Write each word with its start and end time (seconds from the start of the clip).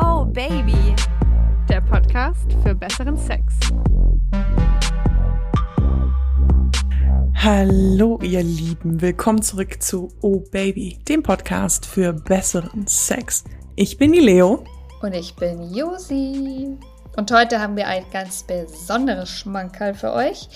Oh 0.00 0.24
Baby, 0.24 0.94
der 1.68 1.80
Podcast 1.80 2.52
für 2.62 2.74
besseren 2.74 3.16
Sex. 3.16 3.54
Hallo 7.34 8.18
ihr 8.22 8.42
Lieben, 8.42 9.00
willkommen 9.02 9.42
zurück 9.42 9.82
zu 9.82 10.12
Oh 10.22 10.40
Baby, 10.50 10.98
dem 11.08 11.22
Podcast 11.22 11.86
für 11.86 12.12
besseren 12.12 12.86
Sex. 12.86 13.44
Ich 13.76 13.98
bin 13.98 14.12
die 14.12 14.20
Leo. 14.20 14.64
Und 15.02 15.14
ich 15.14 15.34
bin 15.36 15.74
Josi. 15.74 16.76
Und 17.16 17.30
heute 17.30 17.60
haben 17.60 17.76
wir 17.76 17.86
ein 17.86 18.04
ganz 18.12 18.42
besonderes 18.42 19.30
Schmankerl 19.30 19.94
für 19.94 20.12
euch, 20.12 20.48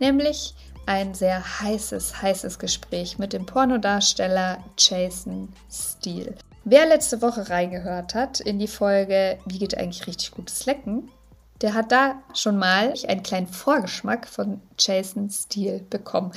nämlich 0.00 0.54
ein 0.86 1.14
sehr 1.14 1.60
heißes, 1.60 2.22
heißes 2.22 2.58
Gespräch 2.58 3.18
mit 3.18 3.32
dem 3.32 3.46
Pornodarsteller 3.46 4.58
Jason 4.78 5.52
Steele. 5.70 6.34
Wer 6.64 6.86
letzte 6.86 7.20
Woche 7.20 7.50
reingehört 7.50 8.14
hat 8.14 8.40
in 8.40 8.58
die 8.58 8.68
Folge 8.68 9.38
Wie 9.44 9.58
geht 9.58 9.76
eigentlich 9.76 10.06
richtig 10.06 10.30
gutes 10.30 10.64
Lecken, 10.66 11.10
der 11.60 11.74
hat 11.74 11.92
da 11.92 12.16
schon 12.32 12.58
mal 12.58 12.94
einen 13.06 13.22
kleinen 13.22 13.46
Vorgeschmack 13.46 14.26
von 14.26 14.60
Jason 14.78 15.30
Steele 15.30 15.80
bekommen. 15.80 16.32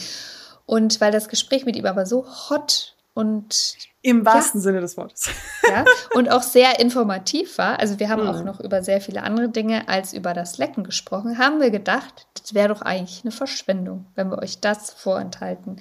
Und 0.65 0.99
weil 0.99 1.11
das 1.11 1.29
Gespräch 1.29 1.65
mit 1.65 1.75
ihm 1.75 1.85
aber 1.85 2.05
so 2.05 2.25
hot 2.49 2.96
und 3.17 3.77
im 4.03 4.27
wahrsten 4.27 4.59
ja, 4.59 4.63
Sinne 4.63 4.79
des 4.79 4.95
Wortes. 4.95 5.31
Ja, 5.67 5.85
und 6.13 6.29
auch 6.29 6.43
sehr 6.43 6.79
informativ 6.79 7.57
war. 7.57 7.79
Also 7.79 7.99
wir 7.99 8.09
haben 8.09 8.21
mhm. 8.21 8.29
auch 8.29 8.43
noch 8.43 8.59
über 8.59 8.83
sehr 8.83 9.01
viele 9.01 9.23
andere 9.23 9.49
Dinge 9.49 9.89
als 9.89 10.13
über 10.13 10.35
das 10.35 10.59
Lecken 10.59 10.83
gesprochen. 10.83 11.39
Haben 11.39 11.59
wir 11.59 11.71
gedacht, 11.71 12.27
das 12.39 12.53
wäre 12.53 12.67
doch 12.67 12.83
eigentlich 12.83 13.23
eine 13.23 13.31
Verschwendung, 13.31 14.05
wenn 14.13 14.29
wir 14.29 14.37
euch 14.37 14.59
das 14.59 14.91
vorenthalten. 14.91 15.77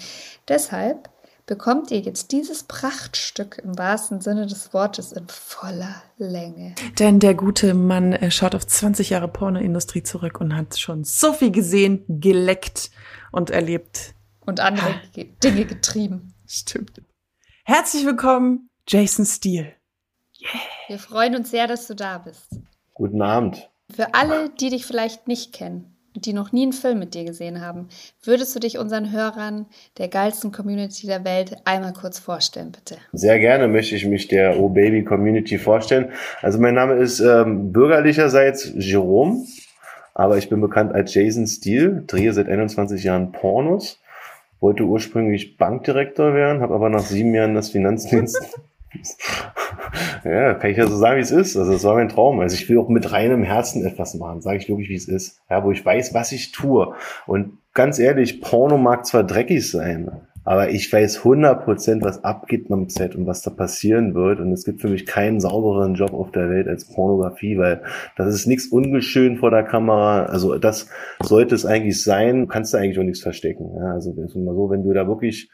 Deshalb 0.48 1.10
bekommt 1.44 1.90
ihr 1.90 2.00
jetzt 2.00 2.32
dieses 2.32 2.62
Prachtstück 2.62 3.60
im 3.62 3.76
wahrsten 3.76 4.22
Sinne 4.22 4.46
des 4.46 4.72
Wortes 4.72 5.12
in 5.12 5.28
voller 5.28 6.02
Länge. 6.16 6.74
Denn 6.98 7.20
der 7.20 7.34
gute 7.34 7.74
Mann 7.74 8.16
schaut 8.30 8.54
auf 8.54 8.66
20 8.66 9.10
Jahre 9.10 9.28
Pornoindustrie 9.28 10.02
zurück 10.02 10.40
und 10.40 10.56
hat 10.56 10.78
schon 10.78 11.04
so 11.04 11.34
viel 11.34 11.50
gesehen, 11.50 12.02
geleckt 12.08 12.90
und 13.30 13.50
erlebt. 13.50 14.14
Und 14.46 14.60
andere. 14.60 14.94
Dinge 15.14 15.66
getrieben. 15.66 16.32
Stimmt. 16.46 17.02
Herzlich 17.68 18.06
willkommen, 18.06 18.70
Jason 18.86 19.26
Steele. 19.26 19.72
Yeah. 20.40 20.60
Wir 20.86 20.98
freuen 21.00 21.34
uns 21.34 21.50
sehr, 21.50 21.66
dass 21.66 21.88
du 21.88 21.96
da 21.96 22.18
bist. 22.18 22.60
Guten 22.94 23.20
Abend. 23.20 23.68
Für 23.92 24.14
alle, 24.14 24.50
die 24.50 24.70
dich 24.70 24.86
vielleicht 24.86 25.26
nicht 25.26 25.52
kennen, 25.52 25.96
die 26.14 26.32
noch 26.32 26.52
nie 26.52 26.62
einen 26.62 26.72
Film 26.72 27.00
mit 27.00 27.14
dir 27.14 27.24
gesehen 27.24 27.60
haben, 27.60 27.88
würdest 28.22 28.54
du 28.54 28.60
dich 28.60 28.78
unseren 28.78 29.10
Hörern 29.10 29.66
der 29.98 30.06
geilsten 30.06 30.52
Community 30.52 31.08
der 31.08 31.24
Welt 31.24 31.56
einmal 31.64 31.92
kurz 31.92 32.20
vorstellen, 32.20 32.70
bitte? 32.70 32.98
Sehr 33.12 33.40
gerne 33.40 33.66
möchte 33.66 33.96
ich 33.96 34.06
mich 34.06 34.28
der 34.28 34.60
Oh 34.60 34.68
Baby 34.68 35.02
Community 35.02 35.58
vorstellen. 35.58 36.12
Also 36.42 36.60
mein 36.60 36.74
Name 36.74 36.94
ist 36.94 37.18
ähm, 37.18 37.72
bürgerlicherseits 37.72 38.74
Jerome, 38.76 39.44
aber 40.14 40.38
ich 40.38 40.48
bin 40.48 40.60
bekannt 40.60 40.94
als 40.94 41.12
Jason 41.12 41.48
Steele, 41.48 42.04
drehe 42.06 42.32
seit 42.32 42.48
21 42.48 43.02
Jahren 43.02 43.32
Pornos, 43.32 43.98
wollte 44.60 44.84
ursprünglich 44.84 45.56
Bankdirektor 45.56 46.34
werden, 46.34 46.62
habe 46.62 46.74
aber 46.74 46.88
nach 46.88 47.00
sieben 47.00 47.34
Jahren 47.34 47.54
das 47.54 47.70
Finanzdienst 47.70 48.60
ja, 50.24 50.54
kann 50.54 50.70
ich 50.70 50.76
ja 50.76 50.86
so 50.86 50.96
sagen, 50.96 51.18
wie 51.18 51.22
es 51.22 51.30
ist. 51.30 51.56
Also 51.56 51.72
das 51.72 51.84
war 51.84 51.94
mein 51.94 52.08
Traum. 52.08 52.40
Also 52.40 52.54
ich 52.54 52.68
will 52.68 52.78
auch 52.78 52.88
mit 52.88 53.12
reinem 53.12 53.42
Herzen 53.42 53.84
etwas 53.84 54.14
machen, 54.14 54.40
sage 54.40 54.58
ich 54.58 54.68
wirklich, 54.68 54.88
wie 54.88 54.94
es 54.94 55.08
ist. 55.08 55.40
Ja, 55.50 55.64
wo 55.64 55.70
ich 55.70 55.84
weiß, 55.84 56.14
was 56.14 56.32
ich 56.32 56.52
tue. 56.52 56.94
Und 57.26 57.58
ganz 57.74 57.98
ehrlich, 57.98 58.40
Porno 58.40 58.78
mag 58.78 59.06
zwar 59.06 59.24
dreckig 59.24 59.70
sein, 59.70 60.25
aber 60.46 60.70
ich 60.70 60.92
weiß 60.92 61.22
100%, 61.22 62.02
was 62.02 62.22
abgeht 62.22 62.70
am 62.70 62.88
Set 62.88 63.16
und 63.16 63.26
was 63.26 63.42
da 63.42 63.50
passieren 63.50 64.14
wird. 64.14 64.38
Und 64.38 64.52
es 64.52 64.64
gibt 64.64 64.80
für 64.80 64.88
mich 64.88 65.04
keinen 65.04 65.40
saubereren 65.40 65.94
Job 65.94 66.14
auf 66.14 66.30
der 66.30 66.48
Welt 66.48 66.68
als 66.68 66.86
Pornografie, 66.86 67.58
weil 67.58 67.82
das 68.16 68.32
ist 68.32 68.46
nichts 68.46 68.68
ungeschön 68.68 69.38
vor 69.38 69.50
der 69.50 69.64
Kamera. 69.64 70.26
Also 70.26 70.56
das 70.56 70.88
sollte 71.20 71.56
es 71.56 71.66
eigentlich 71.66 72.00
sein. 72.00 72.42
Du 72.42 72.46
kannst 72.46 72.72
da 72.72 72.78
eigentlich 72.78 72.98
auch 73.00 73.02
nichts 73.02 73.22
verstecken. 73.22 73.74
Ja, 73.76 73.94
also 73.94 74.12
ist 74.12 74.36
immer 74.36 74.54
so, 74.54 74.70
wenn 74.70 74.84
du 74.84 74.92
da 74.92 75.08
wirklich 75.08 75.50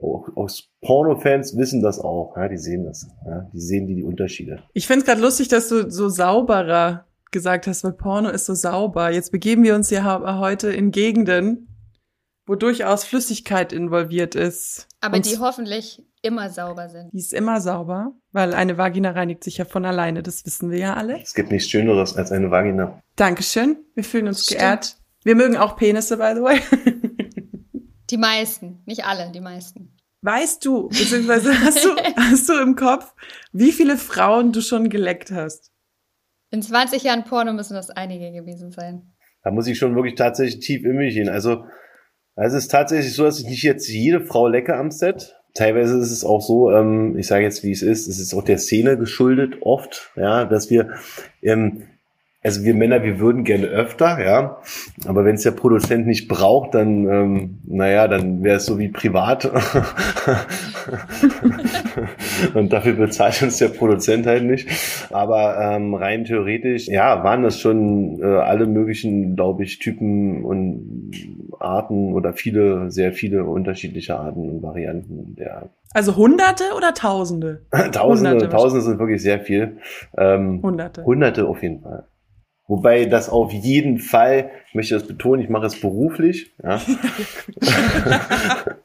auch, 0.00 0.28
auch 0.36 0.50
Porno-Fans 0.82 1.56
wissen 1.56 1.82
das 1.82 1.98
auch, 1.98 2.36
ja, 2.36 2.46
die 2.46 2.58
sehen 2.58 2.84
das, 2.84 3.08
ja, 3.26 3.50
die 3.52 3.60
sehen 3.60 3.88
die, 3.88 3.96
die 3.96 4.04
Unterschiede. 4.04 4.60
Ich 4.72 4.86
finde 4.86 5.00
es 5.00 5.06
gerade 5.06 5.20
lustig, 5.20 5.48
dass 5.48 5.68
du 5.68 5.90
so 5.90 6.08
sauberer 6.08 7.06
gesagt 7.32 7.66
hast, 7.66 7.82
weil 7.82 7.92
Porno 7.92 8.28
ist 8.28 8.46
so 8.46 8.54
sauber. 8.54 9.10
Jetzt 9.10 9.32
begeben 9.32 9.64
wir 9.64 9.74
uns 9.74 9.90
ja 9.90 10.38
heute 10.38 10.70
in 10.70 10.92
Gegenden, 10.92 11.67
wo 12.48 12.56
durchaus 12.56 13.04
Flüssigkeit 13.04 13.72
involviert 13.72 14.34
ist. 14.34 14.88
Aber 15.00 15.16
Und 15.16 15.30
die 15.30 15.38
hoffentlich 15.38 16.02
immer 16.22 16.50
sauber 16.50 16.88
sind. 16.88 17.10
Die 17.12 17.18
ist 17.18 17.32
immer 17.32 17.60
sauber, 17.60 18.12
weil 18.32 18.54
eine 18.54 18.78
Vagina 18.78 19.10
reinigt 19.10 19.44
sich 19.44 19.58
ja 19.58 19.64
von 19.64 19.84
alleine, 19.84 20.22
das 20.22 20.44
wissen 20.46 20.70
wir 20.70 20.78
ja 20.78 20.94
alle. 20.94 21.20
Es 21.20 21.34
gibt 21.34 21.52
nichts 21.52 21.68
Schöneres 21.68 22.16
als 22.16 22.32
eine 22.32 22.50
Vagina. 22.50 23.00
Dankeschön, 23.16 23.76
wir 23.94 24.02
fühlen 24.02 24.26
uns 24.28 24.44
Stimmt. 24.44 24.60
geehrt. 24.60 24.96
Wir 25.24 25.36
mögen 25.36 25.56
auch 25.56 25.76
Penisse, 25.76 26.16
by 26.16 26.32
the 26.34 26.42
way. 26.42 26.60
Die 28.10 28.16
meisten, 28.16 28.82
nicht 28.86 29.04
alle, 29.04 29.30
die 29.30 29.40
meisten. 29.40 29.94
Weißt 30.22 30.64
du, 30.64 30.88
beziehungsweise 30.88 31.52
hast 31.60 31.84
du, 31.84 31.90
hast 32.16 32.48
du 32.48 32.54
im 32.60 32.74
Kopf, 32.74 33.14
wie 33.52 33.72
viele 33.72 33.96
Frauen 33.98 34.52
du 34.52 34.62
schon 34.62 34.88
geleckt 34.88 35.30
hast? 35.30 35.70
In 36.50 36.62
20 36.62 37.02
Jahren 37.02 37.24
Porno 37.24 37.52
müssen 37.52 37.74
das 37.74 37.90
einige 37.90 38.32
gewesen 38.32 38.72
sein. 38.72 39.12
Da 39.42 39.50
muss 39.50 39.66
ich 39.66 39.78
schon 39.78 39.94
wirklich 39.94 40.14
tatsächlich 40.14 40.64
tief 40.64 40.84
in 40.84 40.96
mich 40.96 41.14
gehen. 41.14 41.28
Also, 41.28 41.64
also 42.38 42.56
es 42.56 42.64
ist 42.64 42.70
tatsächlich 42.70 43.14
so, 43.14 43.24
dass 43.24 43.40
ich 43.40 43.46
nicht 43.46 43.62
jetzt 43.64 43.88
jede 43.88 44.20
Frau 44.20 44.46
lecke 44.46 44.76
am 44.76 44.92
Set. 44.92 45.34
Teilweise 45.54 45.98
ist 45.98 46.12
es 46.12 46.24
auch 46.24 46.40
so, 46.40 46.70
ähm, 46.70 47.18
ich 47.18 47.26
sage 47.26 47.42
jetzt, 47.42 47.64
wie 47.64 47.72
es 47.72 47.82
ist, 47.82 48.06
es 48.06 48.20
ist 48.20 48.32
auch 48.32 48.44
der 48.44 48.58
Szene 48.58 48.96
geschuldet 48.96 49.56
oft, 49.62 50.12
ja, 50.14 50.44
dass 50.44 50.70
wir 50.70 50.90
ähm, 51.42 51.82
also 52.42 52.62
wir 52.62 52.74
Männer, 52.74 53.02
wir 53.02 53.18
würden 53.18 53.42
gerne 53.42 53.66
öfter, 53.66 54.24
ja. 54.24 54.58
Aber 55.06 55.24
wenn 55.24 55.34
es 55.34 55.42
der 55.42 55.50
Produzent 55.50 56.06
nicht 56.06 56.28
braucht, 56.28 56.74
dann, 56.74 57.08
ähm, 57.08 57.58
naja, 57.64 58.06
dann 58.06 58.44
wäre 58.44 58.58
es 58.58 58.66
so 58.66 58.78
wie 58.78 58.88
privat. 58.88 59.44
und 62.54 62.72
dafür 62.72 62.92
bezahlt 62.92 63.42
uns 63.42 63.58
der 63.58 63.68
Produzent 63.68 64.26
halt 64.26 64.44
nicht. 64.44 64.68
Aber 65.10 65.58
ähm, 65.60 65.94
rein 65.94 66.24
theoretisch, 66.24 66.86
ja, 66.86 67.24
waren 67.24 67.42
das 67.42 67.58
schon 67.58 68.22
äh, 68.22 68.26
alle 68.26 68.66
möglichen, 68.66 69.34
glaube 69.34 69.64
ich, 69.64 69.80
Typen 69.80 70.44
und 70.44 71.10
Arten 71.58 72.12
oder 72.12 72.34
viele, 72.34 72.92
sehr 72.92 73.12
viele 73.12 73.44
unterschiedliche 73.44 74.16
Arten 74.16 74.48
und 74.48 74.62
Varianten 74.62 75.34
der 75.36 75.70
also 75.94 76.16
Hunderte 76.16 76.64
oder 76.76 76.92
Tausende? 76.92 77.62
Tausende, 77.92 78.30
Hunderte 78.30 78.48
Tausende 78.50 78.84
sind 78.84 78.98
wirklich 78.98 79.22
sehr 79.22 79.40
viel. 79.40 79.78
Ähm, 80.16 80.60
Hunderte. 80.62 81.02
Hunderte 81.04 81.48
auf 81.48 81.62
jeden 81.62 81.80
Fall. 81.80 82.04
Wobei 82.68 83.06
das 83.06 83.30
auf 83.30 83.50
jeden 83.50 83.98
Fall, 83.98 84.50
ich 84.68 84.74
möchte 84.74 84.92
das 84.92 85.06
betonen, 85.06 85.42
ich 85.42 85.48
mache 85.48 85.64
es 85.64 85.80
beruflich. 85.80 86.52
Ja. 86.62 86.80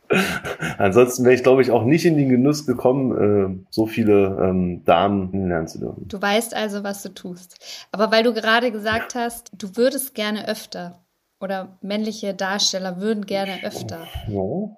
Ansonsten 0.78 1.26
wäre 1.26 1.36
ich, 1.36 1.44
glaube 1.44 1.62
ich, 1.62 1.70
auch 1.70 1.84
nicht 1.84 2.06
in 2.06 2.16
den 2.16 2.30
Genuss 2.30 2.66
gekommen, 2.66 3.12
äh, 3.12 3.66
so 3.70 3.86
viele 3.86 4.38
ähm, 4.42 4.84
Damen 4.86 5.32
kennenlernen 5.32 5.68
zu 5.68 5.80
dürfen. 5.80 6.08
Du 6.08 6.22
weißt 6.22 6.56
also, 6.56 6.86
was 6.86 7.04
du 7.04 7.10
tust. 7.10 7.58
Aber 7.92 8.10
weil 8.10 8.24
du 8.24 8.34
gerade 8.34 8.72
gesagt 8.72 9.16
hast, 9.16 9.52
du 9.58 9.76
würdest 9.76 10.16
gerne 10.16 10.48
öfter 10.48 11.04
oder 11.42 11.78
männliche 11.82 12.34
Darsteller 12.34 13.02
würden 13.02 13.26
gerne 13.26 13.64
öfter. 13.64 14.08
Ja. 14.30 14.78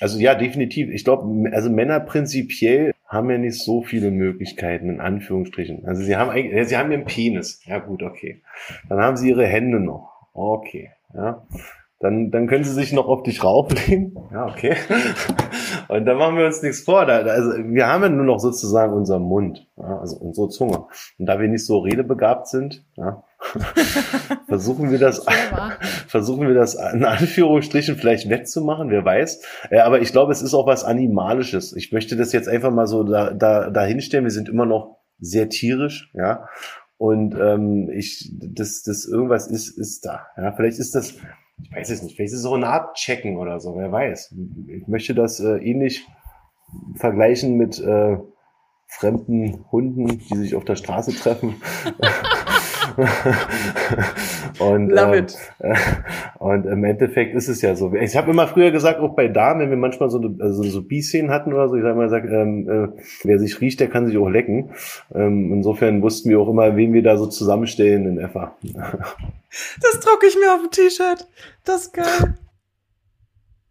Also 0.00 0.18
ja, 0.18 0.34
definitiv. 0.34 0.88
Ich 0.88 1.04
glaube, 1.04 1.50
also 1.52 1.68
Männer 1.68 2.00
prinzipiell 2.00 2.91
haben 3.12 3.30
ja 3.30 3.36
nicht 3.36 3.62
so 3.62 3.82
viele 3.82 4.10
Möglichkeiten, 4.10 4.88
in 4.88 5.00
Anführungsstrichen. 5.00 5.84
Also 5.86 6.02
sie 6.02 6.16
haben 6.16 6.30
eigentlich, 6.30 6.66
sie 6.68 6.78
haben 6.78 6.90
ihren 6.90 7.04
Penis. 7.04 7.60
Ja 7.66 7.78
gut, 7.78 8.02
okay. 8.02 8.42
Dann 8.88 9.00
haben 9.00 9.16
sie 9.16 9.28
ihre 9.28 9.46
Hände 9.46 9.80
noch. 9.80 10.28
Okay, 10.32 10.90
ja. 11.14 11.46
Dann, 12.00 12.30
dann 12.30 12.48
können 12.48 12.64
sie 12.64 12.72
sich 12.72 12.92
noch 12.92 13.06
auf 13.06 13.22
dich 13.22 13.44
rauflegen. 13.44 14.18
Ja, 14.32 14.46
okay. 14.46 14.74
Und 15.88 16.06
dann 16.06 16.16
machen 16.16 16.36
wir 16.36 16.46
uns 16.46 16.62
nichts 16.62 16.80
vor. 16.80 17.04
Da, 17.04 17.18
also 17.18 17.52
wir 17.52 17.86
haben 17.86 18.02
ja 18.02 18.08
nur 18.08 18.24
noch 18.24 18.38
sozusagen 18.38 18.94
unseren 18.94 19.22
Mund, 19.22 19.68
ja, 19.76 19.98
also 19.98 20.16
unsere 20.16 20.48
Zunge. 20.48 20.86
Und 21.18 21.26
da 21.26 21.38
wir 21.38 21.48
nicht 21.48 21.66
so 21.66 21.78
redebegabt 21.78 22.48
sind, 22.48 22.84
ja, 22.96 23.22
versuchen 24.48 24.90
wir 24.90 24.98
das, 24.98 25.24
versuchen 26.08 26.46
wir 26.46 26.54
das 26.54 26.74
in 26.74 27.04
Anführungsstrichen 27.04 27.96
vielleicht 27.96 28.28
wettzumachen, 28.28 28.90
wer 28.90 29.04
weiß. 29.04 29.42
Äh, 29.70 29.80
aber 29.80 30.00
ich 30.00 30.12
glaube, 30.12 30.32
es 30.32 30.42
ist 30.42 30.54
auch 30.54 30.66
was 30.66 30.84
Animalisches. 30.84 31.74
Ich 31.74 31.92
möchte 31.92 32.16
das 32.16 32.32
jetzt 32.32 32.48
einfach 32.48 32.70
mal 32.70 32.86
so 32.86 33.02
da, 33.04 33.32
da, 33.32 33.70
dahinstellen. 33.70 34.24
Wir 34.24 34.30
sind 34.30 34.48
immer 34.48 34.66
noch 34.66 34.98
sehr 35.18 35.48
tierisch, 35.48 36.10
ja. 36.14 36.46
Und 36.98 37.34
ähm, 37.34 37.90
ich, 37.92 38.30
das, 38.32 38.82
das 38.84 39.06
irgendwas 39.06 39.48
ist, 39.48 39.76
ist 39.76 40.06
da. 40.06 40.26
Ja, 40.36 40.52
vielleicht 40.52 40.78
ist 40.78 40.94
das, 40.94 41.14
ich 41.60 41.72
weiß 41.74 41.90
es 41.90 42.02
nicht, 42.02 42.14
vielleicht 42.14 42.32
ist 42.32 42.38
es 42.38 42.42
so 42.42 42.54
eine 42.54 42.68
Art 42.68 42.96
Checken 42.96 43.38
oder 43.38 43.58
so, 43.58 43.76
wer 43.76 43.90
weiß. 43.90 44.34
Ich 44.68 44.86
möchte 44.86 45.14
das 45.14 45.40
äh, 45.40 45.56
ähnlich 45.56 46.06
vergleichen 46.94 47.56
mit 47.56 47.80
äh, 47.80 48.18
fremden 48.86 49.64
Hunden, 49.72 50.18
die 50.18 50.36
sich 50.36 50.54
auf 50.54 50.64
der 50.64 50.76
Straße 50.76 51.12
treffen. 51.12 51.56
und, 54.58 54.90
Love 54.90 55.16
ähm, 55.16 55.24
it. 55.24 55.36
und 56.38 56.66
im 56.66 56.84
Endeffekt 56.84 57.34
ist 57.34 57.48
es 57.48 57.62
ja 57.62 57.74
so. 57.74 57.92
Ich 57.94 58.16
habe 58.16 58.30
immer 58.30 58.46
früher 58.46 58.70
gesagt, 58.70 59.00
auch 59.00 59.14
bei 59.14 59.28
Damen, 59.28 59.60
wenn 59.60 59.70
wir 59.70 59.76
manchmal 59.76 60.10
so, 60.10 60.20
also 60.40 60.62
so 60.62 60.82
B-Szenen 60.82 61.30
hatten 61.30 61.52
oder 61.52 61.68
so, 61.68 61.76
ich 61.76 61.82
habe 61.82 61.92
immer 61.92 62.04
gesagt, 62.04 62.26
ähm, 62.28 62.68
äh, 62.68 63.02
wer 63.24 63.38
sich 63.38 63.60
riecht, 63.60 63.80
der 63.80 63.88
kann 63.88 64.06
sich 64.06 64.16
auch 64.18 64.28
lecken. 64.28 64.70
Ähm, 65.14 65.52
insofern 65.52 66.02
wussten 66.02 66.30
wir 66.30 66.40
auch 66.40 66.48
immer, 66.48 66.76
wen 66.76 66.92
wir 66.92 67.02
da 67.02 67.16
so 67.16 67.26
zusammenstellen 67.26 68.18
in 68.18 68.28
FA. 68.28 68.56
Das 69.82 70.00
drucke 70.00 70.26
ich 70.28 70.34
mir 70.36 70.54
auf 70.54 70.62
ein 70.62 70.70
T-Shirt. 70.70 71.26
Das 71.64 71.82
ist 71.82 71.92
geil. 71.92 72.38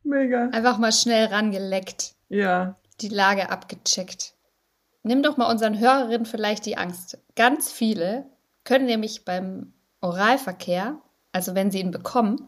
Mega. 0.04 0.50
Einfach 0.52 0.78
mal 0.78 0.92
schnell 0.92 1.26
rangeleckt, 1.26 2.14
Ja. 2.30 2.76
die 3.02 3.08
Lage 3.08 3.50
abgecheckt. 3.50 4.36
Nimm 5.04 5.24
doch 5.24 5.38
mal 5.38 5.50
unseren 5.50 5.80
Hörerinnen 5.80 6.28
vielleicht 6.28 6.68
die 6.68 6.78
Angst. 6.78 7.18
Ganz 7.36 7.72
viele 7.72 8.26
können 8.64 8.86
nämlich 8.86 9.26
beim 9.26 9.74
Oralverkehr, 10.02 11.02
also 11.32 11.56
wenn 11.56 11.72
sie 11.72 11.80
ihn 11.80 11.92
bekommen, 11.92 12.48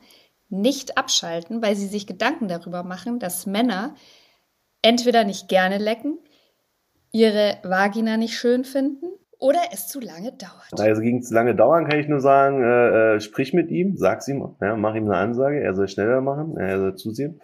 nicht 0.50 0.98
abschalten, 0.98 1.62
weil 1.62 1.76
sie 1.76 1.88
sich 1.88 2.06
Gedanken 2.06 2.48
darüber 2.48 2.84
machen, 2.84 3.20
dass 3.20 3.46
Männer 3.46 3.96
entweder 4.82 5.24
nicht 5.24 5.48
gerne 5.48 5.78
lecken, 5.78 6.20
ihre 7.12 7.60
Vagina 7.64 8.18
nicht 8.18 8.38
schön 8.38 8.66
finden 8.66 9.08
oder 9.44 9.60
es 9.74 9.90
zu 9.90 10.00
lange 10.00 10.32
dauert. 10.32 10.80
Also 10.80 11.02
gegen 11.02 11.22
zu 11.22 11.34
lange 11.34 11.54
dauern 11.54 11.86
kann 11.86 12.00
ich 12.00 12.08
nur 12.08 12.22
sagen, 12.22 12.64
äh, 12.64 13.16
äh, 13.16 13.20
sprich 13.20 13.54
mit 13.54 13.70
ihm, 13.72 13.98
sag's 13.98 14.26
ihm, 14.30 14.56
ja, 14.62 14.78
mach 14.78 14.96
ihm 14.96 15.04
eine 15.04 15.18
Ansage, 15.18 15.62
er 15.62 15.74
soll 15.74 15.90
schneller 15.90 16.22
machen, 16.22 16.56
er 16.56 16.80
soll 16.80 16.96
zusehen. 16.96 17.42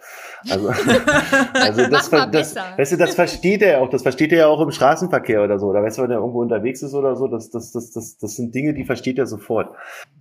Also, 0.49 0.69
also 1.53 1.87
das, 1.89 2.09
das, 2.09 2.55
weißt 2.55 2.93
du, 2.93 2.97
das 2.97 3.15
versteht 3.15 3.61
er 3.61 3.81
auch, 3.81 3.89
das 3.89 4.03
versteht 4.03 4.31
er 4.31 4.37
ja 4.37 4.47
auch 4.47 4.61
im 4.61 4.71
Straßenverkehr 4.71 5.43
oder 5.43 5.59
so, 5.59 5.67
oder 5.67 5.83
weißt 5.83 5.97
du, 5.97 6.03
wenn 6.03 6.11
er 6.11 6.19
irgendwo 6.19 6.41
unterwegs 6.41 6.81
ist 6.81 6.93
oder 6.93 7.17
so, 7.17 7.27
das, 7.27 7.49
das, 7.49 7.73
das, 7.73 7.91
das, 7.91 8.17
das 8.17 8.35
sind 8.35 8.55
Dinge, 8.55 8.73
die 8.73 8.85
versteht 8.85 9.19
er 9.19 9.25
sofort. 9.25 9.75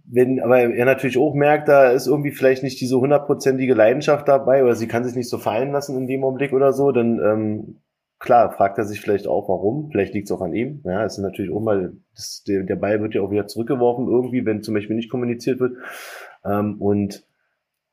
Wenn, 0.04 0.40
aber 0.40 0.58
er 0.58 0.84
natürlich 0.84 1.16
auch 1.16 1.34
merkt, 1.34 1.69
da 1.69 1.92
ist 1.92 2.08
irgendwie 2.08 2.32
vielleicht 2.32 2.64
nicht 2.64 2.81
diese 2.81 2.98
hundertprozentige 2.98 3.74
Leidenschaft 3.74 4.26
dabei, 4.26 4.64
oder 4.64 4.74
sie 4.74 4.88
kann 4.88 5.04
sich 5.04 5.14
nicht 5.14 5.28
so 5.28 5.38
fallen 5.38 5.70
lassen 5.70 5.96
in 5.96 6.08
dem 6.08 6.24
Augenblick 6.24 6.52
oder 6.52 6.72
so, 6.72 6.90
dann 6.90 7.20
ähm, 7.24 7.76
Klar, 8.19 8.50
fragt 8.50 8.79
er 8.79 8.85
sich 8.85 9.00
vielleicht 9.00 9.29
auch, 9.29 9.49
warum. 9.49 9.91
Vielleicht 9.91 10.12
liegt 10.12 10.29
es 10.29 10.32
auch 10.32 10.41
an 10.41 10.53
ihm. 10.53 10.81
Ja, 10.85 11.05
es 11.05 11.19
ist 11.19 11.23
natürlich 11.23 11.53
auch 11.53 11.61
mal, 11.61 11.93
das, 12.15 12.43
der, 12.47 12.65
der 12.65 12.76
Ball 12.76 13.00
wird 13.00 13.15
ja 13.15 13.23
auch 13.23 13.31
wieder 13.31 13.47
zurückgeworfen 13.47 14.09
irgendwie, 14.09 14.44
wenn 14.44 14.62
zum 14.62 14.75
Beispiel 14.75 14.97
nicht 14.97 15.11
kommuniziert 15.11 15.61
wird. 15.61 15.76
Ähm, 16.44 16.81
und 16.81 17.25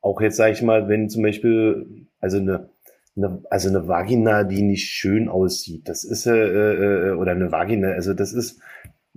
auch 0.00 0.20
jetzt 0.20 0.36
sage 0.36 0.52
ich 0.52 0.62
mal, 0.62 0.88
wenn 0.88 1.08
zum 1.08 1.22
Beispiel, 1.22 2.06
also 2.20 2.38
eine, 2.38 2.70
eine, 3.16 3.42
also 3.50 3.68
eine 3.68 3.86
Vagina, 3.86 4.44
die 4.44 4.62
nicht 4.62 4.88
schön 4.88 5.28
aussieht, 5.28 5.88
das 5.88 6.04
ist 6.04 6.26
äh, 6.26 6.32
äh, 6.32 7.10
oder 7.12 7.32
eine 7.32 7.52
Vagina, 7.52 7.88
also 7.88 8.12
das 8.12 8.32
ist, 8.32 8.60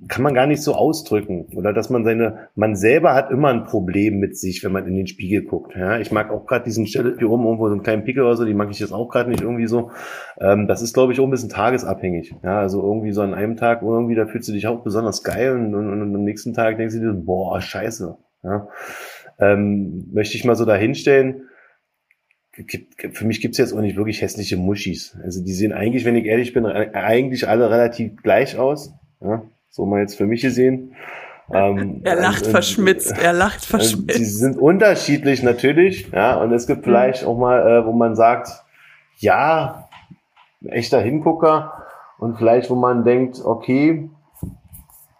kann 0.08 0.24
man 0.24 0.34
gar 0.34 0.48
nicht 0.48 0.62
so 0.62 0.74
ausdrücken. 0.74 1.48
Oder 1.56 1.74
dass 1.74 1.90
man 1.90 2.04
seine, 2.04 2.50
man 2.56 2.76
selber 2.76 3.14
hat 3.14 3.32
immer 3.32 3.50
ein 3.50 3.66
Problem 3.66 4.20
mit 4.20 4.38
sich, 4.38 4.64
wenn 4.64 4.72
man 4.72 4.88
in 4.88 4.96
den 4.96 5.08
Spiegel 5.08 5.44
guckt. 5.44 5.76
Ja, 5.76 6.00
ich 6.00 6.12
mag 6.12 6.32
auch 6.32 6.46
gerade 6.46 6.64
diesen 6.64 6.88
Stelle 6.88 7.16
hier 7.18 7.30
oben 7.30 7.44
irgendwo 7.44 7.68
so 7.68 7.74
einen 7.74 7.84
kleinen 7.84 8.04
Pickel 8.04 8.24
oder 8.24 8.36
so, 8.36 8.46
die 8.46 8.54
mag 8.54 8.70
ich 8.72 8.80
jetzt 8.80 8.94
auch 8.94 9.10
gerade 9.10 9.30
nicht 9.30 9.42
irgendwie 9.42 9.68
so. 9.68 9.92
Ähm, 10.40 10.68
das 10.68 10.82
ist, 10.82 10.94
glaube 10.94 11.14
ich, 11.14 11.20
auch 11.20 11.26
ein 11.26 11.32
bisschen 11.32 11.50
tagesabhängig. 11.50 12.36
Ja, 12.44 12.60
also 12.60 12.82
irgendwie 12.82 13.12
so 13.12 13.22
an 13.22 13.34
einem 13.34 13.58
Tag 13.58 13.82
irgendwie, 13.82 14.16
da 14.16 14.26
fühlst 14.26 14.48
du 14.48 14.54
dich 14.54 14.68
auch 14.68 14.84
besonders 14.84 15.24
geil 15.24 15.54
und, 15.54 15.76
und, 15.76 15.90
und 15.92 16.16
am 16.16 16.24
nächsten 16.24 16.54
Tag 16.54 16.78
denkst 16.78 16.96
du 16.96 17.02
dir, 17.02 17.14
boah, 17.14 17.60
scheiße. 17.60 18.18
Ja, 18.44 18.68
ähm, 19.40 20.10
möchte 20.14 20.38
ich 20.38 20.46
mal 20.46 20.56
so 20.56 20.66
dahinstellen. 20.66 21.44
Für 23.12 23.26
mich 23.26 23.42
gibt's 23.42 23.58
jetzt 23.58 23.74
auch 23.74 23.82
nicht 23.82 23.96
wirklich 23.96 24.22
hässliche 24.22 24.58
Muschis. 24.58 25.18
Also 25.24 25.44
die 25.44 25.54
sehen 25.54 25.72
eigentlich, 25.72 26.04
wenn 26.04 26.16
ich 26.16 26.26
ehrlich 26.26 26.54
bin, 26.54 26.66
eigentlich 26.66 27.48
alle 27.48 27.70
relativ 27.70 28.22
gleich 28.22 28.58
aus. 28.58 28.94
Ja, 29.22 29.44
so 29.70 29.86
mal 29.86 30.02
jetzt 30.02 30.16
für 30.16 30.26
mich 30.26 30.42
gesehen. 30.42 30.96
Ähm, 31.52 32.02
Er 32.06 32.16
lacht 32.16 32.46
und- 32.46 32.52
verschmitzt, 32.52 33.16
er 33.22 33.34
lacht 33.34 33.66
verschmitzt. 33.66 34.38
sind 34.40 34.58
unterschiedlich 34.58 35.42
natürlich, 35.44 36.10
ja, 36.12 36.36
und 36.36 36.52
es 36.54 36.68
gibt 36.68 36.84
vielleicht 36.84 37.26
auch 37.26 37.38
mal, 37.38 37.60
äh, 37.68 37.86
wo 37.86 37.92
man 37.92 38.16
sagt, 38.16 38.50
ja, 39.18 39.90
echter 40.66 41.02
Hingucker 41.02 41.74
und 42.20 42.38
vielleicht, 42.38 42.70
wo 42.70 42.76
man 42.76 43.04
denkt, 43.04 43.42
okay, 43.44 44.10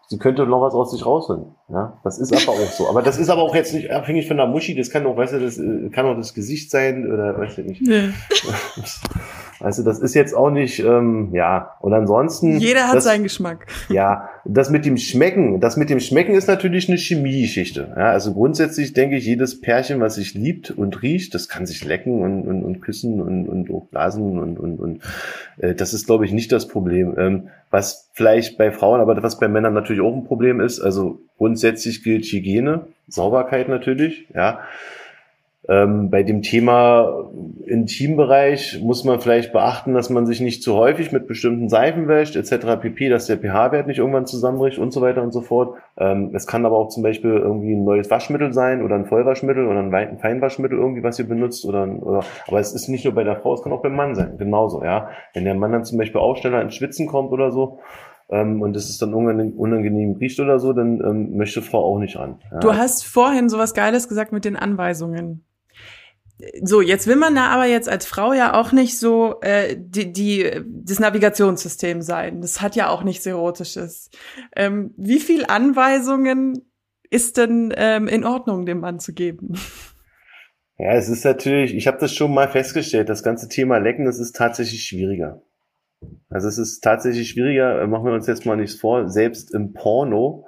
sie 0.08 0.18
könnte 0.20 0.46
noch 0.46 0.62
was 0.62 0.74
aus 0.74 0.92
sich 0.92 1.06
rausholen. 1.06 1.46
Ja, 1.70 1.98
das 2.04 2.18
ist 2.18 2.34
aber 2.34 2.58
auch 2.58 2.72
so. 2.72 2.90
Aber 2.90 3.02
das 3.04 3.18
ist 3.20 3.30
aber 3.30 3.42
auch 3.44 3.54
jetzt 3.56 3.74
nicht 3.74 3.92
abhängig 3.92 4.28
von 4.28 4.38
der 4.38 4.48
Muschi, 4.48 4.76
das 4.76 4.90
kann 4.90 5.06
auch, 5.06 5.16
weißt 5.18 5.34
du, 5.34 5.40
das 5.40 5.58
äh, 5.60 5.90
kann 5.92 6.06
auch 6.08 6.16
das 6.16 6.34
Gesicht 6.34 6.72
sein 6.72 7.12
oder 7.12 7.38
weißt 7.40 7.60
du 7.60 7.62
nicht. 7.64 7.88
Ja. 7.88 8.10
Also 9.60 9.84
das 9.84 10.00
ist 10.00 10.14
jetzt 10.14 10.34
auch 10.34 10.52
nicht, 10.52 10.80
ähm, 10.80 11.30
ja. 11.34 11.76
Und 11.82 11.94
ansonsten. 11.94 12.60
Jeder 12.60 12.88
hat 12.88 12.96
das, 12.96 13.04
seinen 13.04 13.24
Geschmack. 13.24 13.68
ja, 13.90 14.30
das 14.46 14.70
mit 14.70 14.86
dem 14.86 14.98
Schmecken, 14.98 15.60
das 15.60 15.76
mit 15.76 15.90
dem 15.90 16.00
Schmecken 16.00 16.34
ist 16.34 16.48
natürlich 16.48 16.88
eine 16.88 16.98
Chemiegeschichte. 16.98 17.94
Ja, 17.96 18.12
also 18.12 18.34
grundsätzlich 18.34 18.94
denke 18.94 19.18
ich, 19.18 19.26
jedes 19.26 19.60
Pärchen, 19.60 20.00
was 20.00 20.16
sich 20.16 20.34
liebt 20.34 20.72
und 20.72 21.02
riecht, 21.02 21.36
das 21.36 21.50
kann 21.50 21.66
sich 21.66 21.84
lecken 21.84 22.22
und, 22.22 22.48
und, 22.48 22.64
und 22.64 22.82
küssen 22.82 23.22
und, 23.22 23.48
und 23.48 23.70
auch 23.72 23.86
blasen 23.88 24.40
und, 24.40 24.60
und, 24.60 24.80
und 24.80 25.02
äh, 25.58 25.76
das 25.76 25.94
ist, 25.94 26.06
glaube 26.06 26.26
ich, 26.26 26.32
nicht 26.32 26.52
das 26.52 26.68
Problem. 26.68 27.16
Ähm, 27.18 27.50
was 27.70 28.10
vielleicht 28.14 28.58
bei 28.58 28.72
Frauen, 28.72 29.02
aber 29.02 29.22
was 29.22 29.40
bei 29.40 29.48
Männern 29.48 29.74
natürlich 29.74 30.02
auch 30.02 30.16
ein 30.16 30.24
Problem 30.24 30.60
ist, 30.60 30.80
also 30.80 31.20
grundsätzlich 31.38 32.04
gilt 32.04 32.26
Hygiene, 32.26 32.88
Sauberkeit 33.08 33.68
natürlich, 33.70 34.28
ja. 34.34 34.62
Ähm, 35.70 36.10
bei 36.10 36.24
dem 36.24 36.42
Thema 36.42 37.30
Intimbereich 37.68 38.82
muss 38.82 39.04
man 39.04 39.20
vielleicht 39.22 39.54
beachten, 39.54 39.94
dass 39.94 40.10
man 40.10 40.26
sich 40.26 40.42
nicht 40.42 40.64
zu 40.64 40.74
häufig 40.74 41.12
mit 41.12 41.28
bestimmten 41.28 41.70
Seifen 41.70 42.08
wäscht, 42.08 42.36
etc. 42.36 42.82
pp., 42.82 43.10
dass 43.10 43.28
der 43.28 43.38
pH-Wert 43.38 43.86
nicht 43.86 44.00
irgendwann 44.00 44.26
zusammenbricht 44.26 44.80
und 44.80 44.92
so 44.92 45.02
weiter 45.02 45.22
und 45.22 45.32
so 45.32 45.42
fort. 45.42 45.76
Ähm, 45.96 46.32
es 46.34 46.48
kann 46.48 46.66
aber 46.66 46.76
auch 46.76 46.90
zum 46.90 47.04
Beispiel 47.04 47.34
irgendwie 47.34 47.74
ein 47.74 47.84
neues 47.84 48.10
Waschmittel 48.10 48.52
sein 48.52 48.82
oder 48.82 48.96
ein 48.96 49.06
Vollwaschmittel 49.06 49.68
oder 49.68 49.80
ein 49.80 50.18
Feinwaschmittel 50.18 50.76
irgendwie, 50.76 51.04
was 51.04 51.20
ihr 51.20 51.28
benutzt 51.28 51.64
oder, 51.66 51.88
oder 52.02 52.24
aber 52.48 52.60
es 52.60 52.74
ist 52.74 52.88
nicht 52.88 53.06
nur 53.06 53.14
bei 53.14 53.24
der 53.24 53.36
Frau, 53.36 53.54
es 53.54 53.62
kann 53.62 53.72
auch 53.72 53.84
beim 53.84 53.96
Mann 53.96 54.16
sein, 54.16 54.40
genauso, 54.40 54.84
ja. 54.84 55.10
Wenn 55.36 55.46
der 55.46 55.54
Mann 55.54 55.72
dann 55.72 55.86
zum 55.86 56.00
Beispiel 56.00 56.20
auch 56.20 56.36
schneller 56.36 56.64
ins 56.64 56.74
Schwitzen 56.74 57.06
kommt 57.06 57.32
oder 57.32 57.52
so, 57.52 57.78
ähm, 58.32 58.64
und 58.64 58.76
es 58.76 58.90
ist 58.90 59.04
dann 59.04 59.14
unangenehm, 59.14 59.54
unangenehm 59.58 60.16
riecht 60.16 60.40
oder 60.40 60.58
so, 60.58 60.74
dann 60.74 61.00
ähm, 61.02 61.38
möchte 61.38 61.62
Frau 61.62 61.84
auch 61.84 62.00
nicht 62.00 62.18
ran. 62.18 62.40
Ja. 62.52 62.60
Du 62.60 62.74
hast 62.74 63.06
vorhin 63.06 63.50
sowas 63.50 63.76
Geiles 63.76 64.08
gesagt 64.08 64.32
mit 64.32 64.46
den 64.46 64.56
Anweisungen. 64.56 65.46
So, 66.64 66.82
jetzt 66.82 67.06
will 67.08 67.18
man 67.18 67.36
da 67.36 67.48
aber 67.48 67.66
jetzt 67.66 67.90
als 67.90 68.06
Frau 68.06 68.32
ja 68.32 68.54
auch 68.54 68.72
nicht 68.72 68.98
so 68.98 69.42
äh, 69.42 69.76
die, 69.78 70.14
die 70.14 70.50
das 70.66 71.00
Navigationssystem 71.00 72.02
sein. 72.02 72.42
Das 72.42 72.62
hat 72.62 72.78
ja 72.78 72.90
auch 72.90 73.04
nichts 73.04 73.26
Erotisches. 73.26 74.10
Ähm, 74.56 74.94
wie 74.96 75.20
viel 75.20 75.46
Anweisungen 75.46 76.70
ist 77.10 77.38
denn 77.38 77.74
ähm, 77.76 78.08
in 78.08 78.24
Ordnung, 78.24 78.66
dem 78.66 78.80
Mann 78.80 79.00
zu 79.00 79.14
geben? 79.14 79.54
Ja, 80.78 80.94
es 80.94 81.10
ist 81.10 81.26
natürlich, 81.26 81.76
ich 81.76 81.88
habe 81.88 81.98
das 82.00 82.14
schon 82.14 82.34
mal 82.34 82.48
festgestellt, 82.48 83.10
das 83.10 83.22
ganze 83.22 83.50
Thema 83.50 83.80
Lecken, 83.80 84.06
das 84.06 84.18
ist 84.18 84.36
tatsächlich 84.36 84.86
schwieriger. 84.86 85.42
Also 86.30 86.48
es 86.48 86.58
ist 86.58 86.80
tatsächlich 86.80 87.32
schwieriger, 87.32 87.82
äh, 87.82 87.88
machen 87.88 88.06
wir 88.06 88.14
uns 88.14 88.28
jetzt 88.28 88.46
mal 88.46 88.56
nichts 88.56 88.80
vor, 88.80 89.10
selbst 89.10 89.54
im 89.54 89.74
Porno 89.74 90.48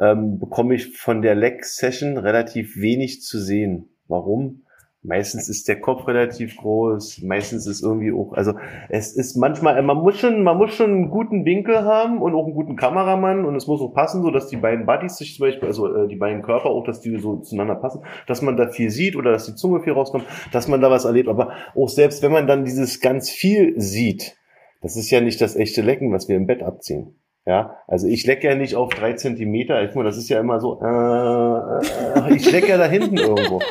ähm, 0.00 0.38
bekomme 0.38 0.74
ich 0.74 0.96
von 0.96 1.20
der 1.20 1.34
Leck-Session 1.34 2.16
relativ 2.16 2.76
wenig 2.76 3.20
zu 3.20 3.38
sehen. 3.38 3.90
Warum? 4.06 4.64
Meistens 5.02 5.48
ist 5.48 5.68
der 5.68 5.80
Kopf 5.80 6.08
relativ 6.08 6.56
groß, 6.56 7.22
meistens 7.22 7.68
ist 7.68 7.84
irgendwie 7.84 8.10
auch, 8.10 8.32
also 8.32 8.54
es 8.88 9.14
ist 9.14 9.36
manchmal, 9.36 9.80
man 9.82 9.98
muss 9.98 10.18
schon, 10.18 10.42
man 10.42 10.56
muss 10.56 10.74
schon 10.74 10.90
einen 10.90 11.10
guten 11.10 11.44
Winkel 11.44 11.84
haben 11.84 12.20
und 12.20 12.34
auch 12.34 12.46
einen 12.46 12.54
guten 12.54 12.74
Kameramann 12.74 13.44
und 13.44 13.54
es 13.54 13.68
muss 13.68 13.80
auch 13.80 13.94
passen, 13.94 14.22
so 14.22 14.32
dass 14.32 14.48
die 14.48 14.56
beiden 14.56 14.86
Buddies 14.86 15.16
sich 15.16 15.36
zum 15.36 15.46
Beispiel, 15.46 15.68
also 15.68 15.86
äh, 15.86 16.08
die 16.08 16.16
beiden 16.16 16.42
Körper 16.42 16.70
auch, 16.70 16.82
dass 16.82 17.00
die 17.00 17.16
so 17.16 17.36
zueinander 17.36 17.76
passen, 17.76 18.02
dass 18.26 18.42
man 18.42 18.56
da 18.56 18.70
viel 18.70 18.90
sieht 18.90 19.14
oder 19.14 19.30
dass 19.30 19.46
die 19.46 19.54
Zunge 19.54 19.80
viel 19.82 19.92
rauskommt, 19.92 20.24
dass 20.50 20.66
man 20.66 20.80
da 20.80 20.90
was 20.90 21.04
erlebt, 21.04 21.28
aber 21.28 21.52
auch 21.76 21.88
selbst 21.88 22.20
wenn 22.24 22.32
man 22.32 22.48
dann 22.48 22.64
dieses 22.64 23.00
ganz 23.00 23.30
viel 23.30 23.80
sieht, 23.80 24.36
das 24.82 24.96
ist 24.96 25.10
ja 25.10 25.20
nicht 25.20 25.40
das 25.40 25.54
echte 25.54 25.80
Lecken, 25.80 26.12
was 26.12 26.28
wir 26.28 26.36
im 26.36 26.46
Bett 26.46 26.64
abziehen. 26.64 27.17
Ja, 27.48 27.78
also 27.86 28.06
ich 28.06 28.26
lecke 28.26 28.46
ja 28.46 28.54
nicht 28.54 28.74
auf 28.74 28.90
drei 28.92 29.14
Zentimeter. 29.14 29.82
Ich, 29.82 29.94
das 29.94 30.18
ist 30.18 30.28
ja 30.28 30.38
immer 30.38 30.60
so, 30.60 30.82
äh, 30.82 32.28
äh, 32.28 32.36
ich 32.36 32.52
lecke 32.52 32.68
ja 32.68 32.76
da 32.76 32.84
hinten 32.86 33.16
irgendwo. 33.16 33.62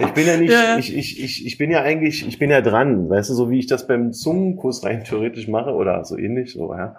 Ich 0.00 0.10
bin 0.12 0.26
ja 0.26 0.36
nicht, 0.36 0.52
Ja. 0.52 0.76
ich, 0.76 0.94
ich, 0.94 1.18
ich, 1.24 1.46
ich 1.46 1.56
bin 1.56 1.70
ja 1.70 1.80
eigentlich, 1.80 2.28
ich 2.28 2.38
bin 2.38 2.50
ja 2.50 2.60
dran, 2.60 3.08
weißt 3.08 3.30
du, 3.30 3.34
so 3.34 3.48
wie 3.48 3.58
ich 3.58 3.66
das 3.66 3.86
beim 3.86 4.12
Zungenkuss 4.12 4.84
rein 4.84 5.02
theoretisch 5.04 5.48
mache 5.48 5.70
oder 5.70 6.04
so 6.04 6.18
ähnlich, 6.18 6.52
so, 6.52 6.74
ja. 6.74 6.94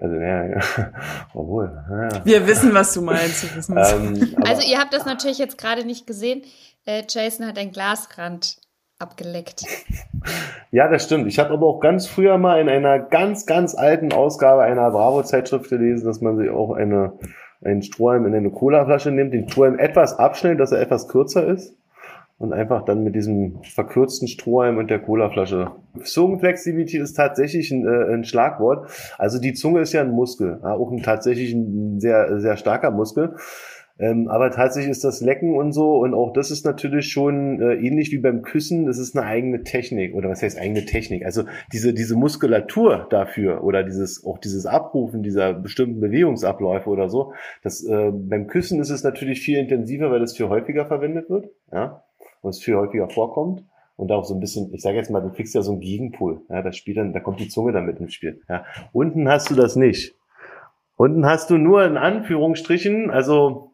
Also, 0.00 0.14
ja, 0.16 0.46
ja. 0.46 0.60
obwohl, 1.34 1.70
ja. 1.90 2.24
Wir 2.24 2.46
wissen, 2.46 2.72
was 2.72 2.94
du 2.94 3.02
meinst. 3.02 3.44
Ähm, 3.68 4.34
Also 4.46 4.62
ihr 4.66 4.78
habt 4.78 4.94
das 4.94 5.04
natürlich 5.04 5.36
jetzt 5.36 5.58
gerade 5.58 5.84
nicht 5.84 6.06
gesehen. 6.06 6.40
Äh, 6.86 7.02
Jason 7.06 7.46
hat 7.46 7.58
einen 7.58 7.72
Glasrand 7.72 8.56
abgeleckt. 8.98 9.64
Ja, 10.70 10.88
das 10.88 11.04
stimmt. 11.04 11.26
Ich 11.26 11.38
habe 11.38 11.50
aber 11.50 11.66
auch 11.66 11.80
ganz 11.80 12.06
früher 12.06 12.38
mal 12.38 12.60
in 12.60 12.68
einer 12.68 12.98
ganz, 12.98 13.46
ganz 13.46 13.74
alten 13.74 14.12
Ausgabe 14.12 14.62
einer 14.62 14.90
Bravo-Zeitschrift 14.90 15.70
gelesen, 15.70 16.06
dass 16.06 16.20
man 16.20 16.36
sich 16.36 16.50
auch 16.50 16.72
eine, 16.72 17.12
einen 17.64 17.82
Strohhalm 17.82 18.26
in 18.26 18.34
eine 18.34 18.50
Colaflasche 18.50 19.10
nimmt, 19.10 19.32
den 19.32 19.48
Strohhalm 19.48 19.78
etwas 19.78 20.18
abschnellt, 20.18 20.60
dass 20.60 20.72
er 20.72 20.80
etwas 20.80 21.08
kürzer 21.08 21.46
ist 21.46 21.76
und 22.38 22.52
einfach 22.52 22.84
dann 22.84 23.02
mit 23.02 23.14
diesem 23.14 23.62
verkürzten 23.62 24.28
Strohhalm 24.28 24.76
und 24.78 24.90
der 24.90 24.98
Colaflasche. 24.98 25.72
Zungenflexibilität 26.02 27.00
ist 27.00 27.14
tatsächlich 27.14 27.70
ein, 27.70 27.86
äh, 27.86 28.12
ein 28.12 28.24
Schlagwort. 28.24 28.90
Also 29.16 29.40
die 29.40 29.54
Zunge 29.54 29.80
ist 29.80 29.92
ja 29.92 30.02
ein 30.02 30.10
Muskel, 30.10 30.60
ja, 30.62 30.72
auch 30.74 30.90
ein 30.90 31.02
tatsächlich 31.02 31.52
ein 31.52 31.98
sehr, 32.00 32.40
sehr 32.40 32.56
starker 32.56 32.90
Muskel. 32.90 33.36
Ähm, 33.98 34.28
aber 34.28 34.50
tatsächlich 34.50 34.90
ist 34.90 35.04
das 35.04 35.20
Lecken 35.22 35.56
und 35.56 35.72
so 35.72 35.98
und 35.98 36.12
auch 36.12 36.32
das 36.32 36.50
ist 36.50 36.66
natürlich 36.66 37.08
schon 37.08 37.60
äh, 37.60 37.74
ähnlich 37.74 38.12
wie 38.12 38.18
beim 38.18 38.42
Küssen. 38.42 38.86
Das 38.86 38.98
ist 38.98 39.16
eine 39.16 39.26
eigene 39.26 39.62
Technik 39.62 40.14
oder 40.14 40.28
was 40.28 40.42
heißt 40.42 40.58
eigene 40.58 40.84
Technik? 40.84 41.24
Also 41.24 41.44
diese 41.72 41.94
diese 41.94 42.14
Muskulatur 42.14 43.06
dafür 43.08 43.64
oder 43.64 43.82
dieses 43.82 44.24
auch 44.24 44.38
dieses 44.38 44.66
Abrufen 44.66 45.22
dieser 45.22 45.54
bestimmten 45.54 46.00
Bewegungsabläufe 46.00 46.90
oder 46.90 47.08
so. 47.08 47.32
Das 47.62 47.84
äh, 47.84 48.10
beim 48.12 48.48
Küssen 48.48 48.80
ist 48.80 48.90
es 48.90 49.02
natürlich 49.02 49.40
viel 49.40 49.58
intensiver, 49.58 50.10
weil 50.10 50.20
das 50.20 50.36
viel 50.36 50.48
häufiger 50.48 50.86
verwendet 50.86 51.30
wird, 51.30 51.48
ja, 51.72 52.02
und 52.42 52.50
es 52.50 52.62
viel 52.62 52.76
häufiger 52.76 53.08
vorkommt 53.08 53.64
und 53.96 54.12
auch 54.12 54.24
so 54.24 54.34
ein 54.34 54.40
bisschen, 54.40 54.72
ich 54.74 54.82
sage 54.82 54.98
jetzt 54.98 55.10
mal, 55.10 55.22
du 55.22 55.30
kriegst 55.30 55.54
ja 55.54 55.62
so 55.62 55.72
einen 55.72 55.80
Gegenpol. 55.80 56.42
Ja, 56.50 56.62
das 56.62 56.76
spielt 56.76 56.98
dann, 56.98 57.12
da 57.12 57.20
kommt 57.20 57.40
die 57.40 57.48
Zunge 57.48 57.72
dann 57.72 57.86
mit 57.86 57.98
ins 57.98 58.12
Spiel. 58.12 58.42
Ja. 58.48 58.64
Unten 58.92 59.28
hast 59.28 59.50
du 59.50 59.54
das 59.54 59.74
nicht. 59.74 60.14
Unten 60.96 61.26
hast 61.26 61.50
du 61.50 61.58
nur 61.58 61.84
in 61.84 61.96
Anführungsstrichen, 61.96 63.10
also 63.10 63.72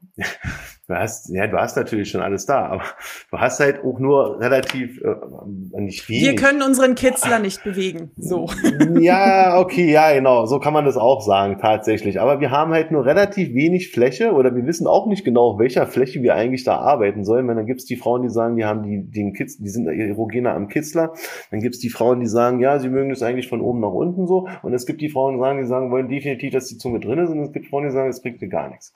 du 0.93 0.99
hast, 0.99 1.31
ja, 1.31 1.47
du 1.47 1.57
hast 1.57 1.77
natürlich 1.77 2.11
schon 2.11 2.21
alles 2.21 2.47
da, 2.47 2.67
aber 2.67 2.85
du 3.31 3.39
hast 3.39 3.61
halt 3.61 3.83
auch 3.85 3.99
nur 3.99 4.41
relativ 4.41 5.01
äh, 5.03 5.81
nicht 5.81 6.03
viel. 6.03 6.23
Wir 6.23 6.37
können 6.37 6.63
unseren 6.63 6.95
Kitzler 6.95 7.39
nicht 7.39 7.65
bewegen. 7.65 8.11
So. 8.17 8.49
Ja, 9.01 9.59
okay, 9.59 9.91
ja, 9.91 10.13
genau. 10.13 10.47
So 10.47 10.59
kann 10.59 10.73
man 10.73 10.85
das 10.85 10.97
auch 10.97 11.23
sagen, 11.23 11.59
tatsächlich. 11.59 12.21
Aber 12.21 12.41
wir 12.41 12.51
haben 12.51 12.73
halt 12.73 12.91
nur 12.91 13.05
relativ 13.05 13.55
wenig 13.55 13.91
Fläche 13.91 14.33
oder 14.33 14.55
wir 14.55 14.67
wissen 14.67 14.87
auch 14.87 15.07
nicht 15.07 15.25
genau, 15.25 15.53
auf 15.53 15.59
welcher 15.59 15.87
Fläche 15.87 16.23
wir 16.23 16.35
eigentlich 16.35 16.65
da 16.65 16.77
arbeiten 16.77 17.25
sollen. 17.25 17.49
Wenn 17.49 17.57
dann 17.57 17.67
gibt's 17.67 17.85
die 17.85 17.97
Frauen, 17.97 18.23
die 18.23 18.29
sagen, 18.29 18.57
die 18.57 18.65
haben 18.65 18.83
die, 18.83 19.03
den 19.03 19.33
Kitz, 19.33 19.57
die 19.59 19.69
sind 19.69 19.87
erogener 19.87 20.55
am 20.55 20.69
Kitzler. 20.69 21.15
Dann 21.51 21.61
gibt's 21.61 21.79
die 21.79 21.89
Frauen, 21.89 22.21
die 22.21 22.27
sagen, 22.27 22.61
ja, 22.61 22.79
sie 22.79 22.89
mögen 22.89 23.11
das 23.11 23.23
eigentlich 23.23 23.49
von 23.49 23.61
oben 23.61 23.81
nach 23.81 23.93
unten 23.93 24.27
so. 24.27 24.49
Und 24.63 24.75
es 24.75 24.85
gibt 24.87 25.01
die 25.01 25.09
Frauen, 25.09 25.35
die 25.35 25.41
sagen, 25.41 25.59
die 25.59 25.67
sagen, 25.67 25.91
wollen 25.91 26.09
definitiv, 26.09 26.53
dass 26.53 26.67
die 26.67 26.79
Zunge 26.79 27.01
drin 27.01 27.19
ist. 27.19 27.31
Und 27.31 27.41
es 27.41 27.53
gibt 27.53 27.67
Frauen, 27.67 27.85
die 27.85 27.91
sagen, 27.91 28.11
es 28.11 28.21
bringt 28.21 28.41
mir 28.41 28.49
gar 28.49 28.69
nichts. 28.69 28.93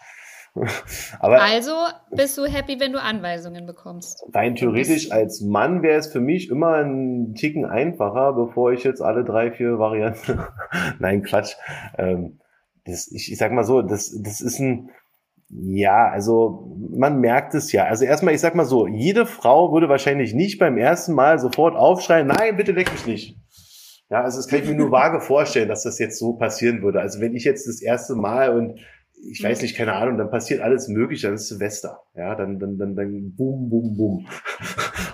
Aber 1.20 1.42
also 1.42 1.72
bist 2.10 2.36
du 2.38 2.44
happy, 2.44 2.80
wenn 2.80 2.92
du 2.92 3.00
Anweisungen 3.00 3.66
bekommst? 3.66 4.24
Rein 4.32 4.56
theoretisch 4.56 5.12
als 5.12 5.40
Mann 5.40 5.82
wäre 5.82 5.98
es 5.98 6.06
für 6.06 6.20
mich 6.20 6.48
immer 6.50 6.74
ein 6.74 7.34
Ticken 7.34 7.64
einfacher, 7.64 8.32
bevor 8.32 8.72
ich 8.72 8.84
jetzt 8.84 9.00
alle 9.00 9.24
drei, 9.24 9.52
vier 9.52 9.78
Varianten. 9.78 10.40
Nein, 10.98 11.22
Quatsch. 11.22 11.54
Ähm, 11.98 12.40
das, 12.84 13.10
ich, 13.10 13.32
ich 13.32 13.38
sag 13.38 13.52
mal 13.52 13.64
so, 13.64 13.82
das, 13.82 14.16
das 14.22 14.40
ist 14.40 14.58
ein, 14.58 14.90
ja, 15.48 16.08
also 16.08 16.76
man 16.90 17.20
merkt 17.20 17.54
es 17.54 17.72
ja. 17.72 17.84
Also 17.84 18.04
erstmal, 18.04 18.34
ich 18.34 18.40
sag 18.40 18.54
mal 18.54 18.64
so, 18.64 18.86
jede 18.86 19.26
Frau 19.26 19.72
würde 19.72 19.88
wahrscheinlich 19.88 20.34
nicht 20.34 20.58
beim 20.58 20.76
ersten 20.78 21.12
Mal 21.12 21.38
sofort 21.38 21.76
aufschreien, 21.76 22.26
nein, 22.26 22.56
bitte 22.56 22.72
leck 22.72 22.90
mich 22.92 23.06
nicht. 23.06 23.36
Ja, 24.08 24.22
also 24.22 24.38
das 24.38 24.46
kann 24.46 24.60
ich 24.60 24.68
mir 24.68 24.76
nur 24.76 24.92
vage 24.92 25.20
vorstellen, 25.20 25.68
dass 25.68 25.82
das 25.82 25.98
jetzt 25.98 26.18
so 26.18 26.34
passieren 26.34 26.82
würde. 26.82 27.00
Also 27.00 27.20
wenn 27.20 27.34
ich 27.34 27.44
jetzt 27.44 27.66
das 27.66 27.82
erste 27.82 28.14
Mal 28.14 28.56
und 28.56 28.78
ich 29.22 29.42
weiß 29.42 29.62
nicht, 29.62 29.76
keine 29.76 29.94
Ahnung, 29.94 30.18
dann 30.18 30.30
passiert 30.30 30.60
alles 30.60 30.88
mögliche, 30.88 31.26
dann 31.26 31.36
ist 31.36 31.48
Silvester. 31.48 32.02
Ja, 32.14 32.34
dann, 32.34 32.58
dann, 32.58 32.78
dann, 32.78 32.94
dann 32.94 33.34
boom, 33.34 33.68
boom, 33.68 33.96
boom. 33.96 34.26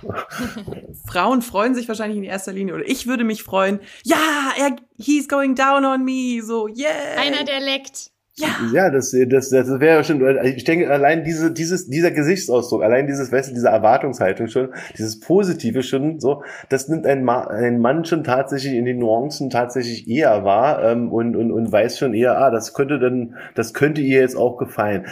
Frauen 1.07 1.43
freuen 1.43 1.75
sich 1.75 1.89
wahrscheinlich 1.89 2.19
in 2.19 2.25
erster 2.25 2.53
Linie, 2.53 2.75
oder 2.75 2.87
ich 2.87 3.07
würde 3.07 3.25
mich 3.25 3.43
freuen, 3.43 3.81
ja, 4.05 4.53
er, 4.59 4.77
he's 4.99 5.29
going 5.29 5.55
down 5.55 5.85
on 5.85 6.05
me, 6.05 6.41
so, 6.43 6.69
yeah. 6.69 7.17
Einer, 7.19 7.45
der 7.45 7.61
leckt. 7.61 8.12
Ja, 8.37 8.49
ja 8.73 8.91
das, 8.91 9.15
das, 9.29 9.51
das 9.51 9.81
wäre 9.81 10.05
schon, 10.05 10.23
ich 10.45 10.65
denke, 10.65 10.91
allein 10.91 11.23
diese, 11.23 11.53
dieses, 11.53 11.89
dieser 11.89 12.11
Gesichtsausdruck, 12.11 12.83
allein 12.83 13.07
dieses, 13.07 13.31
weißt 13.31 13.51
du, 13.51 13.55
diese 13.55 13.69
Erwartungshaltung 13.69 14.49
schon, 14.49 14.71
dieses 14.97 15.21
Positive 15.21 15.83
schon, 15.83 16.19
so, 16.19 16.43
das 16.71 16.89
nimmt 16.89 17.07
ein, 17.07 17.25
Ma 17.25 17.47
ein 17.49 17.79
Mann 17.79 18.07
schon 18.07 18.25
tatsächlich 18.25 18.73
in 18.73 18.87
den 18.87 19.01
Nuancen 19.01 19.51
tatsächlich 19.51 20.09
eher 20.09 20.45
wahr 20.45 20.83
ähm, 20.83 21.13
und, 21.13 21.37
und, 21.37 21.53
und 21.53 21.71
weiß 21.71 21.99
schon 21.99 22.15
eher, 22.15 22.39
ah, 22.39 22.51
das 22.51 22.73
könnte 22.73 22.99
dann, 22.99 23.37
das 23.55 23.75
könnte 23.75 24.01
ihr 24.01 24.21
jetzt 24.21 24.37
auch 24.37 24.57
gefallen. 24.57 25.07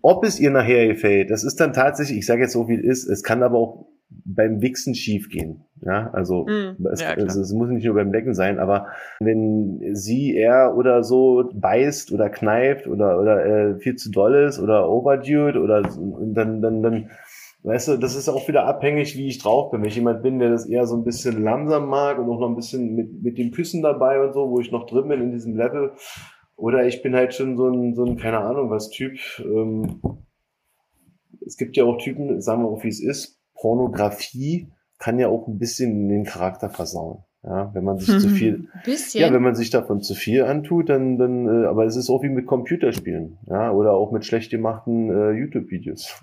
Ob 0.00 0.24
es 0.24 0.38
ihr 0.38 0.50
nachher 0.50 0.86
gefällt, 0.86 1.30
das 1.30 1.42
ist 1.42 1.58
dann 1.58 1.72
tatsächlich, 1.72 2.18
ich 2.18 2.26
sage 2.26 2.42
jetzt 2.42 2.52
so, 2.52 2.68
wie 2.68 2.76
es 2.76 3.04
ist, 3.04 3.08
es 3.08 3.22
kann 3.24 3.42
aber 3.42 3.58
auch 3.58 3.86
beim 4.10 4.62
Wichsen 4.62 4.94
schief 4.94 5.28
gehen. 5.28 5.64
Ja, 5.82 6.10
also 6.12 6.46
mm, 6.46 6.86
es, 6.92 7.00
ja, 7.02 7.14
es, 7.14 7.36
es, 7.36 7.52
muss 7.52 7.68
nicht 7.68 7.84
nur 7.84 7.94
beim 7.94 8.12
Lecken 8.12 8.34
sein, 8.34 8.58
aber 8.58 8.86
wenn 9.20 9.94
sie, 9.94 10.34
er 10.34 10.76
oder 10.76 11.02
so 11.02 11.50
beißt 11.52 12.12
oder 12.12 12.30
kneift 12.30 12.86
oder 12.86 13.20
oder 13.20 13.44
äh, 13.44 13.78
viel 13.78 13.96
zu 13.96 14.10
doll 14.10 14.34
ist 14.34 14.58
oder 14.58 14.88
overdue 14.88 15.60
oder 15.60 15.82
dann 15.82 16.62
dann 16.62 16.82
dann 16.82 17.10
weißt 17.64 17.88
du, 17.88 17.96
das 17.98 18.14
ist 18.14 18.28
auch 18.28 18.48
wieder 18.48 18.66
abhängig, 18.66 19.16
wie 19.16 19.26
ich 19.26 19.38
drauf 19.38 19.70
bin. 19.70 19.82
Wenn 19.82 19.88
ich 19.88 19.96
jemand 19.96 20.22
bin, 20.22 20.38
der 20.38 20.50
das 20.50 20.66
eher 20.66 20.86
so 20.86 20.96
ein 20.96 21.04
bisschen 21.04 21.42
langsam 21.42 21.88
mag 21.88 22.18
und 22.18 22.30
auch 22.30 22.40
noch 22.40 22.48
ein 22.48 22.56
bisschen 22.56 22.94
mit 22.94 23.22
mit 23.22 23.36
dem 23.36 23.50
Küssen 23.50 23.82
dabei 23.82 24.24
und 24.24 24.32
so, 24.32 24.50
wo 24.50 24.60
ich 24.60 24.72
noch 24.72 24.86
drin 24.86 25.08
bin 25.08 25.20
in 25.20 25.32
diesem 25.32 25.56
Level, 25.56 25.92
oder 26.56 26.86
ich 26.86 27.02
bin 27.02 27.14
halt 27.14 27.34
schon 27.34 27.56
so 27.56 27.68
ein 27.68 27.94
so 27.94 28.04
ein 28.04 28.16
keine 28.16 28.38
Ahnung 28.38 28.70
was 28.70 28.88
Typ. 28.88 29.18
Ähm, 29.40 30.00
es 31.46 31.58
gibt 31.58 31.76
ja 31.76 31.84
auch 31.84 31.98
Typen, 31.98 32.40
sagen 32.40 32.62
wir 32.62 32.68
auch 32.68 32.84
wie 32.84 32.88
es 32.88 33.02
ist 33.02 33.33
Pornografie 33.54 34.68
kann 34.98 35.18
ja 35.18 35.28
auch 35.28 35.46
ein 35.48 35.58
bisschen 35.58 36.08
den 36.08 36.24
Charakter 36.24 36.70
versauen. 36.70 37.24
Ja, 37.46 37.70
wenn 37.74 37.84
man 37.84 37.98
sich 37.98 38.20
zu 38.20 38.30
viel, 38.30 38.70
bisschen. 38.86 39.20
ja, 39.20 39.30
wenn 39.30 39.42
man 39.42 39.54
sich 39.54 39.68
davon 39.68 40.00
zu 40.00 40.14
viel 40.14 40.44
antut, 40.44 40.88
dann, 40.88 41.18
dann, 41.18 41.46
äh, 41.46 41.66
aber 41.66 41.84
es 41.84 41.94
ist 41.94 42.08
auch 42.08 42.22
wie 42.22 42.30
mit 42.30 42.46
Computerspielen, 42.46 43.36
ja, 43.46 43.70
oder 43.70 43.92
auch 43.92 44.12
mit 44.12 44.24
schlecht 44.24 44.50
gemachten 44.50 45.10
äh, 45.10 45.32
YouTube-Videos. 45.32 46.22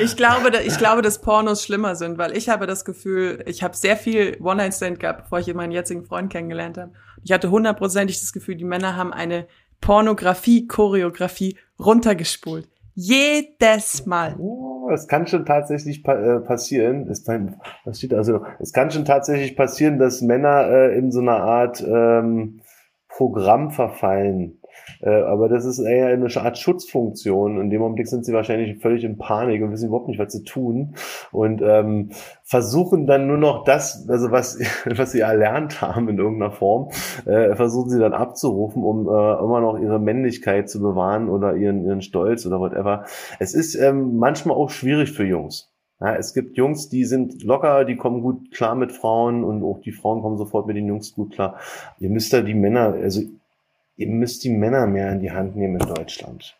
Ich 0.00 0.16
glaube, 0.16 0.50
da, 0.50 0.58
ich 0.58 0.76
glaube, 0.76 1.02
dass 1.02 1.20
Pornos 1.20 1.62
schlimmer 1.62 1.94
sind, 1.94 2.18
weil 2.18 2.36
ich 2.36 2.48
habe 2.48 2.66
das 2.66 2.84
Gefühl, 2.84 3.44
ich 3.46 3.62
habe 3.62 3.76
sehr 3.76 3.96
viel 3.96 4.36
One-Night-Stand 4.40 4.98
gehabt, 4.98 5.22
bevor 5.22 5.38
ich 5.38 5.54
meinen 5.54 5.70
jetzigen 5.70 6.04
Freund 6.04 6.32
kennengelernt 6.32 6.78
habe. 6.78 6.90
Ich 7.22 7.30
hatte 7.30 7.52
hundertprozentig 7.52 8.18
das 8.18 8.32
Gefühl, 8.32 8.56
die 8.56 8.64
Männer 8.64 8.96
haben 8.96 9.12
eine 9.12 9.46
Pornografie-Choreografie 9.82 11.56
runtergespult. 11.78 12.66
Jedes 12.96 14.04
Mal. 14.06 14.34
Oh, 14.36 14.73
es 14.90 15.08
kann 15.08 15.26
schon 15.26 15.44
tatsächlich 15.44 16.02
pa 16.02 16.14
äh, 16.14 16.40
passieren. 16.40 17.06
Ist 17.08 17.26
mein, 17.28 17.60
steht? 17.92 18.14
Also, 18.14 18.44
es 18.60 18.72
kann 18.72 18.90
schon 18.90 19.04
tatsächlich 19.04 19.56
passieren, 19.56 19.98
dass 19.98 20.22
Männer 20.22 20.68
äh, 20.68 20.98
in 20.98 21.10
so 21.10 21.20
einer 21.20 21.42
Art 21.42 21.84
ähm, 21.86 22.60
Programm 23.08 23.70
verfallen, 23.70 24.60
aber 25.02 25.48
das 25.48 25.64
ist 25.64 25.78
eher 25.78 26.08
eine 26.08 26.28
Art 26.36 26.58
Schutzfunktion. 26.58 27.60
In 27.60 27.70
dem 27.70 27.82
Augenblick 27.82 28.08
sind 28.08 28.24
sie 28.24 28.32
wahrscheinlich 28.32 28.78
völlig 28.78 29.04
in 29.04 29.18
Panik 29.18 29.62
und 29.62 29.72
wissen 29.72 29.88
überhaupt 29.88 30.08
nicht, 30.08 30.18
was 30.18 30.32
sie 30.32 30.44
tun. 30.44 30.94
Und 31.32 31.62
ähm, 31.62 32.10
versuchen 32.42 33.06
dann 33.06 33.26
nur 33.26 33.38
noch 33.38 33.64
das, 33.64 34.08
also 34.08 34.30
was, 34.30 34.58
was 34.84 35.12
sie 35.12 35.20
erlernt 35.20 35.80
haben 35.80 36.08
in 36.08 36.18
irgendeiner 36.18 36.52
Form, 36.52 36.90
äh, 37.26 37.54
versuchen 37.54 37.90
sie 37.90 37.98
dann 37.98 38.12
abzurufen, 38.12 38.82
um 38.82 39.06
äh, 39.06 39.10
immer 39.10 39.60
noch 39.60 39.78
ihre 39.78 39.98
Männlichkeit 39.98 40.68
zu 40.68 40.80
bewahren 40.80 41.28
oder 41.28 41.56
ihren, 41.56 41.84
ihren 41.84 42.02
Stolz 42.02 42.46
oder 42.46 42.60
whatever. 42.60 43.04
Es 43.38 43.54
ist 43.54 43.74
ähm, 43.74 44.16
manchmal 44.16 44.56
auch 44.56 44.70
schwierig 44.70 45.12
für 45.12 45.24
Jungs. 45.24 45.70
Ja, 46.00 46.16
es 46.16 46.34
gibt 46.34 46.56
Jungs, 46.56 46.88
die 46.88 47.04
sind 47.04 47.44
locker, 47.44 47.84
die 47.84 47.96
kommen 47.96 48.20
gut 48.20 48.50
klar 48.50 48.74
mit 48.74 48.92
Frauen 48.92 49.44
und 49.44 49.62
auch 49.62 49.80
die 49.80 49.92
Frauen 49.92 50.22
kommen 50.22 50.36
sofort 50.36 50.66
mit 50.66 50.76
den 50.76 50.86
Jungs 50.86 51.14
gut 51.14 51.32
klar. 51.32 51.58
Ihr 52.00 52.10
müsst 52.10 52.32
da 52.32 52.40
die 52.40 52.54
Männer, 52.54 52.94
also 52.94 53.22
ihr 53.96 54.08
müsst 54.08 54.44
die 54.44 54.50
Männer 54.50 54.86
mehr 54.86 55.12
in 55.12 55.20
die 55.20 55.30
Hand 55.30 55.56
nehmen 55.56 55.80
in 55.80 55.94
Deutschland. 55.94 56.56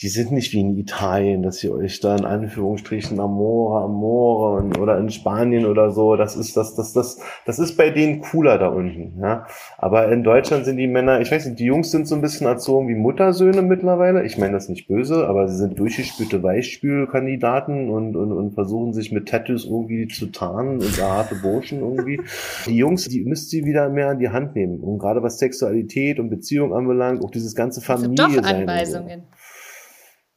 Die 0.00 0.08
sind 0.08 0.30
nicht 0.30 0.52
wie 0.52 0.60
in 0.60 0.78
Italien, 0.78 1.42
dass 1.42 1.62
ihr 1.64 1.72
euch 1.72 1.98
da 1.98 2.14
in 2.14 2.24
Anführungsstrichen 2.24 3.18
Amore, 3.18 3.82
Amore 3.82 4.58
und, 4.58 4.78
oder 4.78 4.96
in 4.96 5.10
Spanien 5.10 5.66
oder 5.66 5.90
so, 5.90 6.14
das 6.14 6.36
ist, 6.36 6.56
das, 6.56 6.76
das, 6.76 6.92
das, 6.92 7.18
das 7.44 7.58
ist 7.58 7.76
bei 7.76 7.90
denen 7.90 8.20
cooler 8.20 8.58
da 8.58 8.68
unten, 8.68 9.20
ja. 9.20 9.46
Aber 9.76 10.10
in 10.12 10.22
Deutschland 10.22 10.66
sind 10.66 10.76
die 10.76 10.86
Männer, 10.86 11.20
ich 11.20 11.32
weiß 11.32 11.46
nicht, 11.46 11.58
die 11.58 11.64
Jungs 11.64 11.90
sind 11.90 12.06
so 12.06 12.14
ein 12.14 12.20
bisschen 12.20 12.46
erzogen 12.46 12.86
wie 12.88 12.94
Muttersöhne 12.94 13.62
mittlerweile. 13.62 14.24
Ich 14.24 14.38
meine 14.38 14.52
das 14.52 14.68
nicht 14.68 14.86
böse, 14.86 15.26
aber 15.26 15.48
sie 15.48 15.56
sind 15.56 15.76
durchgespülte 15.78 16.44
Weichspülkandidaten 16.44 17.90
und, 17.90 18.14
und, 18.14 18.30
und 18.30 18.54
versuchen 18.54 18.92
sich 18.92 19.10
mit 19.10 19.28
Tattoos 19.28 19.64
irgendwie 19.64 20.06
zu 20.06 20.26
tarnen 20.26 20.80
und 20.80 21.02
harte 21.02 21.34
Burschen 21.34 21.80
irgendwie. 21.80 22.20
Die 22.66 22.76
Jungs, 22.76 23.08
die 23.08 23.24
müsst 23.24 23.52
ihr 23.52 23.64
wieder 23.64 23.88
mehr 23.88 24.10
an 24.10 24.20
die 24.20 24.28
Hand 24.28 24.54
nehmen. 24.54 24.78
Und 24.78 25.00
gerade 25.00 25.24
was 25.24 25.38
Sexualität 25.38 26.20
und 26.20 26.30
Beziehung 26.30 26.72
anbelangt, 26.72 27.24
auch 27.24 27.32
dieses 27.32 27.56
ganze 27.56 27.80
Familie 27.80 28.24
also 28.24 28.40
doch 28.40 28.48
Anweisungen. 28.48 29.22
So. 29.22 29.37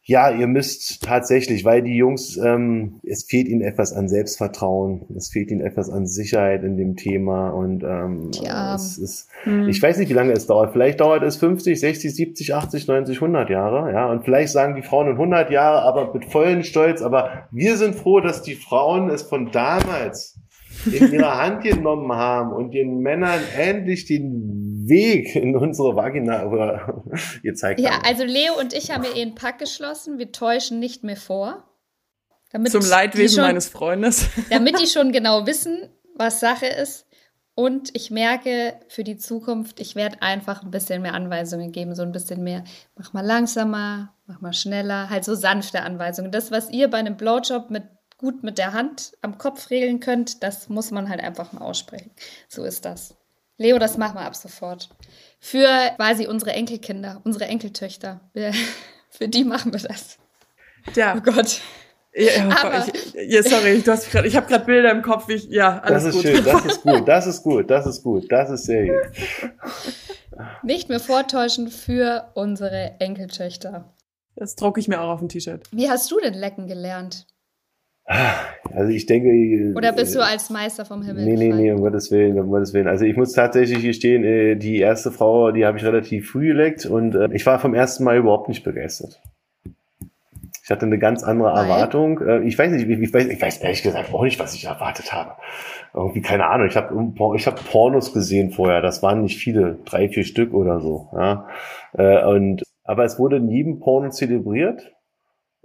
Ja, 0.04 0.32
ihr 0.32 0.48
müsst 0.48 1.04
tatsächlich, 1.04 1.64
weil 1.64 1.84
die 1.84 1.96
Jungs, 1.96 2.36
ähm, 2.38 3.00
es 3.04 3.24
fehlt 3.24 3.48
ihnen 3.48 3.62
etwas 3.62 3.94
an 3.94 4.10
Selbstvertrauen, 4.10 5.06
es 5.16 5.30
fehlt 5.30 5.52
ihnen 5.52 5.62
etwas 5.62 5.92
an 5.92 6.08
Sicherheit 6.08 6.64
in 6.64 6.76
dem 6.76 6.96
Thema 6.96 7.52
und 7.52 7.84
ähm, 7.84 8.32
ja. 8.42 8.74
es 8.74 8.98
ist, 8.98 9.30
hm. 9.44 9.70
ich 9.70 9.82
weiß 9.82 10.00
nicht, 10.00 10.10
wie 10.10 10.14
lange 10.14 10.34
es 10.34 10.48
dauert. 10.48 10.72
Vielleicht 10.72 11.02
dauert 11.02 11.22
es 11.22 11.38
50, 11.38 11.80
60, 11.80 12.16
70, 12.16 12.56
80, 12.56 12.88
90, 12.88 13.18
100 13.18 13.50
Jahre, 13.52 13.92
ja, 13.94 14.10
und 14.10 14.26
vielleicht 14.26 14.52
sagen 14.52 14.76
die 14.76 14.82
Frauen 14.82 15.08
in 15.08 15.14
100 15.14 15.52
Jahre, 15.52 15.84
aber 15.84 16.12
mit 16.14 16.26
vollen 16.26 16.64
Stolz. 16.64 17.04
Aber 17.04 17.48
wir 17.52 17.78
sind 17.78 17.94
froh, 17.94 18.22
dass 18.22 18.42
die 18.42 18.56
Frauen 18.56 19.10
es 19.10 19.22
von 19.22 19.52
damals 19.52 20.40
in 20.86 21.14
ihre 21.14 21.38
Hand 21.38 21.64
genommen 21.64 22.12
haben 22.12 22.52
und 22.54 22.72
den 22.72 23.00
Männern 23.00 23.42
endlich 23.58 24.06
den 24.06 24.88
Weg 24.88 25.36
in 25.36 25.56
unsere 25.56 25.96
Vagina 25.96 26.44
gezeigt 27.44 27.80
ja, 27.80 27.92
haben. 27.92 28.04
Ja, 28.04 28.10
also 28.10 28.24
Leo 28.24 28.60
und 28.60 28.74
ich 28.74 28.92
haben 28.92 29.04
ja 29.04 29.16
eh 29.16 29.22
einen 29.22 29.36
Pakt 29.36 29.60
geschlossen. 29.60 30.18
Wir 30.18 30.32
täuschen 30.32 30.80
nicht 30.80 31.04
mehr 31.04 31.18
vor. 31.18 31.68
Zum 32.70 32.86
Leidwesen 32.86 33.36
schon, 33.36 33.46
meines 33.46 33.70
Freundes. 33.70 34.28
Damit 34.50 34.80
die 34.80 34.88
schon 34.88 35.12
genau 35.12 35.48
wissen, 35.48 35.90
was 36.16 36.40
Sache 36.40 36.66
ist. 36.66 37.08
Und 37.54 37.96
ich 37.96 38.12
merke 38.12 38.80
für 38.88 39.04
die 39.04 39.18
Zukunft, 39.18 39.80
ich 39.80 39.96
werde 39.96 40.22
einfach 40.22 40.64
ein 40.64 40.72
bisschen 40.72 41.02
mehr 41.02 41.14
Anweisungen 41.14 41.72
geben, 41.72 41.96
so 41.96 42.02
ein 42.02 42.12
bisschen 42.12 42.44
mehr, 42.44 42.64
mach 42.96 43.14
mal 43.14 43.26
langsamer, 43.26 44.16
mach 44.26 44.42
mal 44.42 44.54
schneller, 44.54 45.10
halt 45.10 45.26
so 45.26 45.36
sanfte 45.36 45.82
Anweisungen. 45.84 46.32
Das, 46.32 46.52
was 46.52 46.70
ihr 46.72 46.90
bei 46.90 46.98
einem 46.98 47.18
Blowjob 47.18 47.70
mit 47.70 47.84
gut 48.22 48.44
mit 48.44 48.58
der 48.58 48.74
Hand 48.74 49.18
am 49.22 49.38
Kopf 49.38 49.70
regeln 49.70 50.00
könnt, 50.00 50.44
das 50.44 50.70
muss 50.70 50.92
man 50.92 51.10
halt 51.10 51.22
einfach 51.22 51.52
mal 51.52 51.62
aussprechen. 51.62 52.12
So 52.48 52.64
ist 52.64 52.86
das. 52.86 53.16
Leo, 53.58 53.78
das 53.78 53.98
machen 53.98 54.16
wir 54.16 54.22
ab 54.22 54.36
sofort. 54.36 54.90
Für 55.40 55.92
quasi 55.98 56.28
unsere 56.28 56.52
Enkelkinder, 56.54 57.20
unsere 57.24 57.46
Enkeltöchter. 57.46 58.22
Für 59.10 59.28
die 59.28 59.44
machen 59.44 59.74
wir 59.74 59.80
das. 59.80 60.18
Ja. 60.96 61.16
Oh 61.18 61.22
Gott. 61.22 61.62
Ja, 62.14 62.50
Aber, 62.62 62.86
ich, 62.94 63.14
ja, 63.14 63.42
sorry, 63.42 63.82
du 63.82 63.92
hast 63.92 64.12
grad, 64.12 64.26
ich 64.26 64.36
habe 64.36 64.46
gerade 64.46 64.66
Bilder 64.66 64.92
im 64.92 65.02
Kopf. 65.02 65.30
Ich, 65.30 65.46
ja, 65.46 65.80
alles 65.80 66.04
das 66.04 66.16
ist 66.16 66.22
gut. 66.22 66.24
schön, 66.24 66.44
das 66.44 66.66
ist 66.66 66.82
gut, 66.82 67.08
das 67.08 67.28
ist 67.28 67.44
gut, 67.44 67.72
das 67.72 67.86
ist 67.86 68.04
gut, 68.04 68.32
das 68.32 68.50
ist 68.50 68.64
sehr 68.66 68.86
gut. 68.88 69.12
Nicht 70.64 70.90
mehr 70.90 71.00
vortäuschen 71.00 71.70
für 71.70 72.32
unsere 72.34 72.96
Enkeltöchter. 73.00 73.94
Das 74.36 74.56
drucke 74.56 74.80
ich 74.80 74.88
mir 74.88 75.00
auch 75.00 75.10
auf 75.10 75.22
ein 75.22 75.30
T-Shirt. 75.30 75.62
Wie 75.72 75.90
hast 75.90 76.12
du 76.12 76.20
denn 76.20 76.34
lecken 76.34 76.68
gelernt? 76.68 77.28
Also 78.74 78.92
ich 78.92 79.06
denke. 79.06 79.74
Oder 79.76 79.92
bist 79.94 80.16
du 80.16 80.24
als 80.24 80.50
Meister 80.50 80.86
vom 80.86 81.02
Himmel? 81.04 81.26
Nee, 81.26 81.36
nee, 81.36 81.54
nee, 81.54 81.72
um 81.72 81.82
Gottes 81.82 82.12
Willen, 82.12 82.40
um 82.40 82.50
Gottes 82.50 82.74
Willen. 82.74 82.88
Also 82.88 83.06
ich 83.06 83.18
muss 83.18 83.34
tatsächlich 83.34 83.82
gestehen, 83.84 84.24
äh, 84.24 84.56
die 84.56 84.78
erste 84.78 85.12
Frau, 85.12 85.52
die 85.52 85.66
habe 85.66 85.78
ich 85.78 85.84
relativ 85.84 86.32
früh 86.32 86.48
geleckt 86.48 86.86
und 86.86 87.16
äh, 87.16 87.30
ich 87.34 87.46
war 87.46 87.60
vom 87.60 87.74
ersten 87.74 88.04
Mal 88.04 88.18
überhaupt 88.18 88.50
nicht 88.50 88.64
begeistert. 88.64 89.20
Ich 90.64 90.70
hatte 90.70 90.86
eine 90.86 91.00
ganz 91.00 91.24
andere? 91.24 91.50
Erwartung. 91.50 92.20
Äh, 92.22 92.44
Ich 92.44 92.58
weiß 92.58 92.72
nicht, 92.72 92.88
ich 92.88 93.14
weiß, 93.14 93.28
ich 93.28 93.42
weiß 93.42 93.58
ehrlich 93.58 93.84
gesagt 93.84 94.14
auch 94.14 94.24
nicht, 94.24 94.40
was 94.40 94.54
ich 94.54 94.66
erwartet 94.66 95.12
habe. 95.12 95.32
Irgendwie 95.94 96.22
keine 96.22 96.46
Ahnung. 96.46 96.68
Ich 96.68 96.78
habe 96.78 97.14
ich 97.36 97.48
hab 97.48 97.66
Pornos 97.70 98.14
gesehen 98.14 98.52
vorher. 98.52 98.82
Das 98.82 99.04
waren 99.04 99.22
nicht 99.24 99.38
viele, 99.38 99.80
drei, 99.86 100.08
vier 100.08 100.24
Stück 100.24 100.54
oder 100.54 100.80
so. 100.80 101.10
Ja. 101.14 101.48
Äh, 101.98 102.24
Und 102.24 102.64
aber 102.84 103.04
es 103.04 103.20
wurde 103.20 103.38
in 103.38 103.50
jedem 103.50 103.80
Porno 103.80 104.10
zelebriert 104.10 104.94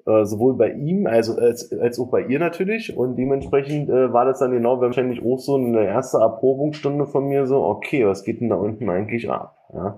äh, 0.07 0.25
sowohl 0.25 0.57
bei 0.57 0.71
ihm 0.73 1.07
also 1.07 1.37
als, 1.37 1.73
als 1.73 1.99
auch 1.99 2.11
bei 2.11 2.23
ihr 2.23 2.39
natürlich 2.39 2.97
und 2.97 3.17
dementsprechend 3.17 3.91
äh, 3.91 4.13
war 4.13 4.25
das 4.25 4.39
dann 4.39 4.53
genau 4.53 4.81
wahrscheinlich 4.81 5.25
auch 5.25 5.39
so 5.39 5.57
eine 5.57 5.85
erste 5.85 6.19
Erprobungsstunde 6.19 7.07
von 7.07 7.27
mir 7.27 7.47
so 7.47 7.65
okay 7.65 8.07
was 8.07 8.25
geht 8.25 8.41
denn 8.41 8.51
da 8.51 8.57
unten 8.57 8.89
eigentlich 8.89 9.31
ab 9.31 9.57
ja? 9.73 9.97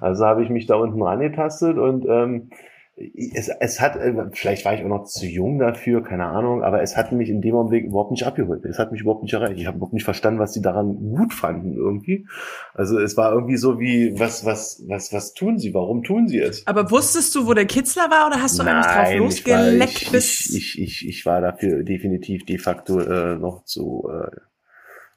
also 0.00 0.26
habe 0.26 0.42
ich 0.42 0.50
mich 0.50 0.66
da 0.66 0.76
unten 0.76 1.02
rangetastet 1.02 1.78
und 1.78 2.06
ähm, 2.08 2.50
es, 2.96 3.48
es 3.48 3.80
hat, 3.80 3.96
äh, 3.96 4.14
vielleicht 4.32 4.64
war 4.64 4.72
ich 4.72 4.82
auch 4.82 4.88
noch 4.88 5.04
zu 5.04 5.26
jung 5.26 5.58
dafür, 5.58 6.02
keine 6.02 6.26
Ahnung, 6.26 6.62
aber 6.62 6.80
es 6.80 6.96
hat 6.96 7.12
mich 7.12 7.28
in 7.28 7.42
dem 7.42 7.54
Augenblick 7.54 7.84
überhaupt 7.84 8.10
nicht 8.10 8.24
abgeholt. 8.24 8.64
Es 8.64 8.78
hat 8.78 8.90
mich 8.90 9.02
überhaupt 9.02 9.22
nicht 9.22 9.34
erreicht. 9.34 9.60
Ich 9.60 9.66
habe 9.66 9.76
überhaupt 9.76 9.92
nicht 9.92 10.04
verstanden, 10.04 10.40
was 10.40 10.54
sie 10.54 10.62
daran 10.62 10.96
gut 11.14 11.34
fanden 11.34 11.76
irgendwie. 11.76 12.26
Also 12.72 12.98
es 12.98 13.16
war 13.18 13.32
irgendwie 13.32 13.58
so 13.58 13.78
wie, 13.78 14.18
was, 14.18 14.46
was, 14.46 14.82
was, 14.88 15.12
was 15.12 15.34
tun 15.34 15.58
sie? 15.58 15.74
Warum 15.74 16.04
tun 16.04 16.26
sie 16.26 16.38
es? 16.38 16.66
Aber 16.66 16.90
wusstest 16.90 17.34
du, 17.34 17.46
wo 17.46 17.52
der 17.52 17.66
Kitzler 17.66 18.10
war 18.10 18.28
oder 18.28 18.40
hast 18.40 18.58
du 18.58 18.62
einfach 18.62 18.86
drauf 18.86 19.08
Nein, 19.08 19.18
losgeleckt 19.18 20.02
ich 20.02 20.12
war, 20.12 20.18
ich, 20.18 20.54
ich, 20.56 20.80
ich, 20.80 21.08
ich 21.08 21.26
war 21.26 21.42
dafür 21.42 21.82
definitiv 21.82 22.46
de 22.46 22.56
facto 22.56 23.00
äh, 23.00 23.36
noch 23.36 23.64
zu. 23.64 24.08
Äh, 24.10 24.36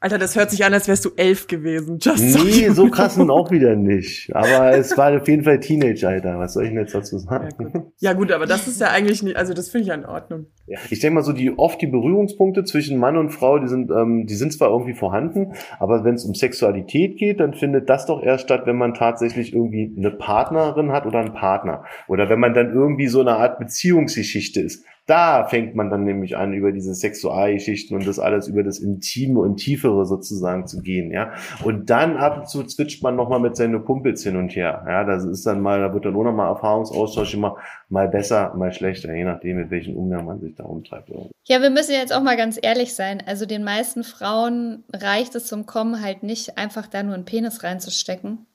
Alter, 0.02 0.16
das 0.16 0.34
hört 0.34 0.50
sich 0.50 0.64
an, 0.64 0.72
als 0.72 0.88
wärst 0.88 1.04
du 1.04 1.10
elf 1.16 1.46
gewesen. 1.46 1.98
Just 2.00 2.42
nee, 2.42 2.70
so 2.70 2.84
know. 2.84 2.90
krass 2.90 3.18
nun 3.18 3.30
auch 3.30 3.50
wieder 3.50 3.76
nicht. 3.76 4.34
Aber 4.34 4.74
es 4.74 4.96
war 4.96 5.14
auf 5.14 5.28
jeden 5.28 5.44
Fall 5.44 5.60
Teenage-Alter. 5.60 6.38
Was 6.38 6.54
soll 6.54 6.64
ich 6.64 6.70
denn 6.70 6.78
jetzt 6.78 6.94
dazu 6.94 7.16
Ja 7.16 7.20
sagen? 7.20 7.48
gut. 7.58 7.82
ja 7.98 8.12
gut, 8.14 8.32
aber 8.32 8.46
das 8.46 8.66
ist 8.66 8.80
ja 8.80 8.88
eigentlich 8.88 9.22
nicht, 9.22 9.36
also 9.36 9.52
das 9.52 9.68
finde 9.68 9.82
ich 9.82 9.88
ja 9.88 9.94
in 9.94 10.06
Ordnung. 10.06 10.46
Ja, 10.66 10.78
ich 10.88 11.00
denke 11.00 11.16
mal 11.16 11.22
so, 11.22 11.34
die 11.34 11.50
oft 11.58 11.82
die 11.82 11.86
Berührungspunkte 11.86 12.64
zwischen 12.64 12.96
Mann 12.96 13.18
und 13.18 13.28
Frau, 13.28 13.58
die 13.58 13.68
sind, 13.68 13.90
ähm, 13.90 14.24
die 14.26 14.36
sind 14.36 14.54
zwar 14.54 14.70
irgendwie 14.70 14.94
vorhanden, 14.94 15.52
aber 15.78 16.02
wenn 16.02 16.14
es 16.14 16.24
um 16.24 16.34
Sexualität 16.34 17.18
geht, 17.18 17.38
dann 17.38 17.52
findet 17.52 17.90
das 17.90 18.06
doch 18.06 18.22
erst 18.22 18.44
statt, 18.44 18.62
wenn 18.64 18.76
man 18.76 18.94
tatsächlich 18.94 19.52
irgendwie 19.52 19.94
eine 19.98 20.12
Partnerin 20.12 20.92
hat 20.92 21.04
oder 21.04 21.18
einen 21.18 21.34
Partner. 21.34 21.84
Oder 22.08 22.30
wenn 22.30 22.40
man 22.40 22.54
dann 22.54 22.72
irgendwie 22.72 23.08
so 23.08 23.20
eine 23.20 23.36
Art 23.36 23.58
Beziehungsgeschichte 23.58 24.62
ist. 24.62 24.82
Da 25.06 25.48
fängt 25.48 25.74
man 25.74 25.90
dann 25.90 26.04
nämlich 26.04 26.36
an, 26.36 26.52
über 26.52 26.70
diese 26.70 26.94
Sexualgeschichten 26.94 27.96
und 27.96 28.06
das 28.06 28.18
alles 28.18 28.46
über 28.46 28.62
das 28.62 28.78
Intime 28.78 29.40
und 29.40 29.56
Tiefere 29.56 30.06
sozusagen 30.06 30.66
zu 30.66 30.82
gehen, 30.82 31.10
ja. 31.10 31.32
Und 31.64 31.90
dann 31.90 32.16
ab 32.16 32.38
und 32.38 32.48
zu 32.48 32.62
zwitscht 32.62 33.02
man 33.02 33.16
nochmal 33.16 33.40
mit 33.40 33.56
seinen 33.56 33.84
Kumpels 33.84 34.22
hin 34.22 34.36
und 34.36 34.54
her, 34.54 34.84
ja. 34.86 35.04
Das 35.04 35.24
ist 35.24 35.44
dann 35.46 35.60
mal, 35.60 35.80
da 35.80 35.92
wird 35.92 36.04
dann 36.04 36.14
auch 36.14 36.22
nochmal 36.22 36.48
Erfahrungsaustausch 36.48 37.34
immer 37.34 37.56
mal 37.88 38.08
besser, 38.08 38.54
mal 38.54 38.72
schlechter, 38.72 39.12
je 39.12 39.24
nachdem, 39.24 39.56
mit 39.56 39.70
welchem 39.70 39.96
Umgang 39.96 40.24
man 40.26 40.40
sich 40.40 40.54
da 40.54 40.64
umtreibt. 40.64 41.10
Ja, 41.44 41.60
wir 41.60 41.70
müssen 41.70 41.92
jetzt 41.92 42.14
auch 42.14 42.22
mal 42.22 42.36
ganz 42.36 42.58
ehrlich 42.62 42.94
sein. 42.94 43.22
Also 43.26 43.46
den 43.46 43.64
meisten 43.64 44.04
Frauen 44.04 44.84
reicht 44.92 45.34
es 45.34 45.46
zum 45.46 45.66
Kommen 45.66 46.02
halt 46.02 46.22
nicht, 46.22 46.56
einfach 46.56 46.86
da 46.86 47.02
nur 47.02 47.14
einen 47.14 47.24
Penis 47.24 47.64
reinzustecken, 47.64 48.46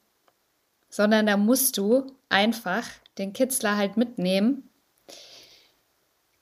sondern 0.89 1.25
da 1.25 1.35
musst 1.35 1.77
du 1.77 2.03
einfach 2.29 2.83
den 3.17 3.33
Kitzler 3.33 3.75
halt 3.75 3.97
mitnehmen. 3.97 4.69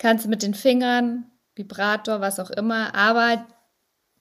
Kannst 0.03 0.25
du 0.25 0.29
mit 0.29 0.43
den 0.43 0.53
Fingern, 0.53 1.31
Vibrator, 1.55 2.19
was 2.19 2.37
auch 2.37 2.49
immer, 2.49 2.93
aber 2.93 3.47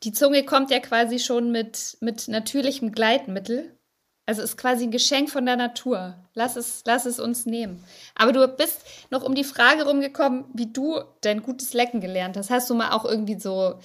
die 0.05 0.13
Zunge 0.13 0.45
kommt 0.45 0.71
ja 0.71 0.79
quasi 0.79 1.19
schon 1.19 1.51
mit, 1.51 1.97
mit 2.01 2.29
natürlichem 2.29 2.93
Gleitmittel. 2.93 3.77
Also 4.25 4.43
ist 4.43 4.57
quasi 4.57 4.85
ein 4.85 4.93
Geschenk 4.93 5.29
von 5.29 5.45
der 5.45 5.57
Natur. 5.57 6.15
Lass 6.35 6.55
es, 6.55 6.85
lass 6.87 7.05
es 7.05 7.19
uns 7.19 7.47
nehmen. 7.47 7.83
Aber 8.15 8.31
du 8.31 8.47
bist 8.47 8.81
noch 9.11 9.25
um 9.25 9.35
die 9.35 9.43
Frage 9.43 9.85
rumgekommen, 9.85 10.45
wie 10.55 10.73
du 10.73 11.01
dein 11.21 11.43
gutes 11.43 11.75
Lecken 11.75 12.01
gelernt 12.01 12.37
hast. 12.37 12.51
Hast 12.51 12.71
du 12.71 12.77
mal 12.77 12.93
auch 12.93 13.05
irgendwie 13.05 13.41
so 13.41 13.81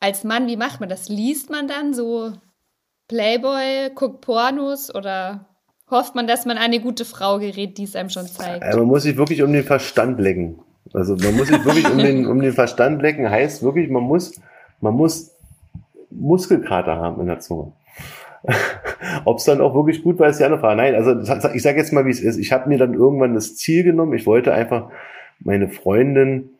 als 0.00 0.24
Mann, 0.24 0.46
wie 0.46 0.56
macht 0.56 0.80
man 0.80 0.88
das? 0.88 1.10
Liest 1.10 1.50
man 1.50 1.68
dann 1.68 1.92
so 1.92 2.32
Playboy, 3.08 3.90
guckt 3.94 4.22
Pornos 4.22 4.94
oder 4.94 5.54
hofft 5.90 6.14
man, 6.14 6.26
dass 6.26 6.46
man 6.46 6.56
an 6.56 6.62
eine 6.62 6.80
gute 6.80 7.04
Frau 7.04 7.38
gerät, 7.40 7.76
die 7.76 7.84
es 7.84 7.94
einem 7.94 8.08
schon 8.08 8.26
zeigt? 8.26 8.62
Also 8.62 8.78
man 8.78 8.88
muss 8.88 9.02
sich 9.02 9.18
wirklich 9.18 9.42
um 9.42 9.52
den 9.52 9.64
Verstand 9.64 10.18
lecken. 10.18 10.64
Also 10.92 11.16
man 11.16 11.36
muss 11.36 11.48
sich 11.48 11.64
wirklich 11.64 11.90
um 11.90 11.98
den, 11.98 12.26
um 12.26 12.40
den 12.40 12.52
Verstand 12.52 13.00
lecken, 13.02 13.28
heißt 13.28 13.62
wirklich, 13.62 13.88
man 13.90 14.02
muss, 14.02 14.40
man 14.80 14.94
muss 14.94 15.34
Muskelkater 16.10 16.96
haben 16.96 17.20
in 17.20 17.26
der 17.26 17.40
Zunge. 17.40 17.72
Ob 19.24 19.38
es 19.38 19.44
dann 19.44 19.60
auch 19.60 19.74
wirklich 19.74 20.02
gut 20.02 20.18
war, 20.18 20.28
ist 20.28 20.38
die 20.38 20.44
andere 20.44 20.60
Frage. 20.60 20.76
Nein, 20.76 20.94
also 20.94 21.18
ich 21.54 21.62
sage 21.62 21.78
jetzt 21.78 21.92
mal, 21.92 22.04
wie 22.04 22.10
es 22.10 22.20
ist. 22.20 22.38
Ich 22.38 22.52
habe 22.52 22.68
mir 22.68 22.78
dann 22.78 22.94
irgendwann 22.94 23.34
das 23.34 23.56
Ziel 23.56 23.84
genommen. 23.84 24.12
Ich 24.12 24.26
wollte 24.26 24.52
einfach 24.52 24.90
meine 25.40 25.68
Freundin, 25.68 26.50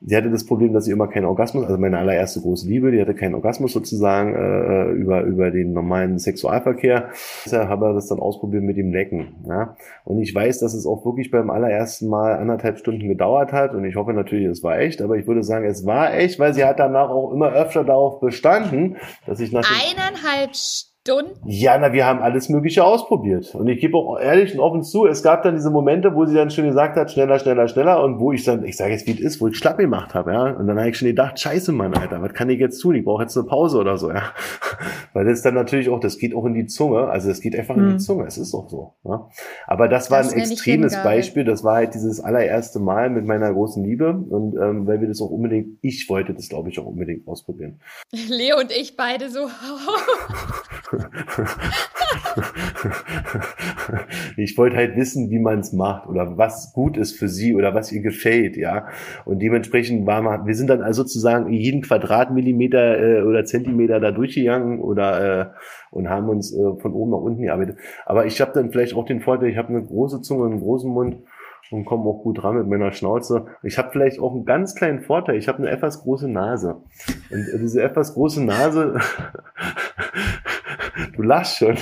sie 0.00 0.16
hatte 0.16 0.30
das 0.30 0.46
Problem, 0.46 0.72
dass 0.72 0.84
sie 0.84 0.92
immer 0.92 1.08
keinen 1.08 1.26
Orgasmus, 1.26 1.64
also 1.64 1.78
meine 1.78 1.98
allererste 1.98 2.40
große 2.40 2.68
Liebe, 2.68 2.90
die 2.90 3.00
hatte 3.00 3.14
keinen 3.14 3.34
Orgasmus 3.34 3.72
sozusagen 3.72 4.34
äh, 4.34 4.90
über 4.92 5.22
über 5.22 5.50
den 5.50 5.72
normalen 5.72 6.18
Sexualverkehr. 6.18 7.10
Deshalb 7.44 7.68
habe 7.68 7.88
ich 7.88 7.94
das 7.94 8.08
dann 8.08 8.18
ausprobiert 8.18 8.62
mit 8.62 8.76
dem 8.76 8.92
Lecken. 8.92 9.34
Ja? 9.46 9.76
Und 10.04 10.20
ich 10.20 10.34
weiß, 10.34 10.60
dass 10.60 10.74
es 10.74 10.86
auch 10.86 11.04
wirklich 11.04 11.30
beim 11.30 11.50
allerersten 11.50 12.08
Mal 12.08 12.34
anderthalb 12.36 12.78
Stunden 12.78 13.08
gedauert 13.08 13.52
hat. 13.52 13.74
Und 13.74 13.84
ich 13.84 13.96
hoffe 13.96 14.12
natürlich, 14.12 14.46
es 14.46 14.62
war 14.62 14.78
echt. 14.78 15.02
Aber 15.02 15.16
ich 15.16 15.26
würde 15.26 15.42
sagen, 15.42 15.66
es 15.66 15.84
war 15.84 16.14
echt, 16.14 16.38
weil 16.38 16.54
sie 16.54 16.64
hat 16.64 16.78
danach 16.78 17.10
auch 17.10 17.32
immer 17.32 17.52
öfter 17.52 17.84
darauf 17.84 18.20
bestanden, 18.20 18.96
dass 19.26 19.40
ich 19.40 19.52
nach 19.52 19.64
Eineinhalb 19.64 20.54
Stunden? 20.54 20.89
Ja, 21.46 21.78
na, 21.78 21.94
wir 21.94 22.04
haben 22.04 22.20
alles 22.20 22.50
Mögliche 22.50 22.84
ausprobiert. 22.84 23.54
Und 23.54 23.66
ich 23.68 23.80
gebe 23.80 23.96
auch 23.96 24.18
ehrlich 24.20 24.52
und 24.52 24.60
offen 24.60 24.82
zu, 24.82 25.06
es 25.06 25.22
gab 25.22 25.42
dann 25.42 25.54
diese 25.54 25.70
Momente, 25.70 26.14
wo 26.14 26.26
sie 26.26 26.34
dann 26.34 26.50
schon 26.50 26.66
gesagt 26.66 26.96
hat, 26.96 27.10
schneller, 27.10 27.38
schneller, 27.38 27.68
schneller, 27.68 28.02
und 28.04 28.20
wo 28.20 28.32
ich 28.32 28.44
dann, 28.44 28.64
ich 28.64 28.76
sage 28.76 28.92
jetzt, 28.92 29.06
wie 29.06 29.12
es 29.12 29.20
ist, 29.20 29.40
wo 29.40 29.48
ich 29.48 29.56
schlapp 29.56 29.78
gemacht 29.78 30.12
habe, 30.14 30.32
ja. 30.32 30.50
Und 30.50 30.66
dann 30.66 30.78
habe 30.78 30.90
ich 30.90 30.98
schon 30.98 31.08
gedacht, 31.08 31.40
scheiße, 31.40 31.72
Mann, 31.72 31.94
Alter, 31.94 32.20
was 32.20 32.34
kann 32.34 32.50
ich 32.50 32.60
jetzt 32.60 32.80
tun? 32.80 32.94
Ich 32.94 33.04
brauche 33.04 33.22
jetzt 33.22 33.34
eine 33.36 33.46
Pause 33.46 33.78
oder 33.78 33.96
so, 33.96 34.10
ja. 34.10 34.34
Weil 35.14 35.24
das 35.24 35.40
dann 35.40 35.54
natürlich 35.54 35.88
auch, 35.88 36.00
das 36.00 36.18
geht 36.18 36.34
auch 36.34 36.44
in 36.44 36.52
die 36.52 36.66
Zunge, 36.66 37.08
also 37.08 37.30
es 37.30 37.40
geht 37.40 37.56
einfach 37.56 37.76
in 37.76 37.84
Hm. 37.84 37.90
die 37.92 37.98
Zunge, 37.98 38.26
es 38.26 38.36
ist 38.36 38.54
auch 38.54 38.68
so. 38.68 38.92
Ja? 39.04 39.26
Aber 39.66 39.88
das 39.88 40.10
war 40.10 40.18
Das 40.18 40.32
ein 40.32 40.38
nenne 40.38 40.44
ich 40.52 40.52
extremes. 40.52 41.02
Beispiel, 41.02 41.44
das 41.44 41.64
war 41.64 41.76
halt 41.76 41.94
dieses 41.94 42.20
allererste 42.20 42.78
Mal 42.78 43.08
mit 43.08 43.24
meiner 43.24 43.50
großen 43.52 43.82
Liebe 43.82 44.10
und 44.28 44.54
ähm, 44.56 44.86
weil 44.86 45.00
wir 45.00 45.08
das 45.08 45.22
auch 45.22 45.30
unbedingt, 45.30 45.78
ich 45.80 46.08
wollte 46.10 46.34
das 46.34 46.48
glaube 46.50 46.68
ich 46.68 46.78
auch 46.78 46.84
unbedingt 46.86 47.26
ausprobieren. 47.26 47.80
Leo 48.28 48.58
und 48.58 48.70
ich 48.70 48.96
beide 48.98 49.30
so. 49.30 49.48
ich 54.36 54.58
wollte 54.58 54.76
halt 54.76 54.96
wissen, 54.96 55.30
wie 55.30 55.38
man 55.38 55.60
es 55.60 55.72
macht 55.72 56.08
oder 56.08 56.36
was 56.36 56.72
gut 56.72 56.96
ist 56.96 57.18
für 57.18 57.28
sie 57.28 57.54
oder 57.54 57.74
was 57.74 57.92
ihr 57.92 58.02
gefällt, 58.02 58.56
ja. 58.56 58.88
Und 59.24 59.40
dementsprechend 59.40 60.06
war 60.06 60.22
man, 60.22 60.46
wir 60.46 60.54
sind 60.54 60.68
dann 60.68 60.82
also 60.82 61.02
sozusagen 61.02 61.52
jeden 61.52 61.82
Quadratmillimeter 61.82 63.18
äh, 63.18 63.22
oder 63.22 63.44
Zentimeter 63.44 64.00
da 64.00 64.10
durchgegangen 64.10 64.80
oder 64.80 65.40
äh, 65.40 65.46
und 65.90 66.08
haben 66.08 66.28
uns 66.28 66.52
äh, 66.52 66.76
von 66.80 66.92
oben 66.92 67.12
nach 67.12 67.18
unten 67.18 67.42
gearbeitet. 67.42 67.78
Aber 68.06 68.26
ich 68.26 68.40
habe 68.40 68.52
dann 68.52 68.70
vielleicht 68.70 68.94
auch 68.94 69.04
den 69.04 69.20
Vorteil, 69.20 69.50
ich 69.50 69.56
habe 69.56 69.68
eine 69.68 69.84
große 69.84 70.22
Zunge 70.22 70.44
und 70.44 70.52
einen 70.52 70.60
großen 70.60 70.90
Mund 70.90 71.16
und 71.70 71.84
komme 71.84 72.04
auch 72.04 72.22
gut 72.22 72.42
ran 72.42 72.56
mit 72.56 72.66
meiner 72.66 72.92
Schnauze. 72.92 73.46
Ich 73.62 73.78
habe 73.78 73.90
vielleicht 73.92 74.20
auch 74.20 74.34
einen 74.34 74.44
ganz 74.44 74.74
kleinen 74.74 75.00
Vorteil. 75.00 75.36
Ich 75.36 75.48
habe 75.48 75.58
eine 75.58 75.70
etwas 75.70 76.02
große 76.02 76.28
Nase. 76.28 76.82
Und 77.30 77.48
äh, 77.48 77.58
diese 77.58 77.82
etwas 77.82 78.14
große 78.14 78.44
Nase 78.44 78.98
Du 81.16 81.22
lachst 81.22 81.58
schon. 81.58 81.76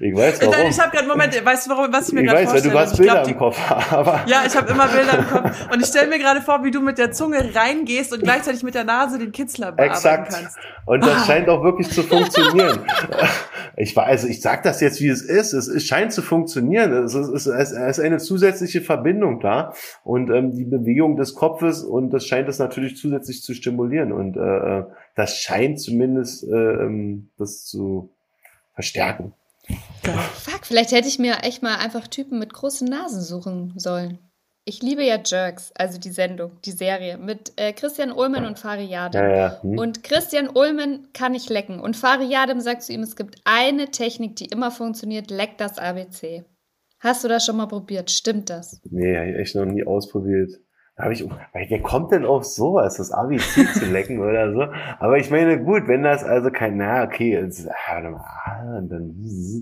Ich 0.00 0.14
weiß 0.14 0.40
warum. 0.40 0.52
Nein, 0.54 0.66
ich 0.70 0.80
habe 0.80 0.90
gerade 0.96 1.08
Moment, 1.08 1.44
weißt 1.44 1.66
du 1.66 1.70
warum, 1.70 1.92
was 1.92 2.08
ich 2.08 2.14
mir 2.14 2.20
ich 2.22 2.26
gerade 2.28 2.40
weiß, 2.46 2.52
weil 2.54 2.70
vorstelle? 2.70 2.72
du 2.74 2.78
hast 2.80 2.92
Ich 2.92 2.98
Bilder 2.98 3.12
glaub, 3.14 3.24
die- 3.26 3.30
im 3.32 3.38
Kopf, 3.38 3.92
aber 3.92 4.20
Ja, 4.26 4.42
ich 4.46 4.56
habe 4.56 4.70
immer 4.70 4.88
Bilder 4.88 5.18
im 5.18 5.26
Kopf. 5.26 5.72
Und 5.72 5.80
ich 5.80 5.86
stelle 5.86 6.08
mir 6.08 6.18
gerade 6.18 6.40
vor, 6.40 6.62
wie 6.64 6.70
du 6.70 6.80
mit 6.80 6.98
der 6.98 7.12
Zunge 7.12 7.54
reingehst 7.54 8.12
und 8.12 8.22
gleichzeitig 8.22 8.62
mit 8.62 8.74
der 8.74 8.84
Nase 8.84 9.18
den 9.18 9.32
Kitzler 9.32 9.72
bearbeiten 9.72 9.92
exakt. 9.94 10.32
kannst. 10.32 10.56
Und 10.86 11.04
das 11.04 11.26
scheint 11.26 11.48
auch 11.48 11.62
wirklich 11.62 11.88
zu 11.90 12.02
funktionieren. 12.04 12.80
Ich 13.76 13.96
weiß, 13.96 14.06
also 14.06 14.28
ich 14.28 14.40
sag 14.40 14.62
das 14.62 14.80
jetzt, 14.80 15.00
wie 15.00 15.08
es 15.08 15.22
ist. 15.22 15.52
Es, 15.52 15.66
es 15.66 15.84
scheint 15.84 16.12
zu 16.12 16.22
funktionieren. 16.22 16.92
Es 17.04 17.14
ist, 17.14 17.28
es, 17.28 17.46
ist, 17.46 17.72
es 17.72 17.98
ist 17.98 18.04
eine 18.04 18.18
zusätzliche 18.18 18.80
Verbindung 18.82 19.40
da 19.40 19.72
und 20.04 20.30
ähm, 20.30 20.52
die 20.54 20.64
Bewegung 20.64 21.16
des 21.16 21.34
Kopfes 21.34 21.82
und 21.82 22.10
das 22.10 22.26
scheint 22.26 22.48
es 22.48 22.58
natürlich 22.58 22.96
zusätzlich 22.96 23.42
zu 23.42 23.52
stimulieren 23.54 24.12
und 24.12 24.36
äh, 24.36 24.40
äh, 24.80 24.84
das 25.16 25.36
scheint 25.38 25.80
zumindest 25.80 26.44
äh, 26.44 26.54
ähm, 26.54 27.30
das 27.38 27.64
zu 27.64 28.13
verstärken. 28.74 29.32
Fuck, 30.34 30.66
vielleicht 30.66 30.92
hätte 30.92 31.08
ich 31.08 31.18
mir 31.18 31.42
echt 31.42 31.62
mal 31.62 31.76
einfach 31.76 32.06
Typen 32.06 32.38
mit 32.38 32.52
großen 32.52 32.86
Nasen 32.86 33.22
suchen 33.22 33.72
sollen. 33.76 34.18
Ich 34.66 34.82
liebe 34.82 35.04
ja 35.04 35.18
Jerks, 35.22 35.72
also 35.74 35.98
die 35.98 36.10
Sendung, 36.10 36.52
die 36.64 36.70
Serie 36.70 37.18
mit 37.18 37.52
äh, 37.56 37.72
Christian 37.74 38.12
Ulmen 38.12 38.46
und 38.46 38.58
Fari 38.58 38.84
Yadem. 38.84 39.22
Ja, 39.22 39.36
ja. 39.36 39.62
Hm. 39.62 39.78
Und 39.78 40.02
Christian 40.02 40.48
Ulmen 40.48 41.08
kann 41.12 41.32
nicht 41.32 41.50
lecken. 41.50 41.80
Und 41.80 41.96
Fari 41.96 42.24
Yadem 42.24 42.60
sagt 42.60 42.82
zu 42.82 42.92
ihm, 42.92 43.02
es 43.02 43.16
gibt 43.16 43.40
eine 43.44 43.90
Technik, 43.90 44.36
die 44.36 44.46
immer 44.46 44.70
funktioniert, 44.70 45.30
leck 45.30 45.58
das 45.58 45.78
ABC. 45.78 46.44
Hast 46.98 47.22
du 47.22 47.28
das 47.28 47.44
schon 47.44 47.56
mal 47.56 47.66
probiert? 47.66 48.10
Stimmt 48.10 48.48
das? 48.48 48.80
Nee, 48.90 49.18
hab 49.18 49.26
ich 49.26 49.36
echt 49.36 49.54
noch 49.54 49.66
nie 49.66 49.84
ausprobiert. 49.84 50.52
Da 50.96 51.04
hab 51.04 51.10
ich, 51.10 51.28
wer 51.52 51.82
kommt 51.82 52.12
denn 52.12 52.24
auf 52.24 52.44
sowas, 52.44 52.98
das 52.98 53.10
ABC 53.10 53.64
zu 53.72 53.86
lecken 53.86 54.20
oder 54.20 54.52
so? 54.52 54.66
Aber 55.00 55.16
ich 55.18 55.28
meine, 55.28 55.60
gut, 55.60 55.88
wenn 55.88 56.04
das 56.04 56.22
also 56.22 56.50
kein, 56.50 56.76
na 56.76 57.02
okay, 57.02 57.32
jetzt, 57.32 57.68
ah, 57.68 58.00
dann, 58.00 58.14
ah, 58.14 58.80
dann 58.80 59.12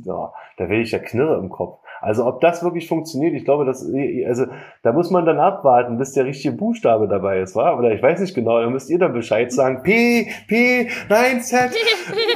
oh, 0.07 0.29
da 0.59 0.69
werde 0.69 0.83
ich 0.83 0.91
ja 0.91 0.99
Knirre 0.99 1.39
im 1.39 1.49
Kopf. 1.49 1.81
Also 2.03 2.27
ob 2.27 2.41
das 2.41 2.65
wirklich 2.65 2.89
funktioniert, 2.89 3.33
ich 3.35 3.45
glaube, 3.45 3.65
das, 3.65 3.87
also 4.27 4.47
da 4.83 4.93
muss 4.93 5.11
man 5.11 5.25
dann 5.25 5.39
abwarten, 5.39 5.99
bis 5.99 6.13
der 6.13 6.25
richtige 6.25 6.53
Buchstabe 6.55 7.07
dabei 7.07 7.41
ist, 7.41 7.55
war? 7.55 7.79
Oder 7.79 7.93
ich 7.93 8.03
weiß 8.03 8.19
nicht 8.19 8.35
genau, 8.35 8.61
da 8.61 8.69
müsst 8.69 8.91
ihr 8.91 8.99
dann 8.99 9.13
Bescheid 9.13 9.53
sagen. 9.53 9.83
P, 9.85 10.27
P, 10.49 10.89
nein, 11.09 11.41
Z. 11.41 11.71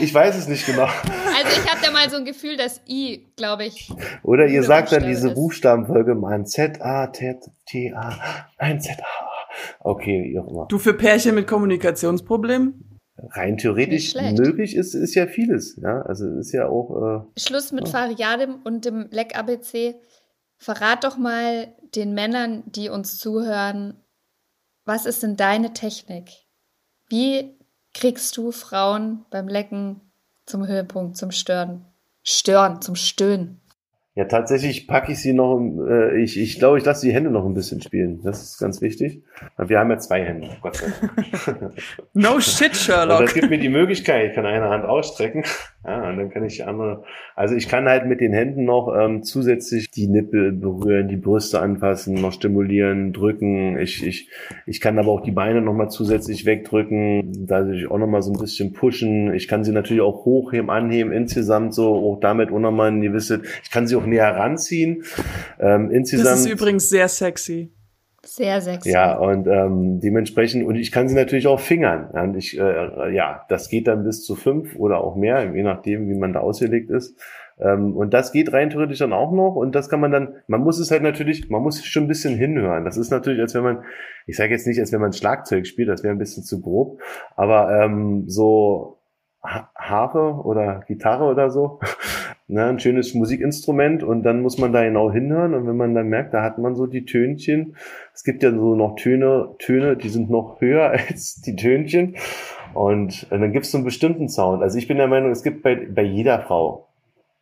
Ich 0.00 0.14
weiß 0.14 0.36
es 0.36 0.46
nicht 0.46 0.66
genau. 0.66 0.84
Also 0.84 1.60
ich 1.60 1.70
habe 1.70 1.80
da 1.82 1.90
mal 1.90 2.08
so 2.08 2.16
ein 2.16 2.24
Gefühl, 2.24 2.56
dass 2.56 2.80
I, 2.88 3.26
glaube 3.36 3.64
ich. 3.64 3.90
Oder 4.22 4.46
ihr 4.46 4.62
sagt 4.62 4.92
dann 4.92 5.04
diese 5.04 5.28
ist. 5.28 5.34
Buchstabenfolge 5.34 6.14
mal 6.14 6.44
Z, 6.44 6.80
A, 6.80 7.08
T, 7.08 7.36
T, 7.66 7.92
A, 7.92 8.14
nein, 8.60 8.80
Z, 8.80 9.00
A. 9.00 9.26
Okay, 9.80 10.30
wie 10.30 10.38
auch 10.38 10.48
immer. 10.48 10.66
Du 10.68 10.78
für 10.78 10.94
Pärchen 10.94 11.34
mit 11.34 11.46
Kommunikationsproblemen? 11.46 12.85
Rein 13.18 13.56
theoretisch 13.58 14.14
möglich 14.14 14.76
ist, 14.76 14.94
ist 14.94 15.14
ja 15.14 15.26
vieles. 15.26 15.76
Ja, 15.76 16.02
also 16.02 16.26
ist 16.38 16.52
ja 16.52 16.68
auch. 16.68 17.26
Äh, 17.36 17.40
Schluss 17.40 17.72
mit 17.72 17.88
Fari 17.88 18.14
Yadem 18.14 18.56
und 18.64 18.84
dem 18.84 19.08
Leck 19.10 19.36
ABC. 19.38 19.96
Verrat 20.58 21.04
doch 21.04 21.16
mal 21.18 21.74
den 21.94 22.14
Männern, 22.14 22.62
die 22.66 22.88
uns 22.88 23.18
zuhören, 23.18 24.02
was 24.84 25.04
ist 25.04 25.22
denn 25.22 25.36
deine 25.36 25.72
Technik? 25.72 26.30
Wie 27.08 27.58
kriegst 27.92 28.36
du 28.36 28.52
Frauen 28.52 29.26
beim 29.30 29.48
Lecken 29.48 30.00
zum 30.46 30.66
Höhepunkt, 30.66 31.16
zum 31.16 31.30
Stören? 31.30 31.84
Stören, 32.22 32.80
zum 32.80 32.94
Stöhnen. 32.94 33.60
Ja, 34.16 34.24
tatsächlich 34.24 34.86
packe 34.86 35.12
ich 35.12 35.18
sie 35.18 35.34
noch. 35.34 35.60
Äh, 35.86 36.22
ich 36.22 36.40
ich 36.40 36.58
glaube, 36.58 36.78
ich 36.78 36.84
lasse 36.86 37.06
die 37.06 37.12
Hände 37.12 37.30
noch 37.30 37.44
ein 37.44 37.52
bisschen 37.52 37.82
spielen. 37.82 38.22
Das 38.24 38.42
ist 38.42 38.58
ganz 38.58 38.80
wichtig. 38.80 39.22
Wir 39.58 39.78
haben 39.78 39.90
ja 39.90 39.98
zwei 39.98 40.24
Hände. 40.24 40.48
Gott 40.62 40.76
sei 40.76 40.86
Dank. 41.50 41.74
No 42.14 42.40
shit, 42.40 42.68
Und 42.68 42.70
das 42.72 42.82
Sherlock. 42.82 43.34
gibt 43.34 43.50
mir 43.50 43.58
die 43.58 43.68
Möglichkeit, 43.68 44.30
ich 44.30 44.34
kann 44.34 44.46
eine 44.46 44.70
Hand 44.70 44.86
ausstrecken. 44.86 45.44
Ja, 45.86 46.08
und 46.08 46.16
dann 46.16 46.30
kann 46.30 46.44
ich 46.44 46.56
die 46.56 46.62
andere. 46.64 47.04
Also 47.34 47.54
ich 47.54 47.68
kann 47.68 47.86
halt 47.86 48.06
mit 48.06 48.20
den 48.22 48.32
Händen 48.32 48.64
noch 48.64 48.92
ähm, 48.98 49.22
zusätzlich 49.22 49.90
die 49.90 50.08
Nippel 50.08 50.50
berühren, 50.52 51.08
die 51.08 51.16
Brüste 51.16 51.60
anfassen, 51.60 52.14
noch 52.14 52.32
stimulieren, 52.32 53.12
drücken. 53.12 53.78
Ich, 53.78 54.04
ich, 54.04 54.30
ich 54.66 54.80
kann 54.80 54.98
aber 54.98 55.10
auch 55.10 55.20
die 55.20 55.30
Beine 55.30 55.60
nochmal 55.60 55.90
zusätzlich 55.90 56.46
wegdrücken, 56.46 57.46
dadurch 57.46 57.88
auch 57.88 57.98
nochmal 57.98 58.22
so 58.22 58.32
ein 58.32 58.40
bisschen 58.40 58.72
pushen. 58.72 59.34
Ich 59.34 59.46
kann 59.46 59.62
sie 59.62 59.72
natürlich 59.72 60.02
auch 60.02 60.24
hochheben, 60.24 60.70
anheben, 60.70 61.12
insgesamt 61.12 61.74
so, 61.74 61.94
auch 61.94 62.18
damit 62.18 62.50
auch 62.50 62.58
nochmal 62.58 62.90
ein 62.90 63.02
gewisses, 63.02 63.40
ich 63.62 63.70
kann 63.70 63.86
sie 63.86 63.94
auch 63.94 64.05
näher 64.06 64.34
ranziehen. 64.36 65.04
Ähm, 65.58 65.90
insgesamt. 65.90 66.28
Das 66.28 66.40
ist 66.40 66.50
übrigens 66.50 66.88
sehr 66.88 67.08
sexy. 67.08 67.72
Sehr 68.24 68.60
sexy. 68.60 68.90
Ja, 68.90 69.16
und 69.16 69.46
ähm, 69.46 70.00
dementsprechend, 70.00 70.66
und 70.66 70.74
ich 70.74 70.90
kann 70.90 71.08
sie 71.08 71.14
natürlich 71.14 71.46
auch 71.46 71.60
fingern. 71.60 72.10
Ja, 72.12 72.22
Und 72.22 72.36
ich, 72.36 72.58
äh, 72.58 73.14
ja, 73.14 73.44
das 73.48 73.68
geht 73.68 73.86
dann 73.86 74.02
bis 74.02 74.24
zu 74.24 74.34
fünf 74.34 74.74
oder 74.76 74.98
auch 74.98 75.14
mehr, 75.14 75.54
je 75.54 75.62
nachdem, 75.62 76.08
wie 76.08 76.14
man 76.16 76.32
da 76.32 76.40
ausgelegt 76.40 76.90
ist. 76.90 77.16
Ähm, 77.58 77.96
und 77.96 78.12
das 78.12 78.32
geht 78.32 78.52
rein 78.52 78.68
theoretisch 78.70 78.98
dann 78.98 79.12
auch 79.12 79.30
noch. 79.32 79.54
Und 79.54 79.76
das 79.76 79.88
kann 79.88 80.00
man 80.00 80.10
dann, 80.10 80.34
man 80.48 80.60
muss 80.60 80.80
es 80.80 80.90
halt 80.90 81.02
natürlich, 81.02 81.48
man 81.50 81.62
muss 81.62 81.84
schon 81.84 82.04
ein 82.04 82.08
bisschen 82.08 82.34
hinhören. 82.36 82.84
Das 82.84 82.96
ist 82.96 83.10
natürlich, 83.10 83.40
als 83.40 83.54
wenn 83.54 83.62
man, 83.62 83.84
ich 84.26 84.36
sage 84.36 84.52
jetzt 84.52 84.66
nicht, 84.66 84.80
als 84.80 84.92
wenn 84.92 85.00
man 85.00 85.12
Schlagzeug 85.12 85.64
spielt, 85.66 85.88
das 85.88 86.02
wäre 86.02 86.12
ein 86.12 86.18
bisschen 86.18 86.42
zu 86.42 86.60
grob, 86.60 87.00
aber 87.36 87.70
ähm, 87.80 88.24
so 88.26 88.98
Ha- 89.42 89.70
Harfe 89.76 90.40
oder 90.44 90.82
Gitarre 90.88 91.24
oder 91.24 91.50
so, 91.50 91.78
ne, 92.48 92.64
ein 92.64 92.78
schönes 92.78 93.14
Musikinstrument 93.14 94.02
und 94.02 94.22
dann 94.22 94.42
muss 94.42 94.58
man 94.58 94.72
da 94.72 94.84
genau 94.84 95.10
hinhören 95.10 95.54
und 95.54 95.66
wenn 95.66 95.76
man 95.76 95.94
dann 95.94 96.08
merkt, 96.08 96.34
da 96.34 96.42
hat 96.42 96.58
man 96.58 96.74
so 96.74 96.86
die 96.86 97.04
Tönchen, 97.04 97.76
es 98.14 98.24
gibt 98.24 98.42
ja 98.42 98.50
so 98.50 98.74
noch 98.74 98.96
Töne, 98.96 99.54
Töne, 99.58 99.96
die 99.96 100.08
sind 100.08 100.30
noch 100.30 100.60
höher 100.60 100.90
als 101.08 101.40
die 101.40 101.56
Tönchen 101.56 102.16
und, 102.74 103.26
äh, 103.30 103.38
dann 103.38 103.52
gibt 103.52 103.64
es 103.64 103.72
so 103.72 103.78
einen 103.78 103.84
bestimmten 103.84 104.28
Sound. 104.28 104.62
Also 104.62 104.78
ich 104.78 104.88
bin 104.88 104.98
der 104.98 105.08
Meinung, 105.08 105.30
es 105.30 105.42
gibt 105.42 105.62
bei, 105.62 105.74
bei 105.74 106.02
jeder 106.02 106.40
Frau 106.40 106.86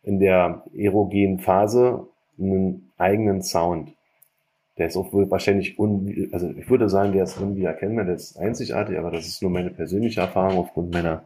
in 0.03 0.19
der 0.19 0.63
erogenen 0.75 1.39
Phase 1.39 2.07
einen 2.39 2.91
eigenen 2.97 3.41
Sound. 3.41 3.91
Der 4.77 4.87
ist 4.87 4.97
auch 4.97 5.13
wohl 5.13 5.29
wahrscheinlich, 5.31 5.79
un, 5.79 6.29
also 6.31 6.49
ich 6.49 6.69
würde 6.69 6.89
sagen, 6.89 7.13
der 7.13 7.23
ist 7.23 7.39
unwiedererkennbar, 7.39 8.05
der 8.05 8.15
ist 8.15 8.37
einzigartig, 8.37 8.97
aber 8.97 9.11
das 9.11 9.25
ist 9.25 9.41
nur 9.41 9.51
meine 9.51 9.69
persönliche 9.69 10.21
Erfahrung 10.21 10.57
aufgrund 10.57 10.93
meiner 10.93 11.23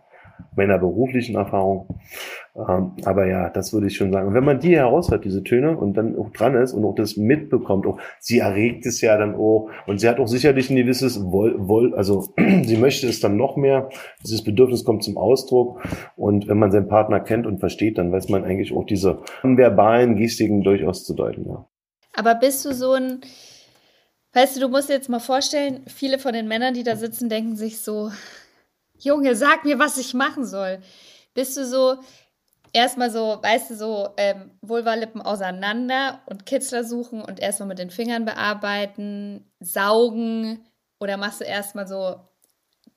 meiner 0.56 0.78
beruflichen 0.78 1.36
Erfahrung. 1.36 2.00
Ähm, 2.56 2.94
aber 3.06 3.28
ja, 3.28 3.50
das 3.50 3.74
würde 3.74 3.88
ich 3.88 3.96
schon 3.96 4.12
sagen. 4.12 4.28
Und 4.28 4.34
wenn 4.34 4.44
man 4.44 4.60
die 4.60 4.76
heraushört, 4.76 5.24
diese 5.24 5.44
Töne, 5.44 5.78
und 5.78 5.94
dann 5.96 6.18
auch 6.18 6.32
dran 6.32 6.56
ist 6.56 6.74
und 6.74 6.84
auch 6.84 6.96
das 6.96 7.16
mitbekommt, 7.18 7.86
auch 7.86 8.00
sie 8.20 8.40
erregt 8.40 8.86
es 8.86 9.02
ja 9.02 9.18
dann 9.18 9.36
auch, 9.36 9.70
und 9.88 10.00
sie 10.00 10.10
hat 10.10 10.20
auch 10.20 10.28
sicherlich 10.28 10.70
ein 10.70 10.76
gewisses 10.76 11.24
Woll, 11.24 11.56
Woll 11.58 11.94
also 11.96 12.34
sie 12.64 12.78
möchte 12.78 13.08
es 13.08 13.20
dann 13.20 13.38
noch 13.38 13.56
mehr, 13.56 13.90
dieses 14.24 14.44
Bedürfnis 14.44 14.84
kommt 14.84 15.04
zum 15.04 15.18
Ausdruck. 15.18 15.82
Und 16.16 16.48
wenn 16.48 16.60
man 16.60 16.72
seinen 16.72 16.88
Partner 16.88 17.20
kennt 17.20 17.46
und 17.46 17.60
versteht, 17.60 17.98
dann 17.98 18.12
weiß 18.12 18.30
man 18.30 18.44
eigentlich 18.44 18.74
auch 18.74 18.86
diese 18.86 19.20
verbalen 19.44 20.16
Gestiken 20.16 20.64
durchaus 20.64 21.06
zu 21.06 21.14
deuten. 21.14 21.46
Ja. 21.48 21.66
Aber 22.16 22.36
bist 22.36 22.66
du 22.66 22.74
so 22.74 22.94
ein, 22.94 23.22
weißt 24.34 24.58
du, 24.58 24.62
du 24.62 24.70
musst 24.70 24.90
dir 24.90 24.94
jetzt 24.94 25.10
mal 25.10 25.20
vorstellen, 25.20 25.82
viele 25.88 26.20
von 26.20 26.34
den 26.34 26.48
Männern, 26.48 26.74
die 26.74 26.84
da 26.84 26.96
sitzen, 26.96 27.30
denken 27.30 27.56
sich 27.56 27.80
so, 27.80 28.12
Junge, 29.00 29.36
sag 29.36 29.66
mir, 29.66 29.80
was 29.80 29.98
ich 29.98 30.14
machen 30.14 30.46
soll. 30.46 30.80
Bist 31.34 31.58
du 31.58 31.66
so, 31.66 31.98
erstmal 32.74 33.10
so, 33.10 33.40
weißt 33.42 33.72
du, 33.72 33.76
so 33.76 34.10
ähm, 34.18 34.52
Vulvalippen 34.62 35.22
auseinander 35.22 36.22
und 36.26 36.46
Kitzler 36.46 36.84
suchen 36.84 37.22
und 37.22 37.40
erstmal 37.40 37.70
mit 37.70 37.80
den 37.80 37.90
Fingern 37.90 38.26
bearbeiten, 38.26 39.46
saugen 39.60 40.66
oder 41.00 41.18
machst 41.18 41.42
du 41.42 41.46
erstmal 41.46 41.88
so 41.88 42.16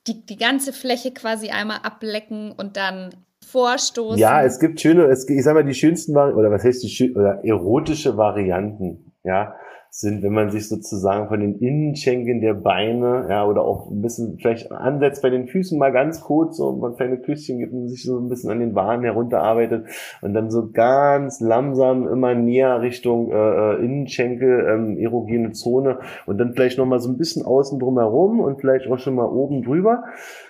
die, 0.06 0.26
die 0.26 0.36
ganze 0.36 0.72
Fläche 0.72 1.12
quasi 1.12 1.50
einmal 1.50 1.78
ablecken 1.82 2.52
und 2.52 2.76
dann 2.76 3.10
vorstoßen? 3.46 4.18
Ja, 4.18 4.42
es 4.42 4.58
gibt 4.58 4.80
schöne, 4.80 5.04
es, 5.04 5.28
ich 5.28 5.44
sag 5.44 5.54
mal, 5.54 5.64
die 5.64 5.74
schönsten 5.74 6.14
Vari 6.14 6.34
oder 6.34 6.50
was 6.50 6.64
heißt 6.64 6.82
die 6.82 7.14
oder 7.14 7.44
erotische 7.44 8.16
Varianten, 8.16 9.12
ja, 9.24 9.54
sind, 9.94 10.22
wenn 10.22 10.32
man 10.32 10.50
sich 10.50 10.70
sozusagen 10.70 11.28
von 11.28 11.40
den 11.40 11.58
Innenschenkeln 11.58 12.40
der 12.40 12.54
Beine, 12.54 13.26
ja, 13.28 13.44
oder 13.44 13.62
auch 13.62 13.90
ein 13.90 14.00
bisschen 14.00 14.38
vielleicht 14.38 14.72
ansetzt 14.72 15.20
bei 15.20 15.28
den 15.28 15.48
Füßen 15.48 15.78
mal 15.78 15.92
ganz 15.92 16.22
kurz, 16.22 16.56
so 16.56 16.72
man 16.72 16.96
kleine 16.96 17.18
Küsschen 17.18 17.58
gibt 17.58 17.74
und 17.74 17.88
sich 17.90 18.02
so 18.02 18.18
ein 18.18 18.30
bisschen 18.30 18.50
an 18.50 18.60
den 18.60 18.74
Waden 18.74 19.04
herunterarbeitet 19.04 19.84
und 20.22 20.32
dann 20.32 20.50
so 20.50 20.70
ganz 20.72 21.40
langsam 21.40 22.08
immer 22.08 22.34
näher 22.34 22.80
Richtung 22.80 23.32
äh, 23.32 23.34
äh, 23.34 23.84
Innenschenkel, 23.84 24.66
ähm, 24.66 24.96
erogene 24.96 25.52
Zone 25.52 25.98
und 26.24 26.38
dann 26.38 26.54
vielleicht 26.54 26.78
nochmal 26.78 27.00
so 27.00 27.10
ein 27.10 27.18
bisschen 27.18 27.44
außen 27.44 27.78
drum 27.78 27.98
herum 27.98 28.40
und 28.40 28.62
vielleicht 28.62 28.86
auch 28.86 28.98
schon 28.98 29.14
mal 29.14 29.28
oben 29.28 29.62
drüber 29.62 30.04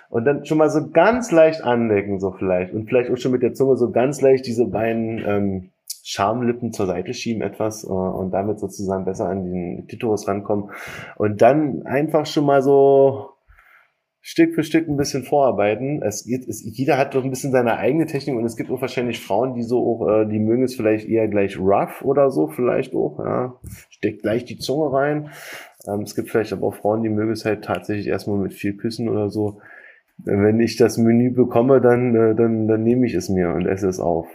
und 0.09 0.23
dann 0.23 0.45
schon 0.45 0.57
mal 0.57 0.69
so 0.69 0.89
ganz 0.89 1.33
leicht 1.33 1.65
anlecken, 1.65 2.21
so 2.21 2.31
vielleicht. 2.31 2.73
Und 2.73 2.87
vielleicht 2.87 3.11
auch 3.11 3.17
schon 3.17 3.33
mit 3.33 3.43
der 3.43 3.53
Zunge 3.53 3.75
so 3.75 3.91
ganz 3.91 4.21
leicht 4.21 4.47
diese 4.47 4.67
beiden 4.67 5.21
ähm, 5.27 5.72
Schamlippen 6.05 6.73
zur 6.73 6.85
Seite 6.85 7.13
schieben 7.13 7.41
etwas 7.41 7.83
äh, 7.83 7.87
und 7.87 8.31
damit 8.31 8.59
sozusagen 8.59 9.05
besser 9.05 9.29
an 9.29 9.45
den 9.45 9.87
Klitoris 9.87 10.27
rankommen. 10.27 10.71
Und 11.15 11.41
dann 11.41 11.83
einfach 11.83 12.25
schon 12.25 12.45
mal 12.45 12.61
so 12.61 13.29
Stück 14.21 14.53
für 14.53 14.63
Stück 14.63 14.87
ein 14.87 14.97
bisschen 14.97 15.23
vorarbeiten. 15.23 16.01
Es 16.01 16.25
geht, 16.25 16.47
es, 16.47 16.61
jeder 16.63 16.97
hat 16.97 17.15
doch 17.15 17.23
ein 17.23 17.29
bisschen 17.29 17.51
seine 17.51 17.77
eigene 17.77 18.05
Technik 18.05 18.35
und 18.35 18.45
es 18.45 18.55
gibt 18.55 18.69
auch 18.69 18.81
wahrscheinlich 18.81 19.19
Frauen, 19.19 19.53
die 19.53 19.63
so 19.63 19.79
auch, 19.79 20.07
äh, 20.07 20.25
die 20.25 20.39
mögen 20.39 20.63
es 20.63 20.75
vielleicht 20.75 21.07
eher 21.07 21.27
gleich 21.27 21.57
rough 21.57 22.01
oder 22.03 22.29
so, 22.31 22.47
vielleicht 22.47 22.93
auch, 22.93 23.19
ja. 23.19 23.59
Steckt 23.89 24.21
gleich 24.21 24.45
die 24.45 24.57
Zunge 24.57 24.93
rein. 24.93 25.29
Ähm, 25.87 26.01
es 26.01 26.15
gibt 26.15 26.29
vielleicht 26.29 26.53
aber 26.53 26.67
auch 26.67 26.75
Frauen, 26.75 27.03
die 27.03 27.09
mögen 27.09 27.31
es 27.31 27.45
halt 27.45 27.63
tatsächlich 27.63 28.07
erstmal 28.07 28.37
mit 28.37 28.53
viel 28.53 28.75
Küssen 28.75 29.09
oder 29.09 29.29
so 29.29 29.59
wenn 30.17 30.59
ich 30.59 30.77
das 30.77 30.97
Menü 30.97 31.31
bekomme, 31.31 31.81
dann, 31.81 32.15
äh, 32.15 32.35
dann, 32.35 32.67
dann 32.67 32.83
nehme 32.83 33.05
ich 33.05 33.13
es 33.13 33.29
mir 33.29 33.49
und 33.53 33.65
esse 33.65 33.87
es 33.87 33.99
auf. 33.99 34.27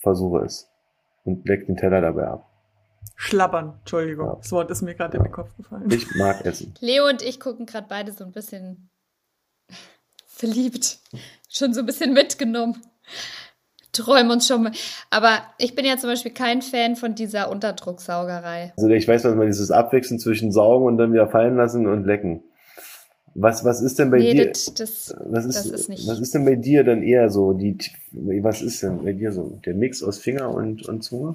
Versuche 0.00 0.44
es. 0.44 0.68
Und 1.24 1.46
leck 1.46 1.66
den 1.66 1.76
Teller 1.76 2.00
dabei 2.00 2.28
ab. 2.28 2.46
Schlabbern, 3.16 3.74
Entschuldigung. 3.80 4.26
Ja. 4.26 4.36
Das 4.36 4.52
Wort 4.52 4.70
ist 4.70 4.82
mir 4.82 4.94
gerade 4.94 5.18
in 5.18 5.24
den 5.24 5.32
Kopf 5.32 5.54
gefallen. 5.56 5.90
Ich 5.90 6.14
mag 6.14 6.44
Essen. 6.44 6.74
Leo 6.80 7.06
und 7.08 7.22
ich 7.22 7.38
gucken 7.38 7.66
gerade 7.66 7.86
beide 7.88 8.12
so 8.12 8.24
ein 8.24 8.32
bisschen 8.32 8.90
verliebt. 10.26 10.98
Schon 11.48 11.74
so 11.74 11.80
ein 11.80 11.86
bisschen 11.86 12.14
mitgenommen. 12.14 12.80
Träumen 13.92 14.30
uns 14.30 14.46
schon 14.46 14.62
mal. 14.62 14.72
Aber 15.10 15.38
ich 15.58 15.74
bin 15.74 15.84
ja 15.84 15.96
zum 15.98 16.08
Beispiel 16.10 16.32
kein 16.32 16.62
Fan 16.62 16.96
von 16.96 17.14
dieser 17.14 17.50
Unterdrucksaugerei. 17.50 18.72
Also 18.76 18.88
ich 18.88 19.06
weiß, 19.06 19.24
was 19.24 19.34
man 19.34 19.48
dieses 19.48 19.70
Abwechseln 19.70 20.20
zwischen 20.20 20.52
saugen 20.52 20.86
und 20.86 20.96
dann 20.96 21.12
wieder 21.12 21.28
fallen 21.28 21.56
lassen 21.56 21.86
und 21.86 22.04
lecken. 22.04 22.44
Was, 23.34 23.64
was 23.64 23.80
ist 23.80 23.98
denn 23.98 24.10
bei 24.10 24.18
nee, 24.18 24.32
dir? 24.34 24.48
das, 24.48 24.74
das, 24.74 25.14
Was 25.26 25.44
ist, 25.44 25.56
das 25.56 25.66
ist 25.66 25.88
nicht. 25.88 26.06
was 26.06 26.20
ist 26.20 26.34
denn 26.34 26.44
bei 26.44 26.56
dir 26.56 26.82
dann 26.84 27.02
eher 27.02 27.30
so 27.30 27.52
die, 27.52 27.78
was 28.12 28.60
ist 28.62 28.82
denn 28.82 29.04
bei 29.04 29.12
dir 29.12 29.32
so? 29.32 29.58
Der 29.64 29.74
Mix 29.74 30.02
aus 30.02 30.18
Finger 30.18 30.52
und, 30.52 30.88
und 30.88 31.02
Zunge? 31.02 31.34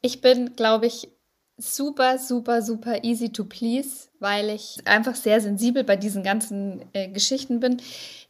Ich 0.00 0.20
bin, 0.20 0.54
glaube 0.56 0.86
ich, 0.86 1.08
super, 1.56 2.18
super, 2.18 2.62
super 2.62 3.04
easy 3.04 3.30
to 3.30 3.44
please, 3.44 4.08
weil 4.20 4.48
ich 4.50 4.78
einfach 4.84 5.14
sehr 5.14 5.40
sensibel 5.40 5.84
bei 5.84 5.96
diesen 5.96 6.22
ganzen 6.22 6.82
äh, 6.92 7.08
Geschichten 7.08 7.60
bin. 7.60 7.78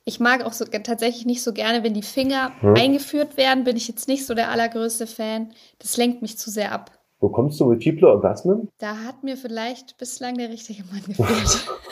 Ich 0.05 0.21
mag 0.21 0.43
auch 0.45 0.55
so 0.55 0.65
tatsächlich 0.65 1.27
nicht 1.27 1.43
so 1.43 1.53
gerne, 1.53 1.85
wenn 1.85 1.93
die 1.95 2.03
Finger 2.03 2.53
Hm. 2.61 2.75
eingeführt 2.75 3.37
werden, 3.37 3.65
bin 3.65 3.77
ich 3.77 3.89
jetzt 3.89 4.09
nicht 4.09 4.25
so 4.25 4.35
der 4.35 4.51
allergrößte 4.51 5.07
Fan. 5.07 5.53
Das 5.79 5.97
lenkt 5.97 6.23
mich 6.23 6.39
zu 6.39 6.51
sehr 6.51 6.73
ab. 6.73 6.93
Bekommst 7.21 7.59
du 7.61 7.65
multiple 7.65 8.09
Orgasmen? 8.09 8.69
Da 8.79 8.97
hat 9.05 9.25
mir 9.25 9.37
vielleicht 9.37 9.99
bislang 9.99 10.39
der 10.39 10.51
richtige 10.51 10.85
Mann 10.85 11.03
gefehlt. 11.07 11.67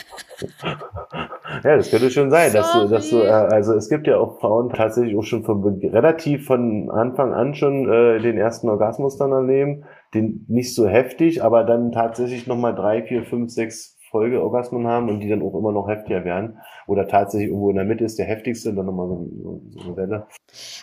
Ja, 1.64 1.76
das 1.76 1.90
könnte 1.90 2.10
schon 2.10 2.30
sein, 2.30 2.52
dass 2.52 2.72
du, 2.72 2.88
dass 2.88 3.10
du, 3.10 3.16
Sorry. 3.16 3.28
äh, 3.28 3.54
also 3.54 3.74
es 3.74 3.88
gibt 3.88 4.06
ja 4.06 4.18
auch 4.18 4.38
Frauen 4.40 4.70
tatsächlich 4.70 5.16
auch 5.16 5.22
schon 5.22 5.44
von, 5.44 5.62
relativ 5.80 6.46
von 6.46 6.90
Anfang 6.90 7.32
an 7.34 7.54
schon 7.54 7.88
äh, 7.88 8.20
den 8.20 8.38
ersten 8.38 8.68
Orgasmus 8.68 9.16
dann 9.16 9.32
erleben, 9.32 9.84
den 10.14 10.44
nicht 10.48 10.74
so 10.74 10.86
heftig, 10.86 11.42
aber 11.42 11.64
dann 11.64 11.92
tatsächlich 11.92 12.46
nochmal 12.46 12.74
drei, 12.74 13.02
vier, 13.02 13.24
fünf, 13.24 13.50
sechs 13.50 13.96
Folgeorgasmen 14.10 14.86
haben 14.86 15.08
und 15.08 15.20
die 15.20 15.28
dann 15.28 15.42
auch 15.42 15.54
immer 15.54 15.72
noch 15.72 15.88
heftiger 15.88 16.24
werden. 16.24 16.58
Oder 16.86 17.08
tatsächlich 17.08 17.48
irgendwo 17.48 17.70
in 17.70 17.76
der 17.76 17.84
Mitte 17.84 18.04
ist 18.04 18.18
der 18.18 18.26
heftigste, 18.26 18.72
dann 18.72 18.86
nochmal 18.86 19.08
so, 19.08 19.28
so, 19.42 19.62
so 19.70 19.80
eine 19.80 19.96
Welle. 19.96 20.26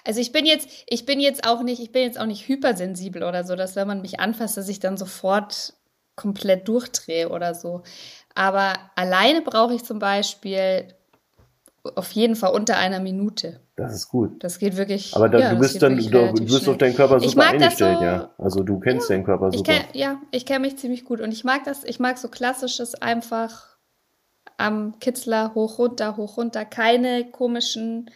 Also 0.06 0.20
ich 0.20 0.32
bin 0.32 0.46
jetzt, 0.46 0.70
ich 0.88 1.06
bin 1.06 1.20
jetzt 1.20 1.48
auch 1.48 1.64
nicht, 1.64 1.82
ich 1.82 1.92
bin 1.92 2.04
jetzt 2.04 2.20
auch 2.20 2.26
nicht 2.26 2.48
hypersensibel 2.48 3.24
oder 3.24 3.44
so, 3.44 3.56
dass 3.56 3.76
wenn 3.76 3.88
man 3.88 4.02
mich 4.02 4.20
anfasst, 4.20 4.58
dass 4.58 4.70
ich 4.70 4.80
dann 4.80 4.98
sofort 4.98 5.74
komplett 6.16 6.68
durchdrehe 6.68 7.30
oder 7.30 7.56
so. 7.56 7.82
Aber 8.36 8.74
alleine 8.96 9.42
brauche 9.42 9.74
ich 9.76 9.84
zum 9.84 10.00
Beispiel 10.00 10.88
auf 11.96 12.12
jeden 12.12 12.36
Fall 12.36 12.52
unter 12.54 12.78
einer 12.78 13.00
Minute. 13.00 13.60
Das 13.76 13.94
ist 13.94 14.08
gut. 14.08 14.44
Das 14.44 14.58
geht 14.60 14.78
wirklich. 14.78 15.16
Aber 15.16 15.28
dann, 15.30 15.42
ja, 15.42 15.50
du 15.54 15.60
bist 15.60 15.82
dann, 15.82 15.98
du, 15.98 16.34
bist 16.34 16.68
auf 16.70 16.78
deinen 16.78 16.96
Körper 16.96 17.18
Ich 17.18 17.32
super 17.32 17.48
eingestellt, 17.48 17.98
so- 18.00 18.04
ja. 18.04 18.30
Also 18.38 18.64
du 18.64 18.80
kennst 18.80 19.10
deinen 19.10 19.24
Körper 19.26 19.50
Ich 19.50 19.58
super. 19.58 19.74
kenn, 19.74 19.84
ja, 19.94 20.22
ich 20.32 20.46
kenne 20.46 20.60
mich 20.62 20.78
ziemlich 20.78 21.04
gut 21.06 21.20
und 21.22 21.32
ich 21.32 21.44
mag 21.44 21.64
das, 21.66 21.84
ich 21.84 22.00
mag 22.00 22.18
so 22.18 22.28
klassisches 22.30 22.96
einfach 22.96 23.78
am 24.58 25.00
Kitzler 25.00 25.54
hoch 25.56 25.80
runter, 25.80 26.16
hoch 26.16 26.38
runter, 26.38 26.64
keine 26.66 27.30
komischen 27.32 28.10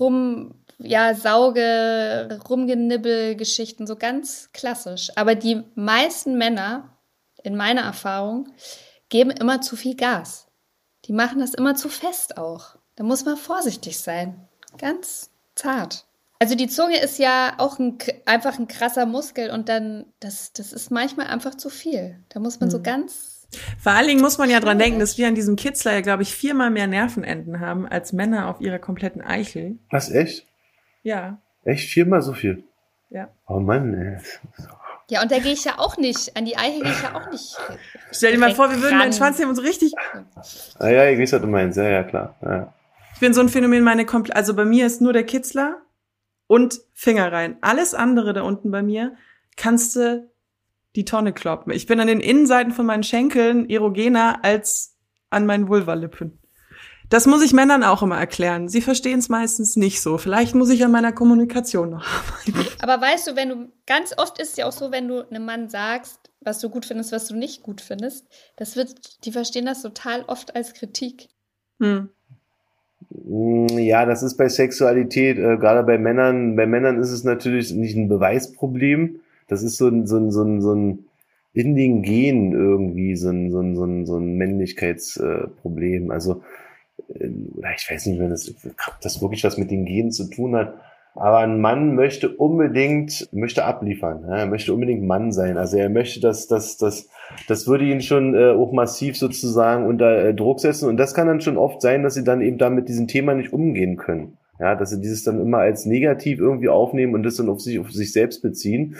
rum, 0.00 0.54
ja, 0.78 1.14
Sauge, 1.14 2.40
Rumgenibbel-Geschichten, 2.48 3.86
so 3.86 3.96
ganz 3.96 4.50
klassisch. 4.52 5.10
Aber 5.16 5.34
die 5.34 5.62
meisten 5.74 6.38
Männer, 6.38 6.96
in 7.44 7.56
meiner 7.56 7.82
Erfahrung, 7.82 8.48
geben 9.08 9.30
immer 9.30 9.60
zu 9.60 9.76
viel 9.76 9.96
Gas. 9.96 10.48
Die 11.06 11.12
machen 11.12 11.40
das 11.40 11.54
immer 11.54 11.74
zu 11.74 11.88
fest 11.88 12.38
auch. 12.38 12.76
Da 12.96 13.04
muss 13.04 13.24
man 13.24 13.36
vorsichtig 13.36 13.98
sein. 13.98 14.48
Ganz 14.78 15.30
zart. 15.54 16.06
Also 16.38 16.54
die 16.56 16.66
Zunge 16.68 17.00
ist 17.00 17.18
ja 17.18 17.54
auch 17.58 17.78
ein, 17.78 17.98
einfach 18.26 18.58
ein 18.58 18.66
krasser 18.68 19.06
Muskel 19.06 19.50
und 19.50 19.68
dann, 19.68 20.06
das, 20.20 20.52
das 20.52 20.72
ist 20.72 20.90
manchmal 20.90 21.26
einfach 21.28 21.54
zu 21.54 21.70
viel. 21.70 22.18
Da 22.30 22.40
muss 22.40 22.58
man 22.60 22.70
so 22.70 22.78
Mhm. 22.78 22.82
ganz. 22.82 23.46
Vor 23.78 23.92
allen 23.92 24.06
Dingen 24.08 24.22
muss 24.22 24.38
man 24.38 24.48
ja 24.50 24.60
dran 24.60 24.78
denken, 24.78 24.98
dass 24.98 25.18
wir 25.18 25.28
an 25.28 25.34
diesem 25.34 25.56
Kitzler 25.56 25.92
ja, 25.92 26.00
glaube 26.00 26.22
ich, 26.22 26.34
viermal 26.34 26.70
mehr 26.70 26.86
Nervenenden 26.86 27.60
haben 27.60 27.86
als 27.86 28.12
Männer 28.12 28.48
auf 28.48 28.60
ihrer 28.60 28.78
kompletten 28.78 29.20
Eichel. 29.20 29.78
Was, 29.90 30.10
echt? 30.10 30.46
Ja, 31.02 31.38
Echt 31.64 31.88
viermal 31.90 32.22
so 32.22 32.32
viel? 32.32 32.64
ja. 33.10 33.28
Oh 33.46 33.60
Mann, 33.60 33.94
ey. 33.94 34.18
Ja, 35.12 35.20
und 35.20 35.30
da 35.30 35.40
gehe 35.40 35.52
ich 35.52 35.62
ja 35.66 35.78
auch 35.78 35.98
nicht, 35.98 36.34
an 36.38 36.46
die 36.46 36.56
Eichel 36.56 36.80
gehe 36.80 36.90
ich 36.90 37.02
ja 37.02 37.14
auch 37.14 37.30
nicht. 37.30 37.54
Stell 38.12 38.32
dir 38.32 38.38
mal 38.38 38.54
vor, 38.54 38.70
wir 38.70 38.80
würden 38.80 38.96
meinen 38.96 39.10
ran. 39.10 39.12
Schwanz 39.12 39.38
nehmen 39.38 39.50
und 39.50 39.56
so 39.56 39.60
richtig. 39.60 39.92
Ah 40.78 40.88
ja, 40.88 41.06
ich 41.10 41.18
weiß, 41.18 41.34
was 41.34 41.42
du 41.42 41.48
meinst. 41.48 41.76
Ja, 41.76 41.86
ja, 41.86 42.02
klar. 42.02 42.34
Ja. 42.40 42.72
Ich 43.12 43.20
bin 43.20 43.34
so 43.34 43.42
ein 43.42 43.50
Phänomen, 43.50 43.84
meine 43.84 44.06
komple 44.06 44.34
also 44.34 44.54
bei 44.54 44.64
mir 44.64 44.86
ist 44.86 45.02
nur 45.02 45.12
der 45.12 45.24
Kitzler 45.24 45.82
und 46.46 46.80
Finger 46.94 47.30
rein. 47.30 47.58
Alles 47.60 47.92
andere 47.92 48.32
da 48.32 48.40
unten 48.40 48.70
bei 48.70 48.82
mir 48.82 49.14
kannst 49.58 49.96
du 49.96 50.30
die 50.96 51.04
Tonne 51.04 51.34
kloppen. 51.34 51.74
Ich 51.74 51.86
bin 51.86 52.00
an 52.00 52.06
den 52.06 52.20
Innenseiten 52.20 52.72
von 52.72 52.86
meinen 52.86 53.02
Schenkeln 53.02 53.68
erogener 53.68 54.38
als 54.42 54.96
an 55.28 55.44
meinen 55.44 55.68
Vulvalippen. 55.68 56.38
Das 57.12 57.26
muss 57.26 57.44
ich 57.44 57.52
Männern 57.52 57.84
auch 57.84 58.02
immer 58.02 58.16
erklären. 58.16 58.70
Sie 58.70 58.80
verstehen 58.80 59.18
es 59.18 59.28
meistens 59.28 59.76
nicht 59.76 60.00
so. 60.00 60.16
Vielleicht 60.16 60.54
muss 60.54 60.70
ich 60.70 60.82
an 60.82 60.92
meiner 60.92 61.12
Kommunikation 61.12 61.90
noch 61.90 62.06
arbeiten. 62.06 62.66
Aber 62.80 63.02
weißt 63.02 63.26
du, 63.26 63.36
wenn 63.36 63.50
du, 63.50 63.68
ganz 63.86 64.14
oft 64.16 64.38
ist 64.40 64.52
es 64.52 64.56
ja 64.56 64.64
auch 64.64 64.72
so, 64.72 64.90
wenn 64.92 65.08
du 65.08 65.28
einem 65.28 65.44
Mann 65.44 65.68
sagst, 65.68 66.18
was 66.40 66.58
du 66.60 66.70
gut 66.70 66.86
findest, 66.86 67.12
was 67.12 67.28
du 67.28 67.36
nicht 67.36 67.62
gut 67.62 67.82
findest, 67.82 68.26
das 68.56 68.76
wird, 68.76 69.26
die 69.26 69.32
verstehen 69.32 69.66
das 69.66 69.82
total 69.82 70.22
oft 70.26 70.56
als 70.56 70.72
Kritik. 70.72 71.28
Hm. 71.80 72.08
Mm, 73.10 73.78
Ja, 73.78 74.06
das 74.06 74.22
ist 74.22 74.38
bei 74.38 74.48
Sexualität, 74.48 75.36
äh, 75.36 75.58
gerade 75.58 75.82
bei 75.82 75.98
Männern, 75.98 76.56
bei 76.56 76.66
Männern 76.66 76.98
ist 76.98 77.10
es 77.10 77.24
natürlich 77.24 77.74
nicht 77.74 77.94
ein 77.94 78.08
Beweisproblem. 78.08 79.20
Das 79.48 79.62
ist 79.62 79.76
so 79.76 79.86
ein, 79.86 80.06
so 80.06 80.16
ein, 80.16 80.32
so 80.32 80.44
ein, 80.44 80.62
so 80.62 80.74
ein 80.74 81.04
in 81.52 81.76
den 81.76 82.00
Genen 82.00 82.52
irgendwie 82.52 83.16
so 83.16 83.28
ein, 83.28 83.50
so 83.50 83.60
ein, 83.60 83.76
so 83.76 83.84
ein, 83.84 84.06
so 84.06 84.16
ein 84.16 84.36
Männlichkeitsproblem. 84.36 86.10
Also, 86.10 86.36
äh, 86.36 86.36
oder 86.36 86.42
ich 87.14 87.90
weiß 87.90 88.06
nicht, 88.06 88.20
wenn 88.20 88.30
das, 88.30 88.54
das 89.02 89.20
wirklich 89.20 89.44
was 89.44 89.58
mit 89.58 89.70
den 89.70 89.84
Genen 89.84 90.12
zu 90.12 90.28
tun 90.30 90.56
hat. 90.56 90.74
Aber 91.14 91.38
ein 91.38 91.60
Mann 91.60 91.94
möchte 91.94 92.30
unbedingt, 92.30 93.28
möchte 93.32 93.64
abliefern. 93.64 94.24
Er 94.24 94.46
möchte 94.46 94.72
unbedingt 94.72 95.02
Mann 95.02 95.30
sein. 95.30 95.58
Also 95.58 95.76
er 95.76 95.90
möchte, 95.90 96.20
dass, 96.20 96.48
dass, 96.48 96.78
dass, 96.78 97.08
das 97.48 97.66
würde 97.66 97.84
ihn 97.84 98.00
schon 98.00 98.34
äh, 98.34 98.52
auch 98.52 98.72
massiv 98.72 99.18
sozusagen 99.18 99.86
unter 99.86 100.24
äh, 100.24 100.34
Druck 100.34 100.60
setzen. 100.60 100.88
Und 100.88 100.96
das 100.96 101.12
kann 101.12 101.26
dann 101.26 101.42
schon 101.42 101.58
oft 101.58 101.82
sein, 101.82 102.02
dass 102.02 102.14
sie 102.14 102.24
dann 102.24 102.40
eben 102.40 102.56
da 102.56 102.70
mit 102.70 102.88
diesem 102.88 103.08
Thema 103.08 103.34
nicht 103.34 103.52
umgehen 103.52 103.98
können. 103.98 104.38
Ja, 104.58 104.74
dass 104.74 104.90
sie 104.90 105.00
dieses 105.00 105.24
dann 105.24 105.40
immer 105.40 105.58
als 105.58 105.86
negativ 105.86 106.38
irgendwie 106.38 106.68
aufnehmen 106.68 107.14
und 107.14 107.24
das 107.24 107.36
dann 107.36 107.48
auf 107.48 107.60
sich, 107.60 107.78
auf 107.78 107.90
sich 107.90 108.12
selbst 108.12 108.42
beziehen. 108.42 108.96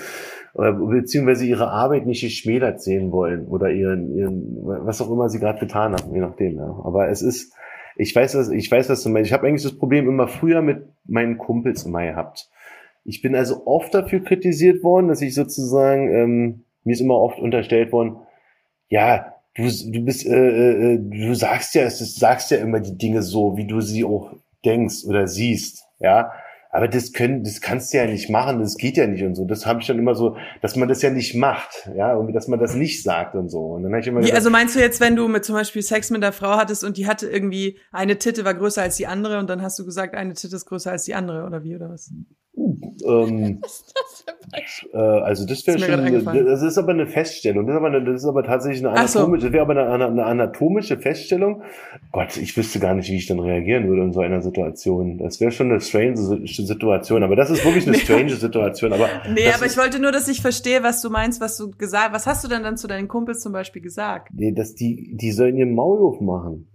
Oder 0.55 0.73
beziehungsweise 0.73 1.47
ihre 1.47 1.69
Arbeit 1.69 2.05
nicht 2.05 2.21
geschmälert 2.21 2.83
sehen 2.83 3.11
wollen 3.11 3.47
oder 3.47 3.71
ihren, 3.71 4.15
ihren 4.15 4.59
was 4.61 5.01
auch 5.01 5.11
immer 5.11 5.31
sie 5.31 5.39
gerade 5.39 5.61
getan 5.61 5.93
haben, 5.93 6.13
je 6.13 6.21
nachdem. 6.21 6.57
Ja. 6.57 6.79
Aber 6.85 7.09
es 7.09 7.23
ist, 7.23 7.55
ich 7.97 8.15
weiß, 8.15 8.35
was, 8.37 8.49
ich 8.51 8.71
weiß, 8.71 8.89
was 8.89 9.03
du 9.03 9.11
meinst. 9.11 9.29
Ich 9.29 9.33
habe 9.33 9.47
eigentlich 9.47 9.63
das 9.63 9.79
Problem 9.79 10.09
immer 10.09 10.29
früher 10.29 10.63
mit 10.63 10.87
meinen 11.05 11.39
Kumpels 11.39 11.85
immer 11.85 12.05
gehabt. 12.05 12.49
Ich 13.05 13.23
bin 13.23 13.35
also 13.35 13.67
oft 13.67 13.95
dafür 13.95 14.23
kritisiert 14.23 14.83
worden, 14.85 15.09
dass 15.09 15.23
ich 15.23 15.35
sozusagen, 15.35 16.13
ähm, 16.13 16.65
mir 16.85 16.93
ist 16.93 17.01
immer 17.01 17.19
oft 17.19 17.39
unterstellt 17.39 17.93
worden, 17.93 18.17
ja, 18.89 19.35
du, 19.55 19.65
du 19.65 20.05
bist, 20.05 20.27
äh, 20.27 20.95
äh, 20.95 20.99
du 20.99 21.35
sagst 21.35 21.75
ja, 21.75 21.85
du 21.85 21.91
sagst 21.91 22.51
ja 22.51 22.59
immer 22.59 22.81
die 22.81 22.97
Dinge 22.97 23.23
so, 23.23 23.57
wie 23.57 23.67
du 23.67 23.81
sie 23.81 24.05
auch 24.05 24.33
denkst 24.65 25.05
oder 25.07 25.27
siehst, 25.27 25.85
ja. 25.99 26.33
Aber 26.75 26.89
das 26.89 27.13
können, 27.13 27.45
das 27.45 27.61
kannst 27.61 27.93
du 27.93 27.99
ja 27.99 28.07
nicht 28.07 28.31
machen, 28.31 28.59
das 28.59 28.77
geht 28.77 28.97
ja 28.97 29.07
nicht 29.07 29.23
und 29.23 29.35
so. 29.35 29.45
Das 29.45 29.67
habe 29.67 29.83
ich 29.83 29.87
dann 29.87 29.99
immer 29.99 30.15
so, 30.15 30.39
dass 30.63 30.75
man 30.75 30.89
das 30.89 31.03
ja 31.03 31.11
nicht 31.11 31.35
macht, 31.35 31.91
ja, 31.95 32.15
und 32.15 32.33
dass 32.33 32.49
man 32.49 32.59
das 32.59 32.75
nicht 32.75 33.03
sagt 33.03 33.35
und 33.35 33.51
so. 33.51 33.61
Und 33.61 33.83
dann 33.83 33.93
habe 33.93 34.01
ich 34.01 34.07
immer 34.07 34.21
Wie, 34.21 34.23
gesagt, 34.23 34.39
also 34.39 34.49
meinst 34.49 34.75
du 34.75 34.81
jetzt, 34.81 34.99
wenn 34.99 35.15
du 35.15 35.29
mit 35.29 35.45
zum 35.45 35.55
Beispiel 35.55 35.83
Sex 35.83 36.09
mit 36.09 36.25
einer 36.25 36.33
Frau 36.33 36.57
hattest 36.57 36.83
und 36.83 36.97
die 36.97 37.07
hatte 37.07 37.29
irgendwie 37.29 37.79
eine 37.93 38.19
Titte 38.19 38.47
war 38.47 38.55
größer 38.55 38.81
als 38.81 38.97
die 38.97 39.07
andere 39.07 39.39
und 39.39 39.51
dann 39.51 39.61
hast 39.61 39.79
du 39.79 39.85
gesagt, 39.85 40.15
eine 40.15 40.33
Titte 40.33 40.57
ist 40.57 40.65
größer 40.65 40.91
als 40.91 41.05
die 41.05 41.15
andere 41.15 41.45
oder 41.45 41.63
wie 41.63 41.77
oder 41.77 41.91
was? 41.91 42.11
Ähm, 42.57 43.59
Was 43.63 43.81
ist 43.81 43.95
das 43.95 44.25
für 44.25 44.31
ein 44.33 44.51
Beispiel? 44.51 44.91
Äh, 44.93 44.99
also 44.99 45.47
das 45.47 45.67
wäre 45.67 45.79
schon, 45.79 46.47
das 46.47 46.63
ist 46.63 46.79
aber 46.79 46.93
eine 46.93 47.07
Feststellung. 47.07 47.67
Das 47.67 47.75
ist 47.75 47.79
aber, 47.79 47.87
eine, 47.89 48.05
das 48.05 48.23
ist 48.23 48.29
aber 48.29 48.43
tatsächlich 48.45 48.87
eine 48.87 49.09
so. 49.09 49.19
anatomische, 49.21 49.47
das 49.47 49.53
wäre 49.53 49.63
aber 49.63 49.73
eine, 49.93 50.07
eine 50.07 50.25
anatomische 50.25 50.99
Feststellung. 50.99 51.63
Gott, 52.13 52.37
ich 52.37 52.57
wüsste 52.57 52.79
gar 52.79 52.95
nicht, 52.95 53.09
wie 53.11 53.17
ich 53.17 53.27
dann 53.27 53.41
reagieren 53.41 53.89
würde 53.89 54.03
in 54.03 54.13
so 54.13 54.21
einer 54.21 54.43
Situation. 54.43 55.19
Das 55.19 55.41
wäre 55.41 55.51
schon 55.51 55.71
eine 55.71 55.81
strange 55.81 56.17
Si- 56.17 56.65
Situation. 56.67 57.23
Aber 57.23 57.37
das 57.37 57.51
ist 57.51 57.65
wirklich 57.65 57.87
eine 57.87 57.97
strange 57.99 58.35
Situation. 58.35 58.93
Aber 58.93 59.09
Nee, 59.33 59.49
aber 59.55 59.65
ist, 59.67 59.73
ich 59.73 59.79
wollte 59.79 59.99
nur, 60.01 60.13
dass 60.13 60.29
ich 60.29 60.43
verstehe, 60.43 60.83
was 60.83 61.01
du 61.03 61.11
meinst, 61.11 61.41
was 61.41 61.57
du 61.57 61.71
gesagt 61.71 62.13
Was 62.15 62.27
hast 62.27 62.45
du 62.45 62.49
denn 62.49 62.63
dann 62.63 62.77
zu 62.77 62.87
deinen 62.87 63.09
Kumpels 63.09 63.41
zum 63.41 63.53
Beispiel 63.53 63.83
gesagt? 63.83 64.29
nee, 64.35 64.53
dass 64.53 64.75
die, 64.75 65.17
die 65.17 65.33
sollen 65.33 65.57
ihren 65.57 65.75
Maul 65.75 66.01
aufmachen. 66.03 66.69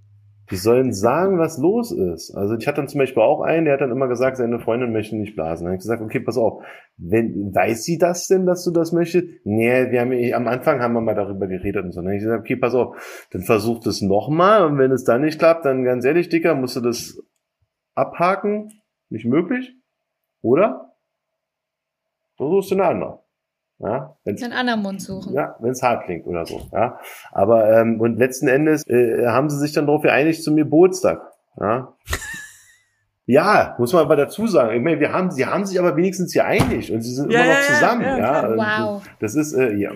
Die 0.49 0.55
sollen 0.55 0.93
sagen, 0.93 1.39
was 1.39 1.57
los 1.57 1.91
ist. 1.91 2.33
Also 2.33 2.55
ich 2.55 2.67
hatte 2.67 2.77
dann 2.77 2.88
zum 2.88 2.99
Beispiel 2.99 3.21
auch 3.21 3.41
einen, 3.41 3.65
der 3.65 3.73
hat 3.73 3.81
dann 3.81 3.91
immer 3.91 4.07
gesagt, 4.07 4.38
seine 4.38 4.60
Freundin 4.60 4.93
möchte 4.93 5.17
nicht 5.17 5.36
blasen. 5.36 5.65
Dann 5.65 5.71
habe 5.71 5.75
ich 5.77 5.81
gesagt, 5.81 6.01
okay, 6.01 6.21
pass 6.21 6.38
auf, 6.38 6.63
wenn, 6.95 7.53
weiß 7.53 7.83
sie 7.83 7.97
das 7.97 8.27
denn, 8.27 8.45
dass 8.45 8.63
du 8.63 8.71
das 8.71 8.93
möchtest? 8.93 9.27
Nee, 9.43 9.91
wir 9.91 10.01
haben, 10.01 10.13
am 10.33 10.47
Anfang 10.47 10.79
haben 10.79 10.93
wir 10.93 11.01
mal 11.01 11.15
darüber 11.15 11.47
geredet 11.47 11.83
und 11.83 11.91
so. 11.91 11.99
Dann 11.99 12.07
habe 12.07 12.15
ich 12.15 12.23
gesagt, 12.23 12.41
okay, 12.41 12.55
pass 12.55 12.75
auf, 12.75 13.27
dann 13.31 13.41
versuch 13.41 13.79
das 13.79 14.01
nochmal 14.01 14.65
und 14.65 14.77
wenn 14.77 14.91
es 14.91 15.03
dann 15.03 15.21
nicht 15.21 15.38
klappt, 15.38 15.65
dann 15.65 15.83
ganz 15.83 16.05
ehrlich, 16.05 16.29
Dicker, 16.29 16.55
musst 16.55 16.77
du 16.77 16.81
das 16.81 17.21
abhaken. 17.93 18.71
Nicht 19.10 19.25
möglich. 19.25 19.75
Oder? 20.41 20.93
So 22.38 22.49
suchst 22.49 22.71
du 22.71 22.75
eine 22.75 22.86
andere. 22.86 23.27
Ja, 23.80 24.16
wenn's, 24.24 24.42
einen 24.42 24.54
anderen 24.54 24.82
Mund 24.82 25.02
suchen. 25.02 25.34
Ja, 25.34 25.56
wenn 25.60 25.72
es 25.72 25.84
hart 25.84 26.06
klingt 26.06 26.26
oder 26.26 26.46
so. 26.46 26.62
Ja, 26.72 27.00
aber 27.32 27.80
ähm, 27.80 28.02
und 28.02 28.18
letzten 28.18 28.48
Endes 28.48 28.86
äh, 28.88 29.28
haben 29.28 29.50
sie 29.50 29.60
sich 29.60 29.74
dann 29.74 29.86
darauf 29.86 30.02
geeinigt 30.02 30.44
zum 30.44 30.56
Geburtstag. 30.56 31.22
Ja. 31.60 31.94
Ja, 33.30 33.76
muss 33.78 33.92
man 33.92 34.06
aber 34.06 34.16
dazu 34.16 34.48
sagen. 34.48 34.74
Ich 34.74 34.82
meine, 34.82 35.02
wir 35.02 35.12
haben, 35.12 35.32
sie 35.32 35.46
haben 35.46 35.66
sich 35.66 35.78
aber 35.78 35.98
wenigstens 35.98 36.34
geeinigt 36.34 36.90
und 36.92 37.02
sie 37.02 37.13
sind 37.13 37.30
ja, 37.30 37.44
immer 37.44 37.54
noch 37.56 37.62
zusammen. 37.62 38.02
Ja, 38.04 38.18
ja, 38.18 38.56
ja. 38.56 38.86
Wow. 38.86 39.04
Das 39.20 39.36
ist, 39.36 39.52
äh, 39.52 39.74
ja, 39.74 39.92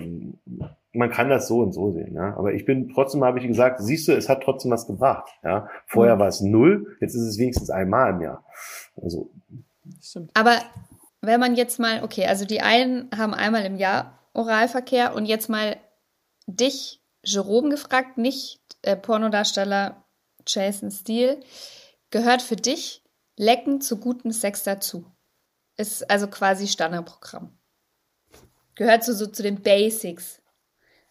man 0.92 1.10
kann 1.10 1.30
das 1.30 1.48
so 1.48 1.60
und 1.60 1.72
so 1.72 1.90
sehen. 1.92 2.14
Ja, 2.14 2.36
aber 2.36 2.52
ich 2.52 2.66
bin 2.66 2.90
trotzdem 2.92 3.24
habe 3.24 3.38
ich 3.38 3.46
gesagt, 3.46 3.80
siehst 3.80 4.06
du, 4.06 4.12
es 4.12 4.28
hat 4.28 4.42
trotzdem 4.42 4.70
was 4.70 4.86
gebracht. 4.86 5.30
Ja, 5.42 5.66
vorher 5.86 6.16
mhm. 6.16 6.20
war 6.20 6.28
es 6.28 6.42
null, 6.42 6.96
jetzt 7.00 7.14
ist 7.14 7.22
es 7.22 7.38
wenigstens 7.38 7.70
einmal 7.70 8.10
im 8.10 8.20
Jahr. 8.20 8.44
Also. 9.02 9.30
Stimmt. 10.02 10.30
Aber 10.34 10.58
wenn 11.22 11.40
man 11.40 11.54
jetzt 11.54 11.78
mal, 11.78 12.02
okay, 12.02 12.26
also 12.26 12.44
die 12.44 12.60
einen 12.60 13.08
haben 13.16 13.32
einmal 13.32 13.64
im 13.64 13.76
Jahr 13.76 14.18
Oralverkehr 14.34 15.14
und 15.14 15.26
jetzt 15.26 15.48
mal 15.48 15.76
dich, 16.46 17.00
Jerome, 17.24 17.68
gefragt, 17.68 18.18
nicht 18.18 18.60
äh, 18.82 18.96
Pornodarsteller 18.96 20.04
Jason 20.46 20.90
Steele, 20.90 21.40
gehört 22.10 22.42
für 22.42 22.56
dich 22.56 23.02
Lecken 23.36 23.80
zu 23.80 23.98
gutem 23.98 24.32
Sex 24.32 24.64
dazu? 24.64 25.06
Ist 25.76 26.10
also 26.10 26.26
quasi 26.26 26.66
Standardprogramm. 26.66 27.56
Gehört 28.74 29.04
so, 29.04 29.12
so 29.12 29.26
zu 29.26 29.42
den 29.42 29.62
Basics. 29.62 30.42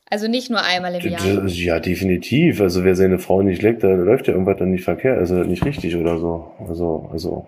Also 0.10 0.28
nicht 0.28 0.50
nur 0.50 0.62
einmal 0.62 0.94
im 0.96 1.10
Jahr. 1.10 1.48
Ja, 1.48 1.80
definitiv. 1.80 2.60
Also 2.60 2.84
wer 2.84 2.96
seine 2.96 3.18
Frau 3.18 3.42
nicht 3.42 3.62
leckt, 3.62 3.84
da 3.84 3.88
läuft 3.88 4.28
ja 4.28 4.34
irgendwas 4.34 4.58
dann 4.58 4.72
nicht 4.72 4.84
verkehrt, 4.84 5.18
also 5.18 5.36
nicht 5.36 5.64
richtig 5.64 5.96
oder 5.96 6.20
so. 6.20 6.52
Also, 6.68 7.10
also. 7.12 7.48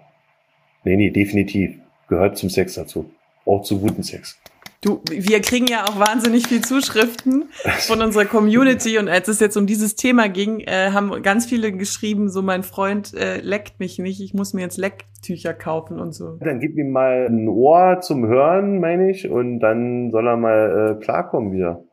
Nee, 0.86 0.96
nee, 0.96 1.12
definitiv 1.12 1.83
gehört 2.08 2.38
zum 2.38 2.50
Sex 2.50 2.76
dazu. 2.76 3.10
Auch 3.46 3.64
zu 3.64 3.80
guten 3.80 4.04
Sex. 4.04 4.40
Du, 4.84 5.02
wir 5.10 5.40
kriegen 5.40 5.66
ja 5.68 5.86
auch 5.86 5.98
wahnsinnig 5.98 6.48
viel 6.48 6.60
Zuschriften 6.62 7.46
von 7.88 8.02
unserer 8.02 8.26
Community 8.26 8.98
und 8.98 9.08
als 9.08 9.30
es 9.30 9.40
jetzt 9.40 9.56
um 9.56 9.66
dieses 9.66 9.96
Thema 9.96 10.28
ging, 10.28 10.60
äh, 10.60 10.92
haben 10.92 11.24
ganz 11.24 11.46
viele 11.46 11.72
geschrieben, 11.72 12.30
so 12.30 12.42
mein 12.42 12.64
Freund 12.64 13.14
äh, 13.14 13.40
leckt 13.40 13.80
mich 13.80 13.98
nicht, 14.00 14.20
ich 14.20 14.34
muss 14.34 14.54
mir 14.54 14.62
jetzt 14.62 14.78
Lecktücher 14.78 15.54
kaufen 15.54 16.02
und 16.02 16.14
so. 16.14 16.38
Dann 16.42 16.60
gib 16.60 16.78
ihm 16.78 16.92
mal 16.92 17.28
ein 17.30 17.48
Ohr 17.48 18.02
zum 18.02 18.28
Hören, 18.28 18.82
meine 18.82 19.10
ich, 19.10 19.30
und 19.30 19.62
dann 19.62 20.12
soll 20.12 20.28
er 20.28 20.36
mal 20.36 20.98
äh, 21.00 21.04
klarkommen 21.04 21.54
wieder. 21.54 21.86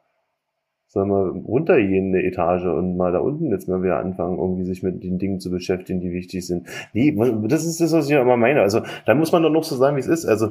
Soll 0.92 1.06
mal 1.06 1.28
runtergehen 1.28 2.08
eine 2.08 2.24
Etage 2.24 2.64
und 2.64 2.96
mal 2.96 3.12
da 3.12 3.20
unten 3.20 3.52
jetzt 3.52 3.68
mal 3.68 3.80
wieder 3.80 3.98
anfangen, 3.98 4.38
irgendwie 4.38 4.64
sich 4.64 4.82
mit 4.82 5.04
den 5.04 5.18
Dingen 5.18 5.38
zu 5.38 5.48
beschäftigen, 5.48 6.00
die 6.00 6.10
wichtig 6.10 6.44
sind. 6.44 6.66
Nee, 6.92 7.16
das 7.46 7.64
ist 7.64 7.80
das, 7.80 7.92
was 7.92 8.10
ich 8.10 8.16
immer 8.16 8.36
meine. 8.36 8.60
Also 8.60 8.80
da 9.06 9.14
muss 9.14 9.30
man 9.30 9.44
doch 9.44 9.50
noch 9.50 9.62
so 9.62 9.76
sagen, 9.76 9.94
wie 9.94 10.00
es 10.00 10.08
ist. 10.08 10.26
Also 10.26 10.48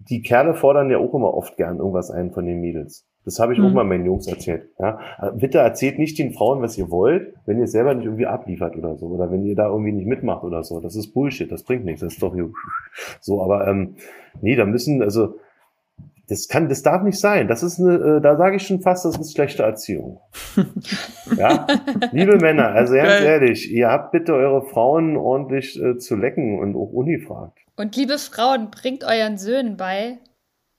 die 0.00 0.22
Kerle 0.22 0.54
fordern 0.54 0.90
ja 0.90 0.98
auch 0.98 1.14
immer 1.14 1.32
oft 1.32 1.56
gern 1.56 1.78
irgendwas 1.78 2.10
ein 2.10 2.32
von 2.32 2.46
den 2.46 2.60
Mädels. 2.60 3.06
Das 3.24 3.38
habe 3.38 3.52
ich 3.52 3.60
mhm. 3.60 3.66
auch 3.66 3.72
mal 3.74 3.84
meinen 3.84 4.06
Jungs 4.06 4.26
erzählt. 4.26 4.70
Ja? 4.80 4.98
Bitte 5.36 5.58
erzählt 5.58 6.00
nicht 6.00 6.18
den 6.18 6.32
Frauen, 6.32 6.62
was 6.62 6.76
ihr 6.76 6.90
wollt, 6.90 7.34
wenn 7.46 7.60
ihr 7.60 7.68
selber 7.68 7.94
nicht 7.94 8.06
irgendwie 8.06 8.26
abliefert 8.26 8.76
oder 8.76 8.96
so. 8.96 9.06
Oder 9.06 9.30
wenn 9.30 9.44
ihr 9.44 9.54
da 9.54 9.68
irgendwie 9.68 9.92
nicht 9.92 10.08
mitmacht 10.08 10.42
oder 10.42 10.64
so. 10.64 10.80
Das 10.80 10.96
ist 10.96 11.14
Bullshit, 11.14 11.50
das 11.50 11.62
bringt 11.62 11.84
nichts. 11.84 12.00
Das 12.00 12.14
ist 12.14 12.22
doch 12.24 12.34
so. 13.20 13.40
Aber 13.40 13.68
ähm, 13.68 13.94
nee, 14.40 14.56
da 14.56 14.64
müssen, 14.64 15.00
also 15.00 15.36
das 16.28 16.48
kann, 16.48 16.68
das 16.68 16.82
darf 16.82 17.02
nicht 17.02 17.18
sein. 17.18 17.46
Das 17.48 17.62
ist 17.62 17.78
eine, 17.78 17.94
äh, 17.94 18.20
da 18.20 18.36
sage 18.36 18.56
ich 18.56 18.66
schon 18.66 18.80
fast, 18.80 19.04
das 19.04 19.18
ist 19.18 19.32
schlechte 19.32 19.62
Erziehung. 19.62 20.20
ja, 21.36 21.66
liebe 22.12 22.36
Männer, 22.38 22.68
also 22.68 22.94
ganz 22.94 23.22
ehrlich, 23.22 23.70
ihr 23.70 23.88
habt 23.88 24.12
bitte 24.12 24.34
eure 24.34 24.62
Frauen 24.62 25.16
ordentlich 25.16 25.80
äh, 25.80 25.98
zu 25.98 26.16
lecken 26.16 26.58
und 26.58 26.74
auch 26.74 26.92
unifragt. 26.92 27.58
Und 27.76 27.94
liebe 27.96 28.18
Frauen, 28.18 28.70
bringt 28.70 29.04
euren 29.04 29.38
Söhnen 29.38 29.76
bei, 29.76 30.18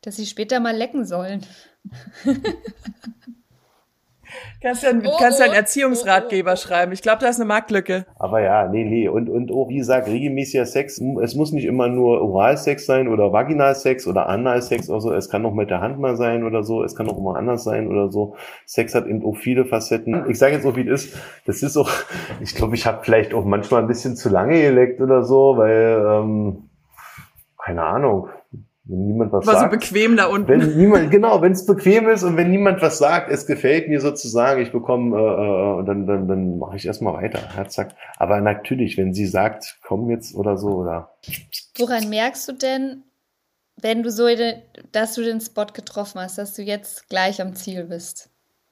dass 0.02 0.18
sie 0.18 0.26
später 0.26 0.60
mal 0.60 0.76
lecken 0.76 1.06
sollen. 1.06 1.46
Kannst 4.62 4.84
ja, 4.84 4.89
oh, 4.91 5.17
kannst 5.19 5.39
ja 5.39 5.45
einen 5.45 5.54
oh, 5.54 5.58
Erziehungsratgeber 5.58 6.52
oh, 6.52 6.54
oh, 6.54 6.58
schreiben. 6.58 6.91
Ich 6.91 7.02
glaube, 7.02 7.19
da 7.21 7.30
ist 7.30 7.38
eine 7.38 7.45
Marktlücke. 7.45 8.06
Aber 8.17 8.41
ja, 8.41 8.67
nee, 8.67 8.84
nee. 8.84 9.08
Und, 9.08 9.30
und 9.30 9.52
auch, 9.52 9.69
wie 9.69 9.78
gesagt, 9.78 10.08
regelmäßiger 10.08 10.65
Sex. 10.65 11.02
Es 11.21 11.36
muss 11.36 11.52
nicht 11.52 11.65
immer 11.65 11.88
nur 11.88 12.21
Oralsex 12.21 12.86
sein 12.86 13.08
oder 13.08 13.32
Vaginalsex 13.32 14.08
oder 14.08 14.28
Analsex 14.28 14.89
oder 14.89 15.02
so. 15.02 15.13
Es 15.13 15.30
kann 15.30 15.45
auch 15.45 15.54
mit 15.54 15.69
der 15.69 15.82
Hand 15.82 16.00
mal 16.00 16.15
sein 16.15 16.43
oder 16.43 16.63
so. 16.63 16.84
Es 16.84 16.95
kann 16.95 17.10
auch 17.10 17.17
immer 17.17 17.36
anders 17.36 17.63
sein 17.63 17.88
oder 17.88 18.12
so. 18.12 18.36
Sex 18.65 18.95
hat 18.95 19.06
eben 19.06 19.23
auch 19.26 19.38
viele 19.38 19.65
Facetten. 19.65 20.30
Ich 20.30 20.39
sage 20.39 20.56
jetzt 20.56 20.65
auch, 20.65 20.76
wie 20.76 20.88
es 20.88 21.06
ist. 21.06 21.17
Das 21.45 21.62
ist 21.62 21.78
auch, 21.78 21.91
ich 22.41 22.56
glaube, 22.56 22.76
ich 22.76 22.86
habe 22.86 23.04
vielleicht 23.04 23.34
auch 23.34 23.45
manchmal 23.45 23.82
ein 23.82 23.88
bisschen 23.88 24.15
zu 24.15 24.30
lange 24.30 24.62
geleckt 24.62 25.02
oder 25.02 25.23
so, 25.23 25.58
weil, 25.58 26.04
ähm, 26.06 26.69
keine 27.58 27.84
Ahnung 27.84 28.30
wenn 28.89 29.08
niemand 29.08 29.32
was 29.32 29.45
War 29.45 29.56
sagt. 29.56 29.73
so 29.73 29.80
bequem 29.80 30.15
da 30.15 30.28
unten. 30.28 30.47
Wenn 30.47 30.78
niemand, 30.78 31.12
genau, 31.12 31.41
wenn 31.41 31.52
es 31.52 31.65
bequem 31.65 32.08
ist 32.10 32.23
und 32.23 32.38
wenn 32.38 32.50
niemand 32.50 32.82
was 32.82 32.97
sagt, 32.97 33.32
es 33.32 33.45
gefällt 33.45 33.89
mir 33.89 34.00
sozusagen, 34.00 34.62
ich 34.62 34.71
bekomme, 34.71 35.17
äh, 35.17 35.82
äh, 35.82 35.86
dann, 35.86 36.08
dann, 36.08 36.28
dann 36.28 36.58
mache 36.58 36.78
ich 36.78 36.86
erstmal 36.86 37.13
weiter. 37.15 37.39
Ja, 37.56 37.67
zack. 37.67 37.95
Aber 38.17 38.39
natürlich, 38.39 38.97
wenn 38.97 39.13
sie 39.13 39.26
sagt, 39.26 39.80
komm 39.84 40.10
jetzt 40.10 40.36
oder 40.36 40.58
so, 40.58 40.69
oder. 40.69 41.17
Woran 41.78 42.10
merkst 42.10 42.47
du 42.47 42.54
denn, 42.54 43.04
wenn 43.82 44.04
du 44.04 44.10
so, 44.10 44.28
dass 44.91 45.13
du 45.15 45.21
den 45.21 45.41
Spot 45.41 45.65
getroffen 45.65 46.21
hast, 46.21 46.38
dass 46.38 46.54
du 46.54 46.63
jetzt 46.63 47.10
gleich 47.10 47.41
am 47.41 47.56
Ziel 47.56 47.86
bist? 47.86 48.30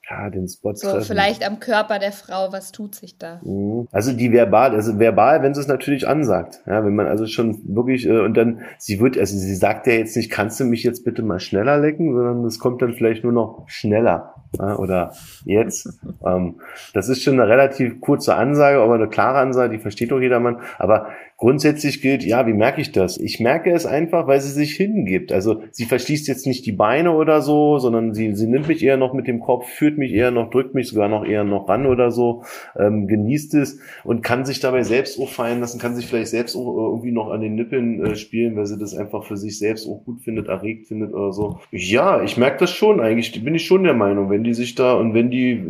Ja, 0.10 0.30
den 0.30 0.48
Spot 0.48 0.76
so, 0.76 0.92
treffen. 0.92 1.06
vielleicht 1.06 1.46
am 1.46 1.60
Körper 1.60 1.98
der 1.98 2.12
Frau, 2.12 2.52
was 2.52 2.72
tut 2.72 2.96
sich 2.96 3.18
da? 3.18 3.42
Mhm. 3.44 3.88
Also 3.92 4.14
die 4.14 4.32
verbal, 4.32 4.76
also 4.76 5.00
verbal, 5.00 5.42
wenn 5.42 5.54
sie 5.54 5.62
es 5.62 5.68
natürlich 5.68 6.08
ansagt, 6.08 6.62
ja, 6.68 6.86
wenn 6.86 6.96
man 6.96 7.08
also 7.08 7.26
schon 7.26 7.62
wirklich 7.76 8.06
äh, 8.06 8.20
und 8.20 8.36
dann 8.38 8.62
sie 8.78 9.00
wird, 9.00 9.18
also 9.18 9.36
sie 9.36 9.56
sagt 9.56 9.88
ja 9.88 9.94
jetzt 9.94 10.16
nicht, 10.16 10.30
kannst 10.30 10.60
du 10.60 10.66
mich 10.66 10.84
jetzt 10.84 11.04
bitte 11.04 11.24
mal 11.24 11.40
schneller 11.40 11.80
lecken, 11.80 12.14
sondern 12.14 12.46
es 12.46 12.60
kommt 12.60 12.82
dann 12.82 12.94
vielleicht 12.94 13.24
nur 13.24 13.34
noch 13.34 13.64
schneller 13.68 14.36
oder 14.60 15.14
jetzt. 15.46 16.00
ähm, 16.26 16.56
das 16.94 17.10
ist 17.10 17.24
schon 17.24 17.40
eine 17.40 17.50
relativ 17.50 18.02
kurze 18.02 18.36
Ansage, 18.36 18.80
aber 18.80 18.96
eine 18.96 19.08
klare 19.08 19.40
Ansage, 19.40 19.78
die 19.78 19.82
versteht 19.82 20.12
doch 20.12 20.20
jedermann. 20.20 20.62
Aber 20.78 21.08
Grundsätzlich 21.38 22.02
gilt, 22.02 22.24
ja, 22.24 22.48
wie 22.48 22.54
merke 22.54 22.80
ich 22.80 22.94
das? 22.94 23.18
Ich 23.18 23.42
merke 23.42 23.70
es 23.72 23.86
einfach, 23.86 24.26
weil 24.26 24.40
sie 24.40 24.52
sich 24.52 24.72
hingibt. 24.78 25.34
Also 25.34 25.64
sie 25.70 25.84
verschließt 25.84 26.30
jetzt 26.30 26.48
nicht 26.48 26.66
die 26.66 26.72
Beine 26.72 27.12
oder 27.12 27.42
so, 27.42 27.78
sondern 27.78 28.14
sie, 28.14 28.34
sie 28.36 28.48
nimmt 28.48 28.70
mich 28.70 28.82
eher 28.82 28.96
noch 28.96 29.14
mit 29.14 29.28
dem 29.28 29.42
Kopf, 29.42 29.68
führt 29.68 29.98
mich 29.98 30.14
eher 30.14 30.32
noch, 30.32 30.50
drückt 30.50 30.76
mich 30.76 30.88
sogar 30.88 31.10
noch 31.10 31.26
eher 31.26 31.44
noch 31.44 31.68
ran 31.68 31.88
oder 31.88 32.10
so, 32.10 32.44
ähm, 32.80 33.08
genießt 33.08 33.54
es 33.56 33.80
und 34.06 34.22
kann 34.24 34.46
sich 34.46 34.62
dabei 34.62 34.84
selbst 34.84 35.20
auch 35.20 35.28
fallen 35.28 35.60
lassen, 35.60 35.78
kann 35.78 35.94
sich 35.94 36.08
vielleicht 36.08 36.30
selbst 36.30 36.56
auch 36.56 36.74
irgendwie 36.74 37.12
noch 37.12 37.30
an 37.30 37.42
den 37.42 37.56
Nippeln 37.56 38.06
äh, 38.06 38.16
spielen, 38.16 38.56
weil 38.56 38.66
sie 38.66 38.80
das 38.80 38.96
einfach 38.96 39.26
für 39.26 39.36
sich 39.36 39.60
selbst 39.60 39.90
auch 39.90 40.06
gut 40.06 40.22
findet, 40.22 40.48
erregt 40.48 40.88
findet 40.88 41.14
oder 41.14 41.34
so. 41.34 41.60
Ja, 41.70 42.24
ich 42.24 42.38
merke 42.38 42.60
das 42.60 42.72
schon 42.72 43.02
eigentlich, 43.02 43.44
bin 43.44 43.56
ich 43.56 43.66
schon 43.66 43.84
der 43.84 43.94
Meinung, 43.94 44.30
wenn 44.30 44.45
die 44.46 44.54
sich 44.54 44.76
da 44.76 44.94
und 44.94 45.14
wenn 45.14 45.30
die, 45.30 45.64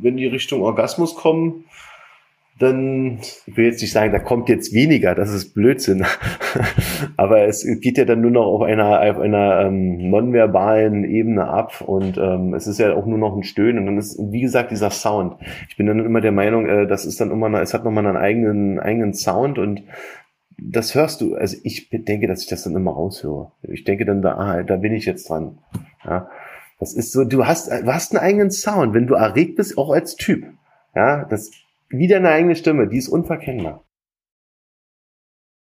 wenn 0.00 0.16
die 0.16 0.26
Richtung 0.26 0.62
Orgasmus 0.62 1.14
kommen, 1.14 1.64
dann, 2.58 3.18
ich 3.46 3.56
will 3.56 3.66
jetzt 3.66 3.80
nicht 3.80 3.92
sagen, 3.92 4.12
da 4.12 4.18
kommt 4.18 4.48
jetzt 4.48 4.72
weniger, 4.72 5.14
das 5.14 5.32
ist 5.32 5.54
Blödsinn. 5.54 6.04
Aber 7.16 7.42
es 7.42 7.64
geht 7.80 7.98
ja 7.98 8.04
dann 8.04 8.20
nur 8.20 8.32
noch 8.32 8.46
auf 8.46 8.62
einer, 8.62 9.00
auf 9.00 9.18
einer 9.18 9.60
ähm, 9.60 10.10
nonverbalen 10.10 11.04
Ebene 11.04 11.46
ab 11.46 11.80
und 11.86 12.18
ähm, 12.18 12.54
es 12.54 12.66
ist 12.66 12.78
ja 12.78 12.94
auch 12.94 13.06
nur 13.06 13.18
noch 13.18 13.36
ein 13.36 13.44
Stöhnen 13.44 13.78
und 13.78 13.86
dann 13.86 13.98
ist, 13.98 14.18
wie 14.18 14.40
gesagt, 14.40 14.72
dieser 14.72 14.90
Sound. 14.90 15.36
Ich 15.68 15.76
bin 15.76 15.86
dann 15.86 16.04
immer 16.04 16.20
der 16.20 16.32
Meinung, 16.32 16.66
äh, 16.66 16.86
das 16.88 17.04
ist 17.04 17.20
dann 17.20 17.30
immer, 17.30 17.48
es 17.60 17.74
hat 17.74 17.84
nochmal 17.84 18.06
einen 18.06 18.16
eigenen, 18.16 18.80
eigenen 18.80 19.14
Sound 19.14 19.58
und 19.58 19.84
das 20.60 20.96
hörst 20.96 21.20
du, 21.20 21.36
also 21.36 21.56
ich 21.62 21.88
denke, 21.90 22.26
dass 22.26 22.42
ich 22.42 22.48
das 22.48 22.64
dann 22.64 22.74
immer 22.74 22.90
raushöre. 22.90 23.52
Ich 23.62 23.84
denke 23.84 24.04
dann 24.04 24.22
da, 24.22 24.36
ah, 24.36 24.62
da 24.64 24.76
bin 24.76 24.92
ich 24.92 25.06
jetzt 25.06 25.30
dran. 25.30 25.58
Ja, 26.04 26.28
das 26.78 26.94
ist 26.94 27.12
so, 27.12 27.24
du 27.24 27.46
hast, 27.46 27.68
du 27.68 27.92
hast 27.92 28.12
einen 28.12 28.22
eigenen 28.22 28.50
Sound, 28.50 28.94
wenn 28.94 29.06
du 29.06 29.14
erregt 29.14 29.56
bist, 29.56 29.76
auch 29.76 29.90
als 29.90 30.16
Typ. 30.16 30.44
Ja, 30.94 31.24
das 31.24 31.50
wie 31.90 32.06
deine 32.06 32.28
eigene 32.28 32.54
Stimme, 32.54 32.88
die 32.88 32.98
ist 32.98 33.08
unverkennbar. 33.08 33.84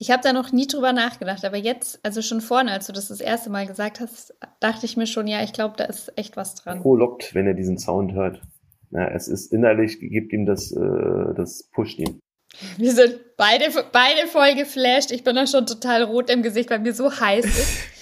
Ich 0.00 0.10
habe 0.10 0.22
da 0.22 0.32
noch 0.32 0.52
nie 0.52 0.66
drüber 0.66 0.92
nachgedacht, 0.92 1.44
aber 1.44 1.56
jetzt, 1.56 1.98
also 2.04 2.22
schon 2.22 2.40
vorne, 2.40 2.70
als 2.70 2.86
du 2.86 2.92
das 2.92 3.08
das 3.08 3.20
erste 3.20 3.50
Mal 3.50 3.66
gesagt 3.66 3.98
hast, 3.98 4.32
dachte 4.60 4.86
ich 4.86 4.96
mir 4.96 5.06
schon, 5.06 5.26
ja, 5.26 5.42
ich 5.42 5.52
glaube, 5.52 5.74
da 5.76 5.84
ist 5.84 6.12
echt 6.16 6.36
was 6.36 6.54
dran. 6.54 6.80
Frohlockt, 6.80 7.34
wenn 7.34 7.46
er 7.46 7.54
diesen 7.54 7.78
Sound 7.78 8.12
hört. 8.12 8.40
Ja, 8.90 9.08
es 9.08 9.26
ist 9.26 9.52
innerlich, 9.52 9.98
gibt 9.98 10.32
ihm 10.32 10.46
das, 10.46 10.70
äh, 10.72 11.34
das 11.36 11.68
pusht 11.72 11.98
ihn. 11.98 12.20
Wir 12.76 12.92
sind 12.92 13.18
beide, 13.36 13.64
beide 13.92 14.28
voll 14.28 14.54
geflasht. 14.54 15.10
Ich 15.10 15.24
bin 15.24 15.34
da 15.34 15.46
schon 15.46 15.66
total 15.66 16.04
rot 16.04 16.30
im 16.30 16.42
Gesicht, 16.42 16.70
weil 16.70 16.78
mir 16.78 16.94
so 16.94 17.10
heiß 17.10 17.44
ist. 17.44 17.78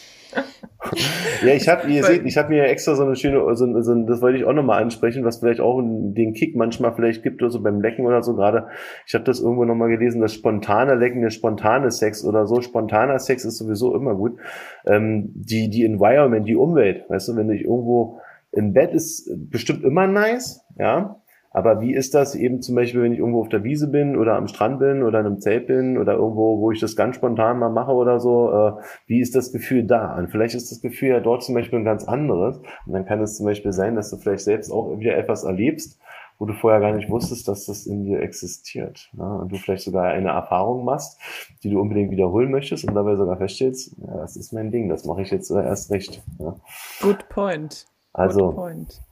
ja, 1.43 1.55
ich 1.55 1.69
habe, 1.69 1.89
ihr 1.89 2.05
seht, 2.05 2.25
ich 2.25 2.37
habe 2.37 2.51
mir 2.51 2.65
extra 2.65 2.95
so 2.95 3.05
eine 3.05 3.17
schöne, 3.17 3.41
so, 3.55 3.83
so, 3.83 3.95
das 4.05 4.21
wollte 4.23 4.39
ich 4.39 4.45
auch 4.45 4.53
nochmal 4.53 4.83
ansprechen, 4.83 5.25
was 5.25 5.39
vielleicht 5.39 5.61
auch 5.61 5.81
den 5.83 6.33
Kick 6.33 6.57
manchmal 6.57 6.95
vielleicht 6.95 7.23
gibt 7.23 7.43
oder 7.43 7.51
so 7.51 7.63
beim 7.63 7.81
Lecken 7.81 8.07
oder 8.07 8.23
so 8.23 8.35
gerade. 8.35 8.69
Ich 9.07 9.15
habe 9.15 9.25
das 9.25 9.41
irgendwo 9.41 9.65
nochmal 9.65 9.89
gelesen, 9.89 10.21
das 10.21 10.35
spontane 10.35 10.95
Lecken, 10.95 11.23
der 11.23 11.31
spontane 11.31 11.91
Sex 11.91 12.25
oder 12.25 12.47
so. 12.47 12.61
Spontaner 12.61 13.19
Sex 13.19 13.45
ist 13.45 13.59
sowieso 13.59 13.95
immer 13.95 14.15
gut. 14.15 14.39
Ähm, 14.87 15.31
die, 15.35 15.69
die 15.71 15.85
Environment, 15.85 16.47
die 16.47 16.57
Umwelt, 16.57 17.09
weißt 17.09 17.29
du, 17.29 17.37
wenn 17.37 17.51
ich 17.51 17.63
irgendwo 17.63 18.21
im 18.53 18.73
Bett 18.73 18.93
ist 18.93 19.31
bestimmt 19.51 19.85
immer 19.85 20.07
nice, 20.07 20.65
ja. 20.79 21.21
Aber 21.57 21.81
wie 21.81 21.95
ist 21.95 22.13
das 22.13 22.35
eben 22.35 22.61
zum 22.61 22.75
Beispiel, 22.75 23.01
wenn 23.01 23.15
ich 23.15 23.19
irgendwo 23.19 23.41
auf 23.41 23.49
der 23.49 23.65
Wiese 23.65 23.89
bin 23.89 24.15
oder 24.19 24.37
am 24.37 24.47
Strand 24.47 24.79
bin 24.79 25.03
oder 25.03 25.21
in 25.21 25.27
einem 25.27 25.41
Zelt 25.41 25.67
bin 25.67 25.97
oder 25.97 26.13
irgendwo, 26.13 26.61
wo 26.61 26.71
ich 26.71 26.81
das 26.81 26.97
ganz 26.97 27.17
spontan 27.17 27.59
mal 27.59 27.71
mache 27.71 27.93
oder 27.93 28.21
so, 28.21 28.53
äh, 28.53 28.73
wie 29.07 29.23
ist 29.23 29.35
das 29.35 29.53
Gefühl 29.53 29.85
da? 29.85 30.19
Und 30.19 30.31
vielleicht 30.31 30.55
ist 30.55 30.71
das 30.71 30.83
Gefühl 30.83 31.09
ja 31.09 31.21
dort 31.21 31.43
zum 31.43 31.55
Beispiel 31.55 31.79
ein 31.79 31.87
ganz 31.87 32.05
anderes. 32.05 32.59
Und 32.59 32.93
dann 32.93 33.07
kann 33.07 33.23
es 33.23 33.39
zum 33.39 33.47
Beispiel 33.47 33.73
sein, 33.73 33.95
dass 33.95 34.11
du 34.11 34.19
vielleicht 34.19 34.45
selbst 34.45 34.71
auch 34.71 34.99
wieder 34.99 35.17
etwas 35.17 35.45
erlebst, 35.45 35.99
wo 36.39 36.45
du 36.45 36.53
vorher 36.53 36.79
gar 36.79 36.93
nicht 36.93 37.09
wusstest, 37.09 37.49
dass 37.49 37.65
das 37.65 37.87
in 37.87 38.05
dir 38.05 38.21
existiert. 38.21 39.09
Ne? 39.15 39.25
Und 39.25 39.51
du 39.51 39.57
vielleicht 39.57 39.85
sogar 39.85 40.09
eine 40.09 40.33
Erfahrung 40.33 40.85
machst, 40.85 41.19
die 41.63 41.71
du 41.71 41.81
unbedingt 41.81 42.11
wiederholen 42.11 42.51
möchtest 42.51 42.87
und 42.87 42.95
dabei 42.95 43.17
sogar 43.17 43.39
feststellst, 43.39 43.97
ja, 43.97 44.19
das 44.19 44.37
ist 44.37 44.53
mein 44.53 44.71
Ding, 44.71 44.91
das 44.91 45.07
mache 45.07 45.23
ich 45.23 45.31
jetzt 45.31 45.51
erst 45.51 45.91
recht. 45.91 46.23
Ja? 46.39 46.55
Good 47.01 47.31
point. 47.31 47.87
Also, 48.13 48.49
Good 48.49 48.57
point. 48.57 49.03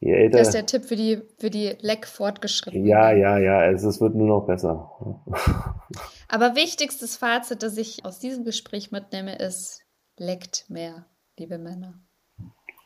Je 0.00 0.12
älter, 0.12 0.38
Das 0.38 0.48
ist 0.48 0.54
der 0.54 0.66
Tipp 0.66 0.84
für 0.84 0.94
die, 0.96 1.22
für 1.38 1.50
die 1.50 1.76
Leck 1.80 2.06
fortgeschritten. 2.06 2.86
ja, 2.86 3.10
ja, 3.12 3.38
ja, 3.38 3.64
es, 3.70 3.82
es 3.82 4.00
wird 4.00 4.14
nur 4.14 4.28
noch 4.28 4.46
besser. 4.46 4.90
Aber 6.28 6.54
wichtigstes 6.54 7.16
Fazit, 7.16 7.62
das 7.62 7.76
ich 7.76 8.04
aus 8.04 8.18
diesem 8.20 8.44
Gespräch 8.44 8.90
mitnehme, 8.92 9.36
ist, 9.36 9.80
leckt 10.16 10.66
mehr, 10.68 11.06
liebe 11.38 11.58
Männer. 11.58 11.94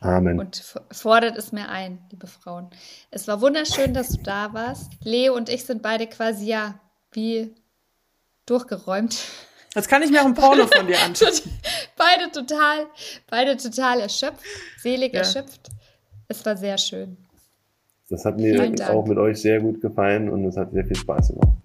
Amen. 0.01 0.39
Und 0.41 0.65
fordert 0.91 1.37
es 1.37 1.53
mehr 1.53 1.69
ein, 1.69 2.05
liebe 2.11 2.27
Frauen. 2.27 2.71
Es 3.11 3.29
war 3.29 3.41
wunderschön, 3.41 3.95
dass 3.95 4.09
du 4.09 4.23
da 4.23 4.53
warst. 4.53 4.91
Leo 5.05 5.35
und 5.37 5.49
ich 5.49 5.65
sind 5.65 5.81
beide 5.83 6.07
quasi 6.09 6.47
ja 6.47 6.81
wie 7.13 7.55
durchgeräumt. 8.47 9.17
Jetzt 9.75 9.89
kann 9.89 10.03
ich 10.03 10.11
mir 10.11 10.21
auch 10.23 10.27
ein 10.27 10.35
Porno 10.35 10.67
von 10.67 10.87
dir 10.87 11.01
anschauen. 11.05 11.33
beide 11.97 12.31
total, 12.33 12.87
beide 13.31 13.57
total 13.57 14.01
erschöpft, 14.01 14.43
selig 14.79 15.13
Ja. 15.13 15.21
erschöpft. 15.21 15.69
Es 16.33 16.47
war 16.47 16.57
sehr 16.57 16.79
schön. 16.79 17.19
Das 18.09 18.25
hat 18.25 18.39
mir 18.39 18.73
auch 18.89 19.07
mit 19.07 19.19
euch 19.19 19.43
sehr 19.43 19.61
gut 19.61 19.83
gefallen 19.83 20.31
und 20.31 20.47
es 20.47 20.57
hat 20.57 20.73
sehr 20.73 20.87
viel 20.87 20.97
Spaß 20.97 21.29
gemacht. 21.29 21.59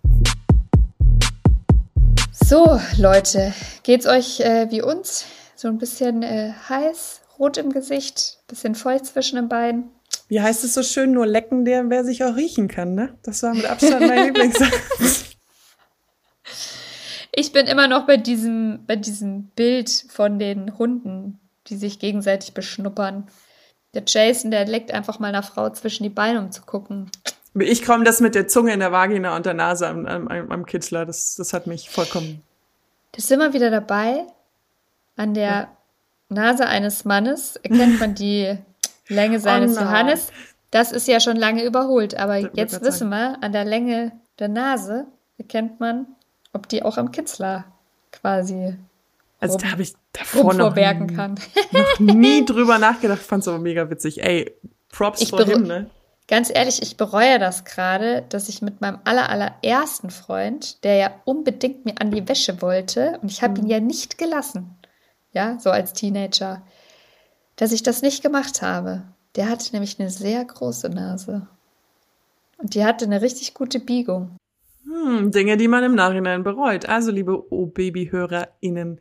So, 2.34 2.78
Leute, 2.97 3.53
geht's 3.84 4.05
euch 4.05 4.41
äh, 4.41 4.70
wie 4.70 4.82
uns? 4.82 5.26
So 5.55 5.70
ein 5.70 5.78
bisschen 5.78 6.22
äh, 6.22 6.51
heiß, 6.68 7.22
rot 7.39 7.55
im 7.55 7.72
Gesicht, 7.72 8.39
bisschen 8.49 8.76
feucht 8.76 9.05
zwischen 9.05 9.38
den 9.38 9.47
Beinen. 9.47 9.86
Wie 10.28 10.41
heißt 10.41 10.65
es 10.65 10.74
so 10.74 10.84
schön, 10.84 11.13
nur 11.13 11.26
lecken 11.26 11.63
der, 11.63 11.89
wer 11.89 12.03
sich 12.03 12.26
auch 12.26 12.36
riechen 12.36 12.68
kann, 12.68 12.93
ne? 12.93 13.18
Das 13.24 13.43
war 13.43 13.53
mit 13.53 13.65
Abstand 13.65 14.05
mein 14.05 14.26
Lieblingssatz. 14.26 15.38
Ich 17.32 17.53
bin 17.53 17.68
immer 17.68 17.88
noch 17.88 18.05
bei 18.05 18.18
diesem, 18.18 18.80
bei 18.86 18.97
diesem 18.97 19.43
Bild 19.55 19.89
von 20.09 20.39
den 20.39 20.78
Hunden, 20.78 21.39
die 21.68 21.78
sich 21.78 21.99
gegenseitig 21.99 22.53
beschnuppern. 22.53 23.30
Der 23.93 24.03
Jason, 24.05 24.51
der 24.51 24.65
leckt 24.65 24.91
einfach 24.91 25.19
mal 25.19 25.27
einer 25.27 25.43
Frau 25.43 25.69
zwischen 25.69 26.03
die 26.03 26.09
Beine, 26.09 26.39
um 26.39 26.51
zu 26.51 26.61
gucken. 26.61 27.09
Ich 27.59 27.83
komme 27.83 28.03
das 28.03 28.19
mit 28.21 28.35
der 28.35 28.47
Zunge 28.47 28.73
in 28.73 28.79
der 28.79 28.91
Vagina 28.91 29.35
und 29.35 29.45
der 29.45 29.53
Nase 29.53 29.88
am, 29.88 30.05
am, 30.05 30.27
am 30.27 30.65
Kitzler. 30.65 31.05
Das, 31.05 31.35
das 31.35 31.53
hat 31.53 31.67
mich 31.67 31.89
vollkommen. 31.89 32.43
Das 33.13 33.27
sind 33.27 33.39
wir 33.39 33.53
wieder 33.53 33.71
dabei. 33.71 34.25
An 35.15 35.33
der 35.33 35.69
Nase 36.29 36.67
eines 36.67 37.05
Mannes 37.05 37.55
erkennt 37.55 37.99
man 37.99 38.13
die 38.13 38.57
Länge 39.07 39.39
seines 39.39 39.75
nein. 39.75 39.85
Johannes. 39.85 40.31
Das 40.69 40.91
ist 40.91 41.07
ja 41.07 41.19
schon 41.19 41.38
lange 41.38 41.63
überholt, 41.63 42.15
aber 42.15 42.33
wollte 42.33 42.51
jetzt 42.55 42.81
wissen 42.81 43.09
wir, 43.09 43.41
an 43.41 43.53
der 43.53 43.65
Länge 43.65 44.11
der 44.38 44.49
Nase 44.49 45.07
erkennt 45.38 45.79
man, 45.79 46.05
ob 46.53 46.67
die 46.67 46.83
auch 46.83 46.97
am 46.97 47.11
Kitzler 47.11 47.65
quasi 48.11 48.75
Also 49.39 49.57
da 49.57 49.71
habe 49.71 49.83
ich 49.83 49.93
davor 50.13 50.53
noch, 50.53 50.75
noch 50.75 51.99
nie 51.99 52.45
drüber 52.45 52.79
nachgedacht. 52.79 53.21
Fand's 53.21 53.47
aber 53.47 53.59
mega 53.59 53.89
witzig. 53.89 54.23
Ey, 54.23 54.55
Props 54.89 55.21
Ich 55.21 55.29
vor 55.29 55.45
ne? 55.45 55.89
Ganz 56.27 56.49
ehrlich, 56.53 56.81
ich 56.81 56.97
bereue 56.97 57.39
das 57.39 57.63
gerade, 57.63 58.25
dass 58.29 58.49
ich 58.49 58.61
mit 58.61 58.81
meinem 58.81 58.99
aller, 59.05 59.29
allerersten 59.29 60.09
Freund, 60.09 60.83
der 60.83 60.95
ja 60.95 61.11
unbedingt 61.23 61.85
mir 61.85 61.95
an 62.01 62.11
die 62.11 62.27
Wäsche 62.27 62.61
wollte, 62.61 63.17
und 63.21 63.31
ich 63.31 63.41
habe 63.41 63.61
ihn 63.61 63.67
ja 63.67 63.79
nicht 63.79 64.17
gelassen, 64.17 64.75
ja, 65.31 65.57
so 65.59 65.69
als 65.69 65.93
Teenager, 65.93 66.63
dass 67.55 67.71
ich 67.71 67.81
das 67.81 68.01
nicht 68.01 68.23
gemacht 68.23 68.61
habe. 68.61 69.03
Der 69.35 69.47
hatte 69.49 69.71
nämlich 69.71 69.99
eine 69.99 70.09
sehr 70.09 70.43
große 70.43 70.89
Nase. 70.89 71.47
Und 72.57 72.73
die 72.73 72.83
hatte 72.83 73.05
eine 73.05 73.21
richtig 73.21 73.53
gute 73.53 73.79
Biegung. 73.79 74.35
Hm, 74.89 75.31
Dinge, 75.31 75.57
die 75.57 75.67
man 75.67 75.83
im 75.83 75.95
Nachhinein 75.95 76.43
bereut. 76.43 76.88
Also, 76.88 77.11
liebe 77.11 77.51
O-Baby-HörerInnen, 77.53 78.99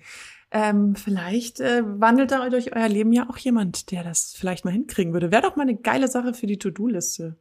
ähm, 0.51 0.97
vielleicht 0.97 1.61
äh, 1.61 1.82
wandelt 1.84 2.30
da 2.30 2.49
durch 2.49 2.74
euer 2.74 2.89
Leben 2.89 3.12
ja 3.12 3.28
auch 3.28 3.37
jemand, 3.39 3.91
der 3.91 4.03
das 4.05 4.34
vielleicht 4.37 4.64
mal 4.64 4.70
hinkriegen 4.72 5.12
würde. 5.12 5.30
Wäre 5.30 5.43
doch 5.43 5.57
mal 5.57 5.62
eine 5.62 5.76
geile 5.76 6.09
Sache 6.09 6.34
für 6.34 6.47
die 6.47 6.59
To-Do-Liste. 6.59 7.37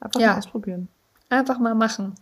Einfach 0.00 0.20
Ja. 0.20 0.32
mal 0.32 0.38
ausprobieren. 0.38 0.88
Einfach 1.30 1.58
mal 1.58 1.74
machen. 1.74 2.14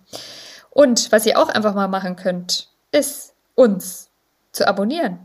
Und 0.70 1.10
was 1.12 1.26
ihr 1.26 1.38
auch 1.38 1.48
einfach 1.48 1.74
mal 1.74 1.88
machen 1.88 2.16
könnt, 2.16 2.70
ist 2.92 3.34
uns 3.54 4.10
zu 4.52 4.66
abonnieren. 4.68 5.18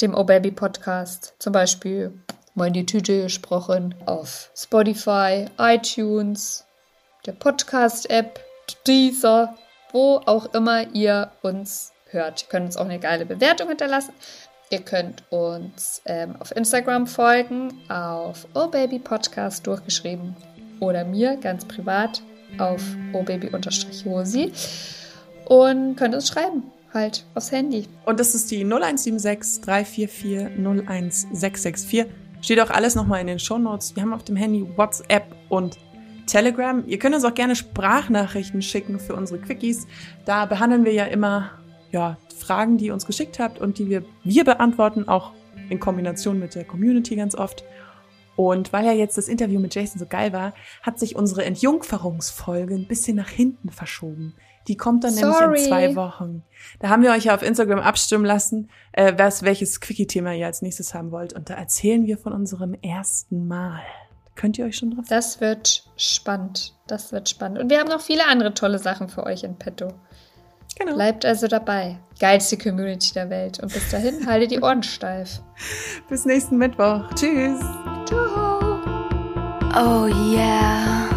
Dem 0.00 0.14
Oh 0.14 0.24
Baby 0.24 0.50
Podcast. 0.50 1.34
Zum 1.38 1.52
Beispiel 1.52 2.12
mal 2.54 2.66
in 2.68 2.72
die 2.72 2.86
Tüte 2.86 3.22
gesprochen 3.22 3.94
auf 4.06 4.50
Spotify, 4.56 5.46
iTunes, 5.58 6.64
der 7.26 7.32
Podcast-App, 7.32 8.40
Deezer, 8.86 9.56
wo 9.92 10.20
auch 10.26 10.52
immer 10.54 10.92
ihr 10.94 11.30
uns 11.42 11.92
hört. 12.10 12.42
Ihr 12.42 12.48
könnt 12.48 12.66
uns 12.66 12.76
auch 12.76 12.86
eine 12.86 12.98
geile 12.98 13.26
Bewertung 13.26 13.68
hinterlassen. 13.68 14.12
Ihr 14.70 14.80
könnt 14.80 15.22
uns 15.30 16.00
ähm, 16.06 16.34
auf 16.38 16.56
Instagram 16.56 17.06
folgen, 17.06 17.74
auf 17.88 18.46
Baby 18.70 18.98
Podcast 18.98 19.66
durchgeschrieben 19.66 20.34
oder 20.80 21.04
mir 21.04 21.36
ganz 21.36 21.64
privat 21.66 22.22
auf 22.58 22.82
obaby-josi 23.12 24.52
und 25.44 25.96
könnt 25.96 26.14
uns 26.14 26.28
schreiben, 26.28 26.64
halt 26.92 27.24
aufs 27.34 27.52
Handy. 27.52 27.86
Und 28.06 28.18
das 28.18 28.34
ist 28.34 28.50
die 28.50 28.64
0176 28.64 29.62
344 29.62 30.56
01664. 30.56 32.06
Steht 32.40 32.60
auch 32.60 32.70
alles 32.70 32.94
nochmal 32.94 33.20
in 33.20 33.26
den 33.26 33.38
Shownotes. 33.38 33.94
Wir 33.94 34.02
haben 34.02 34.12
auf 34.12 34.24
dem 34.24 34.36
Handy 34.36 34.66
WhatsApp 34.76 35.24
und 35.48 35.76
Telegram. 36.26 36.84
Ihr 36.86 36.98
könnt 36.98 37.14
uns 37.14 37.24
auch 37.24 37.34
gerne 37.34 37.56
Sprachnachrichten 37.56 38.62
schicken 38.62 38.98
für 38.98 39.14
unsere 39.14 39.40
Quickies. 39.40 39.86
Da 40.24 40.46
behandeln 40.46 40.84
wir 40.84 40.92
ja 40.92 41.04
immer 41.04 41.50
ja, 41.90 42.16
Fragen, 42.36 42.78
die 42.78 42.86
ihr 42.86 42.94
uns 42.94 43.06
geschickt 43.06 43.38
habt 43.38 43.58
und 43.58 43.78
die 43.78 43.88
wir, 43.88 44.04
wir 44.24 44.44
beantworten, 44.44 45.08
auch 45.08 45.32
in 45.68 45.80
Kombination 45.80 46.38
mit 46.38 46.54
der 46.54 46.64
Community 46.64 47.16
ganz 47.16 47.34
oft. 47.34 47.64
Und 48.34 48.72
weil 48.72 48.86
ja 48.86 48.92
jetzt 48.92 49.18
das 49.18 49.28
Interview 49.28 49.60
mit 49.60 49.74
Jason 49.74 49.98
so 49.98 50.06
geil 50.06 50.32
war, 50.32 50.54
hat 50.82 50.98
sich 50.98 51.16
unsere 51.16 51.44
Entjungferungsfolge 51.44 52.74
ein 52.74 52.88
bisschen 52.88 53.16
nach 53.16 53.28
hinten 53.28 53.70
verschoben. 53.70 54.34
Die 54.68 54.76
kommt 54.76 55.04
dann 55.04 55.14
nämlich 55.14 55.36
Sorry. 55.36 55.58
in 55.58 55.68
zwei 55.68 55.96
Wochen. 55.96 56.42
Da 56.78 56.88
haben 56.88 57.02
wir 57.02 57.10
euch 57.10 57.24
ja 57.24 57.34
auf 57.34 57.42
Instagram 57.42 57.80
abstimmen 57.80 58.24
lassen, 58.24 58.70
äh, 58.92 59.12
was, 59.16 59.42
welches 59.42 59.80
Quickie-Thema 59.80 60.34
ihr 60.34 60.46
als 60.46 60.62
nächstes 60.62 60.94
haben 60.94 61.10
wollt. 61.10 61.32
Und 61.32 61.50
da 61.50 61.54
erzählen 61.54 62.06
wir 62.06 62.16
von 62.16 62.32
unserem 62.32 62.74
ersten 62.74 63.48
Mal. 63.48 63.82
Könnt 64.34 64.58
ihr 64.58 64.64
euch 64.64 64.76
schon 64.76 64.92
drauf 64.92 65.04
Das 65.08 65.40
wird 65.40 65.84
spannend. 65.96 66.74
Das 66.86 67.12
wird 67.12 67.28
spannend. 67.28 67.58
Und 67.58 67.70
wir 67.70 67.78
haben 67.78 67.88
noch 67.88 68.00
viele 68.00 68.26
andere 68.26 68.54
tolle 68.54 68.78
Sachen 68.78 69.08
für 69.08 69.24
euch 69.24 69.44
in 69.44 69.56
petto. 69.56 69.88
Genau. 70.78 70.94
Bleibt 70.94 71.24
also 71.24 71.48
dabei. 71.48 71.98
Geilste 72.18 72.56
Community 72.56 73.12
der 73.12 73.28
Welt. 73.30 73.60
Und 73.60 73.72
bis 73.72 73.90
dahin, 73.90 74.26
haltet 74.26 74.50
die 74.50 74.60
Ohren 74.60 74.82
steif. 74.82 75.40
Bis 76.08 76.24
nächsten 76.24 76.56
Mittwoch. 76.56 77.02
Tschüss. 77.14 77.60
Ciao. 78.06 78.70
Oh 79.74 80.06
yeah. 80.06 81.11